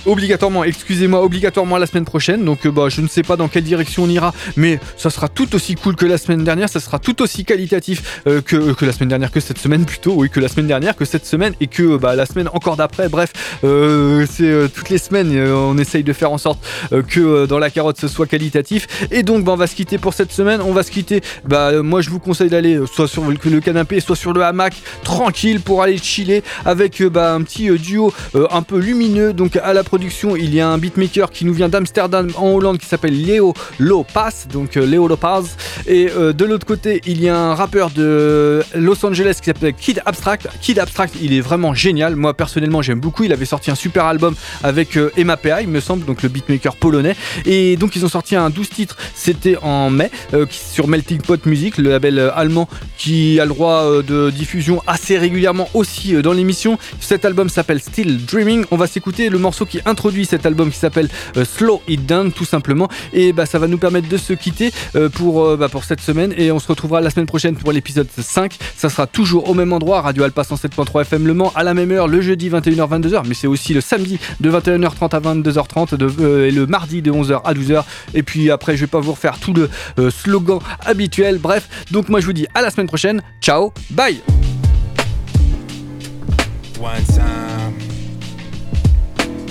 obligatoirement, 0.06 0.64
excusez-moi, 0.64 1.24
obligatoirement 1.24 1.78
la 1.78 1.86
semaine 1.86 2.06
prochaine. 2.06 2.46
Donc 2.46 2.66
euh, 2.66 2.72
bah, 2.72 2.90
je 2.90 3.02
ne 3.02 3.08
sais 3.08 3.24
pas 3.24 3.36
dans 3.36 3.48
quelle 3.48 3.64
direction 3.64 4.04
on 4.04 4.10
ira, 4.10 4.34
mais 4.56 4.80
ça 4.98 5.10
sera 5.10 5.28
tout 5.28 5.56
aussi 5.56 5.76
cool 5.76 5.96
que 5.96 6.06
la 6.06 6.18
semaine 6.18 6.44
dernière, 6.44 6.70
ça 6.70 6.80
sera 6.80 7.00
tout 7.00 7.22
aussi 7.22 7.46
qualitatif 7.46 8.22
euh, 8.28 8.42
que, 8.42 8.74
que 8.74 8.86
la 8.86 8.92
semaine 8.92 9.10
dernière, 9.10 9.32
que 9.32 9.40
cette 9.40 9.58
semaine 9.58 9.86
plutôt, 9.86 10.14
oui, 10.14 10.30
que 10.30 10.40
la 10.40 10.48
semaine 10.48 10.68
dernière, 10.68 10.96
que 10.96 11.06
cette 11.06 11.26
semaine 11.26 11.54
et 11.60 11.68
que 11.68 11.98
bah, 11.98 12.16
la 12.16 12.26
semaine 12.26 12.50
encore 12.54 12.76
d'après. 12.76 13.10
Bref, 13.10 13.32
euh, 13.64 14.26
c'est 14.30 14.44
euh, 14.44 14.68
toutes 14.68 14.90
les 14.90 14.98
semaines, 14.98 15.32
euh, 15.36 15.54
on 15.54 15.78
essaye 15.78 16.04
de 16.04 16.14
faire 16.14 16.32
en 16.32 16.38
sorte 16.38 16.60
euh, 16.92 17.02
que 17.02 17.20
euh, 17.20 17.48
dans 17.48 17.60
la 17.60 17.70
carotte 17.70 18.00
ce 18.00 18.08
soit 18.08 18.28
qualitatif. 18.28 18.88
Et 19.12 19.24
donc 19.24 19.44
bah, 19.44 19.54
on 19.54 19.56
va 19.56 19.68
se 19.68 19.76
quitter 19.76 19.98
pour 19.98 20.14
cette 20.14 20.32
semaine, 20.32 20.62
on 20.62 20.74
va 20.74 20.84
se 20.84 20.92
quitter. 20.92 21.22
Bah, 21.46 21.70
euh, 21.70 21.84
moi 21.84 22.02
je 22.02 22.10
vous 22.10 22.20
conseille 22.20 22.50
d'aller 22.50 22.76
euh, 22.76 22.86
soit 22.86 23.08
sur 23.08 23.24
le, 23.26 23.60
canapé, 23.60 24.00
soit 24.00 24.16
sur 24.16 24.34
le 24.34 24.44
hamac, 24.44 24.74
tranquille 25.04 25.62
pour 25.62 25.84
aller 25.84 25.98
chiller 25.98 26.44
avec 26.66 27.02
euh, 27.02 27.10
bah, 27.10 27.34
un 27.34 27.42
petit 27.42 27.70
euh, 27.70 27.78
duo 27.78 28.14
euh, 28.36 28.48
un 28.52 28.62
peu 28.62 28.78
lumineux. 28.78 29.34
Donc 29.34 29.56
à 29.56 29.74
la 29.74 29.84
production 29.84 29.99
il 30.02 30.54
y 30.54 30.62
a 30.62 30.68
un 30.68 30.78
beatmaker 30.78 31.30
qui 31.30 31.46
nous 31.46 31.54
vient 31.54 31.68
d'Amsterdam 31.68 32.30
en 32.38 32.52
Hollande 32.52 32.78
qui 32.78 32.86
s'appelle 32.86 33.22
Léo 33.22 33.54
Lopaz, 33.80 34.48
donc 34.52 34.78
euh, 34.78 34.86
Léo 34.86 35.08
Lopaz. 35.08 35.58
Et 35.88 36.10
euh, 36.10 36.32
de 36.32 36.46
l'autre 36.46 36.66
côté, 36.66 37.02
il 37.06 37.22
y 37.22 37.28
a 37.28 37.38
un 37.38 37.54
rappeur 37.54 37.90
de 37.90 38.64
Los 38.76 39.06
Angeles 39.06 39.38
qui 39.40 39.46
s'appelle 39.46 39.74
Kid 39.74 40.02
Abstract. 40.06 40.48
Kid 40.62 40.80
Abstract, 40.80 41.16
il 41.22 41.34
est 41.34 41.42
vraiment 41.42 41.74
génial. 41.74 42.16
Moi 42.16 42.34
personnellement, 42.34 42.82
j'aime 42.82 43.00
beaucoup. 43.00 43.24
Il 43.24 43.34
avait 43.34 43.46
sorti 43.46 43.72
un 43.72 43.76
super 43.76 44.06
album 44.06 44.36
avec 44.64 44.96
euh, 44.96 45.12
Emma 45.18 45.38
PA, 45.38 45.62
il 45.62 45.68
me 45.68 45.80
semble, 45.80 46.06
donc 46.06 46.24
le 46.24 46.30
beatmaker 46.30 46.76
polonais. 46.76 47.16
Et 47.46 47.76
donc 47.76 47.96
ils 47.96 48.06
ont 48.06 48.10
sorti 48.10 48.36
un 48.36 48.50
12 48.50 48.70
titres, 48.70 48.98
c'était 49.16 49.58
en 49.62 49.90
mai, 49.90 50.12
sur 50.50 50.88
Melting 50.88 51.22
Pot 51.22 51.46
Music, 51.46 51.78
le 51.78 51.90
label 51.90 52.20
allemand 52.36 52.70
qui 52.98 53.40
a 53.40 53.46
le 53.46 53.50
droit 53.50 54.02
de 54.02 54.30
diffusion 54.30 54.82
assez 54.88 55.18
régulièrement 55.18 55.68
aussi 55.74 56.14
dans 56.22 56.34
l'émission. 56.34 56.78
Cet 57.00 57.26
album 57.26 57.50
s'appelle 57.50 57.80
Still 57.80 58.26
Dreaming. 58.26 58.66
On 58.72 58.78
va 58.78 58.88
s'écouter 58.88 59.30
le 59.30 59.38
morceau 59.38 59.66
qui 59.66 59.79
introduit 59.86 60.26
cet 60.26 60.46
album 60.46 60.72
qui 60.72 60.78
s'appelle 60.78 61.10
Slow 61.44 61.82
It 61.88 62.06
Down 62.06 62.32
tout 62.32 62.46
simplement. 62.46 62.90
Et 63.14 63.34
bah, 63.34 63.46
ça 63.46 63.60
va 63.60 63.68
nous 63.68 63.78
permettre 63.78 64.10
de 64.10 64.18
se 64.18 64.34
quitter 64.34 64.72
pour, 65.14 65.58
bah, 65.58 65.70
pour 65.70 65.84
cette 65.84 66.02
semaine. 66.02 66.34
Et 66.38 66.52
on 66.52 66.60
se 66.60 66.68
retrouvera 66.68 67.02
la 67.02 67.10
semaine 67.10 67.26
prochaine 67.26 67.56
pour 67.56 67.72
l'épisode 67.72 68.08
5. 68.16 68.58
Ça 68.76 68.90
sera 68.90 69.08
toujours 69.08 69.50
au 69.50 69.54
même 69.54 69.74
endroit, 69.74 70.02
Radio 70.02 70.24
Alpa 70.24 70.44
107.3 70.44 71.02
FM 71.02 71.28
Le 71.28 71.34
Mans, 71.34 71.52
à 71.56 71.64
la 71.64 71.74
même 71.74 71.92
heure, 71.92 72.08
le 72.08 72.22
jeudi 72.22 72.50
21h-22h. 72.50 73.24
Mais 73.28 73.34
c'est 73.34 73.48
aussi 73.48 73.74
le 73.74 73.82
samedi 73.82 74.20
de 74.40 74.52
21h30 74.52 75.16
à 75.16 75.20
22h30 75.20 75.96
de, 75.96 76.46
et 76.46 76.52
le 76.52 76.66
mardi 76.66 77.02
de 77.02 77.12
11h 77.12 77.42
à 77.44 77.54
12h. 77.54 77.84
Et 78.14 78.24
puis 78.24 78.52
après, 78.52 78.76
je 78.76 78.82
vais 78.82 78.88
pas 78.88 79.00
vous 79.00 79.12
refaire 79.12 79.40
tout 79.40 79.54
le 79.54 79.70
slogan 80.10 80.60
habituel. 80.86 81.38
Bref, 81.38 81.68
donc 81.92 82.10
moi 82.10 82.20
je 82.20 82.26
vous 82.26 82.34
dis 82.34 82.48
à 82.54 82.62
la 82.62 82.70
semaine 82.70 82.88
prochaine. 82.88 83.22
Ciao, 83.42 83.74
bye 83.92 84.22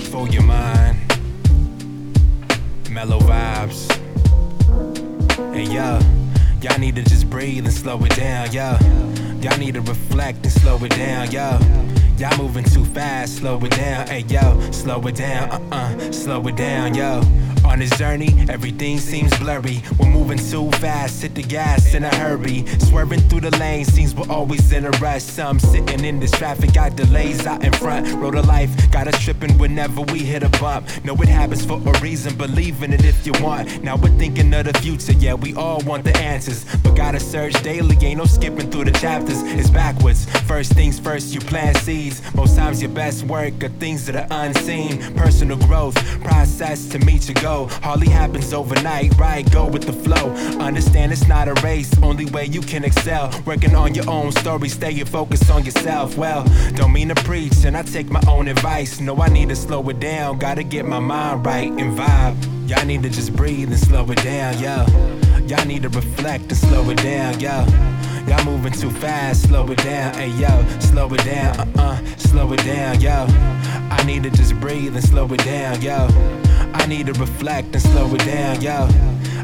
for 0.09 0.27
your 0.27 0.41
mind, 0.41 0.97
mellow 2.89 3.19
vibes. 3.19 3.87
Hey 5.53 5.65
yo, 5.65 5.99
y'all 6.61 6.79
need 6.79 6.95
to 6.95 7.03
just 7.03 7.29
breathe 7.29 7.65
and 7.65 7.73
slow 7.73 8.03
it 8.03 8.15
down, 8.15 8.51
yo. 8.51 8.77
Y'all 9.39 9.57
need 9.59 9.75
to 9.75 9.81
reflect 9.81 10.43
and 10.43 10.51
slow 10.51 10.83
it 10.83 10.91
down, 10.91 11.29
yo. 11.31 11.59
Y'all 12.17 12.35
moving 12.37 12.63
too 12.63 12.83
fast, 12.85 13.37
slow 13.37 13.59
it 13.63 13.71
down, 13.71 14.07
hey 14.07 14.25
yo, 14.27 14.59
slow 14.71 14.99
it 15.07 15.15
down, 15.15 15.49
uh 15.51 15.75
uh, 15.75 16.11
slow 16.11 16.45
it 16.47 16.55
down, 16.55 16.95
yo. 16.95 17.21
On 17.65 17.79
this 17.79 17.95
journey, 17.97 18.33
everything 18.49 18.99
seems 18.99 19.37
blurry. 19.39 19.81
We're 19.97 20.09
moving 20.09 20.37
too 20.37 20.69
fast, 20.79 21.21
hit 21.21 21.35
the 21.35 21.43
gas 21.43 21.93
in 21.93 22.03
a 22.03 22.15
hurry. 22.15 22.65
Swerving 22.79 23.21
through 23.21 23.41
the 23.41 23.57
lane, 23.57 23.85
seems 23.85 24.15
we're 24.15 24.29
always 24.29 24.71
in 24.71 24.85
a 24.85 24.91
rush. 24.99 25.23
Some 25.23 25.59
sitting 25.59 26.03
in 26.03 26.19
this 26.19 26.31
traffic, 26.31 26.73
got 26.73 26.95
delays 26.95 27.45
out 27.45 27.63
in 27.63 27.73
front. 27.73 28.11
Road 28.15 28.35
of 28.35 28.47
life, 28.47 28.71
got 28.91 29.07
us 29.07 29.17
tripping 29.23 29.57
whenever 29.57 30.01
we 30.01 30.19
hit 30.19 30.43
a 30.43 30.49
bump. 30.59 30.87
Know 31.03 31.15
it 31.15 31.29
happens 31.29 31.65
for 31.65 31.77
a 31.77 31.99
reason, 31.99 32.35
believe 32.35 32.83
in 32.83 32.93
it 32.93 33.05
if 33.05 33.25
you 33.25 33.33
want. 33.41 33.83
Now 33.83 33.95
we're 33.95 34.17
thinking 34.17 34.53
of 34.53 34.65
the 34.65 34.73
future, 34.79 35.13
yeah, 35.13 35.35
we 35.35 35.53
all 35.55 35.79
want 35.81 36.03
the 36.03 36.17
answers. 36.17 36.65
But 36.83 36.95
gotta 36.95 37.19
search 37.19 37.53
daily, 37.63 37.97
ain't 38.05 38.17
no 38.17 38.25
skipping 38.25 38.69
through 38.71 38.85
the 38.85 38.91
chapters. 38.91 39.41
It's 39.43 39.69
backwards. 39.69 40.25
First 40.47 40.73
things 40.73 40.99
first, 40.99 41.33
you 41.33 41.39
plant 41.39 41.77
seeds. 41.77 42.21
Most 42.35 42.55
times 42.55 42.81
your 42.81 42.91
best 42.91 43.23
work 43.23 43.63
are 43.63 43.69
things 43.79 44.05
that 44.07 44.15
are 44.15 44.27
unseen. 44.45 44.97
Personal 45.15 45.57
growth, 45.57 45.95
process 46.21 46.87
to 46.89 46.99
meet 46.99 47.27
your 47.27 47.35
goal. 47.49 47.67
Hardly 47.81 48.09
happens 48.09 48.53
overnight, 48.53 49.17
right? 49.17 49.49
Go 49.51 49.65
with 49.65 49.83
the 49.83 49.93
flow. 49.93 50.25
Understand 50.67 51.11
it's 51.11 51.27
not 51.27 51.47
a 51.47 51.55
race, 51.67 51.91
only 52.03 52.25
way 52.25 52.45
you 52.45 52.61
can 52.61 52.83
excel. 52.83 53.25
Working 53.45 53.75
on 53.75 53.95
your 53.95 54.09
own 54.09 54.31
story, 54.31 54.69
staying 54.69 55.05
focused 55.05 55.49
on 55.49 55.65
yourself. 55.65 56.17
Well, 56.17 56.43
don't 56.75 56.93
mean 56.93 57.09
to 57.09 57.15
preach, 57.15 57.65
and 57.65 57.75
I 57.75 57.83
take 57.83 58.09
my 58.09 58.21
own 58.27 58.47
advice. 58.47 58.99
No, 58.99 59.15
I 59.17 59.29
need 59.29 59.49
to 59.49 59.55
slow 59.55 59.89
it 59.89 59.99
down, 59.99 60.37
gotta 60.37 60.63
get 60.63 60.85
my 60.85 60.99
mind 60.99 61.45
right 61.45 61.71
and 61.81 61.97
vibe. 61.97 62.37
Y'all 62.69 62.85
need 62.85 63.01
to 63.03 63.09
just 63.09 63.35
breathe 63.35 63.69
and 63.69 63.79
slow 63.79 64.05
it 64.11 64.21
down, 64.23 64.53
yo. 64.65 64.75
Y'all 65.47 65.65
need 65.65 65.81
to 65.83 65.89
reflect 65.89 66.43
and 66.51 66.57
slow 66.57 66.89
it 66.91 66.97
down, 66.97 67.39
yo. 67.39 67.65
Y'all 68.27 68.45
moving 68.45 68.73
too 68.73 68.91
fast, 68.91 69.47
slow 69.47 69.65
it 69.71 69.79
down, 69.79 70.13
hey 70.13 70.29
yo, 70.43 70.53
slow 70.79 71.07
it 71.15 71.23
down, 71.25 71.53
uh 71.79 71.79
uh, 71.79 71.97
slow 72.17 72.53
it 72.53 72.63
down, 72.63 73.01
yo. 73.01 73.25
I 73.97 74.03
need 74.05 74.21
to 74.23 74.29
just 74.29 74.53
breathe 74.59 74.95
and 74.95 75.03
slow 75.03 75.25
it 75.33 75.43
down, 75.43 75.81
yo. 75.81 76.07
I 76.73 76.85
need 76.87 77.07
to 77.07 77.13
reflect 77.13 77.73
and 77.73 77.81
slow 77.81 78.13
it 78.15 78.25
down, 78.25 78.61
yo. 78.61 78.87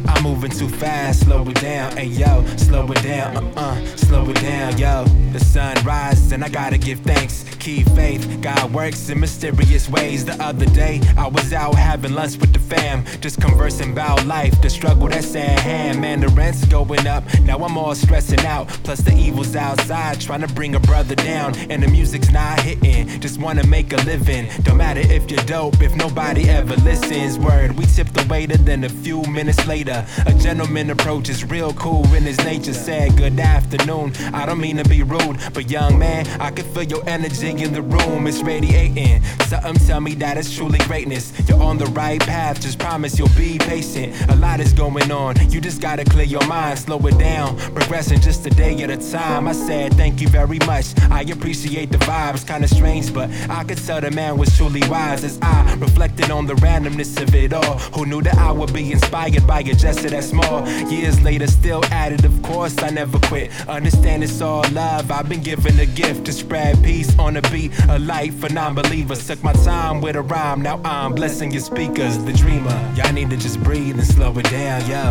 I'm 0.07 0.23
moving 0.23 0.51
too 0.51 0.69
fast, 0.69 1.25
slow 1.25 1.43
it 1.49 1.59
down, 1.61 1.97
hey 1.97 2.05
yo, 2.05 2.45
slow 2.57 2.89
it 2.91 3.03
down, 3.03 3.37
uh 3.57 3.65
uh, 3.65 3.85
slow 3.95 4.29
it 4.29 4.39
down, 4.41 4.77
yo. 4.77 5.05
The 5.33 5.39
sun 5.39 5.75
rises 5.83 6.31
and 6.31 6.43
I 6.43 6.49
gotta 6.49 6.77
give 6.77 6.99
thanks. 6.99 7.43
Keep 7.59 7.89
faith, 7.89 8.41
God 8.41 8.71
works 8.73 9.09
in 9.09 9.19
mysterious 9.19 9.89
ways. 9.89 10.23
The 10.23 10.41
other 10.41 10.67
day, 10.67 11.01
I 11.17 11.27
was 11.27 11.51
out 11.51 11.75
having 11.75 12.13
lunch 12.13 12.37
with 12.37 12.53
the 12.53 12.59
fam, 12.59 13.03
just 13.21 13.41
conversing 13.41 13.91
about 13.91 14.25
life, 14.25 14.61
the 14.61 14.69
struggle 14.69 15.07
that's 15.07 15.35
at 15.35 15.59
hand. 15.59 15.99
Man, 15.99 16.19
the 16.19 16.27
rent's 16.29 16.63
going 16.65 17.07
up, 17.07 17.23
now 17.41 17.57
I'm 17.57 17.77
all 17.77 17.95
stressing 17.95 18.45
out. 18.45 18.67
Plus, 18.83 18.99
the 18.99 19.13
evil's 19.13 19.55
outside, 19.55 20.21
trying 20.21 20.41
to 20.41 20.53
bring 20.53 20.75
a 20.75 20.79
brother 20.79 21.15
down, 21.15 21.55
and 21.71 21.81
the 21.81 21.87
music's 21.87 22.31
not 22.31 22.59
hitting. 22.61 23.19
Just 23.19 23.39
wanna 23.39 23.65
make 23.65 23.93
a 23.93 23.97
living. 24.03 24.47
Don't 24.61 24.77
matter 24.77 25.01
if 25.01 25.29
you're 25.31 25.43
dope, 25.45 25.81
if 25.81 25.95
nobody 25.95 26.47
ever 26.49 26.75
listens. 26.77 27.39
Word, 27.39 27.77
we 27.77 27.85
tipped 27.85 28.13
the 28.13 28.25
waiter, 28.27 28.57
then 28.57 28.83
a 28.83 28.89
few 28.89 29.23
minutes 29.23 29.65
later, 29.65 29.94
a 30.25 30.33
gentleman 30.33 30.89
approaches, 30.89 31.43
real 31.45 31.73
cool 31.73 32.05
in 32.13 32.23
his 32.23 32.37
nature. 32.43 32.73
Said, 32.73 33.17
Good 33.17 33.39
afternoon. 33.39 34.13
I 34.33 34.45
don't 34.45 34.59
mean 34.59 34.77
to 34.77 34.83
be 34.87 35.03
rude, 35.03 35.37
but 35.53 35.69
young 35.69 35.97
man, 35.97 36.27
I 36.41 36.51
can 36.51 36.65
feel 36.73 36.83
your 36.83 37.07
energy 37.07 37.51
in 37.63 37.73
the 37.73 37.81
room. 37.81 38.27
It's 38.27 38.41
radiating. 38.41 39.23
Something 39.47 39.75
tell 39.87 40.01
me 40.01 40.15
that 40.15 40.37
it's 40.37 40.53
truly 40.55 40.79
greatness. 40.79 41.31
You're 41.47 41.61
on 41.61 41.77
the 41.77 41.85
right 41.87 42.19
path, 42.19 42.61
just 42.61 42.79
promise 42.79 43.17
you'll 43.17 43.29
be 43.29 43.57
patient. 43.59 44.13
A 44.29 44.35
lot 44.35 44.59
is 44.59 44.73
going 44.73 45.11
on, 45.11 45.35
you 45.51 45.61
just 45.61 45.81
gotta 45.81 46.03
clear 46.03 46.25
your 46.25 46.45
mind, 46.47 46.79
slow 46.79 46.99
it 47.07 47.17
down. 47.17 47.57
Progressing 47.57 48.19
just 48.21 48.45
a 48.45 48.49
day 48.49 48.81
at 48.83 48.89
a 48.89 48.97
time. 49.11 49.47
I 49.47 49.53
said, 49.53 49.93
Thank 49.93 50.21
you 50.21 50.27
very 50.27 50.59
much. 50.59 50.87
I 51.09 51.21
appreciate 51.21 51.91
the 51.91 51.97
vibes, 51.99 52.45
kinda 52.47 52.67
strange, 52.67 53.13
but 53.13 53.29
I 53.49 53.63
could 53.63 53.77
tell 53.77 54.01
the 54.01 54.11
man 54.11 54.37
was 54.37 54.55
truly 54.57 54.81
wise 54.89 55.23
as 55.23 55.39
I 55.41 55.75
reflected 55.75 56.31
on 56.31 56.45
the 56.45 56.55
randomness 56.55 57.21
of 57.21 57.33
it 57.35 57.53
all. 57.53 57.77
Who 57.95 58.05
knew 58.05 58.21
that 58.21 58.37
I 58.37 58.51
would 58.51 58.73
be 58.73 58.91
inspired 58.91 59.45
by 59.47 59.59
a 59.59 59.73
gesture 59.85 60.09
that 60.09 60.23
small? 60.23 60.67
Years 60.89 61.21
later, 61.21 61.45
still 61.45 61.85
at 61.91 62.11
it, 62.11 62.25
of 62.25 62.41
course, 62.41 62.75
I 62.81 62.89
never 62.89 63.19
quit. 63.19 63.51
Understand 63.69 64.23
it's 64.23 64.41
all 64.41 64.63
love. 64.71 65.11
I've 65.11 65.29
been 65.29 65.43
given 65.43 65.79
a 65.79 65.85
gift 65.85 66.25
to 66.25 66.33
spread 66.33 66.83
peace 66.83 67.15
on 67.19 67.37
a 67.37 67.41
beat, 67.53 67.71
a 67.87 67.99
light 67.99 68.33
for 68.33 68.49
non 68.49 68.73
believers. 68.73 69.27
Took 69.27 69.43
my 69.43 69.53
time 69.53 70.01
with 70.01 70.15
a 70.15 70.23
rhyme, 70.23 70.63
now 70.63 70.81
I'm 70.83 71.13
blessing 71.13 71.51
your 71.51 71.61
speakers, 71.61 72.17
the 72.23 72.33
dreamer. 72.33 72.75
Y'all 72.95 73.13
need 73.13 73.29
to 73.29 73.37
just 73.37 73.61
breathe 73.61 73.99
and 73.99 74.07
slow 74.07 74.35
it 74.39 74.49
down, 74.49 74.81
yo. 74.89 75.03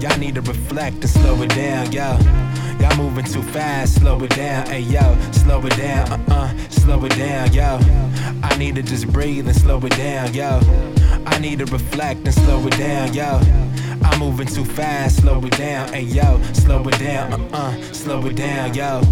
Y'all 0.00 0.18
need 0.18 0.34
to 0.34 0.40
reflect 0.40 0.96
and 0.96 1.10
slow 1.10 1.40
it 1.42 1.50
down, 1.50 1.92
yo. 1.92 2.18
Y'all 2.80 2.96
moving 2.96 3.24
too 3.24 3.42
fast, 3.42 4.00
slow 4.00 4.18
it 4.24 4.30
down, 4.30 4.66
hey 4.66 4.80
yo, 4.80 5.16
slow 5.30 5.64
it 5.64 5.76
down, 5.76 6.10
uh 6.10 6.24
uh, 6.30 6.68
slow 6.70 7.04
it 7.04 7.16
down, 7.16 7.52
yo. 7.52 7.78
I 8.42 8.56
need 8.56 8.74
to 8.74 8.82
just 8.82 9.06
breathe 9.12 9.46
and 9.46 9.56
slow 9.56 9.78
it 9.78 9.96
down, 9.96 10.34
yo. 10.34 10.60
I 11.26 11.38
need 11.38 11.58
to 11.58 11.66
reflect 11.66 12.20
and 12.24 12.34
slow 12.34 12.66
it 12.66 12.76
down, 12.76 13.14
yo. 13.14 13.40
I'm 14.02 14.18
moving 14.18 14.46
too 14.46 14.64
fast, 14.64 15.18
slow 15.20 15.44
it 15.44 15.56
down, 15.56 15.92
hey 15.92 16.02
yo, 16.02 16.40
slow 16.52 16.82
it 16.88 16.98
down, 16.98 17.32
uh 17.32 17.56
uh, 17.56 17.92
slow 17.92 18.24
it 18.26 18.36
down, 18.36 18.74
yo. 18.74 19.02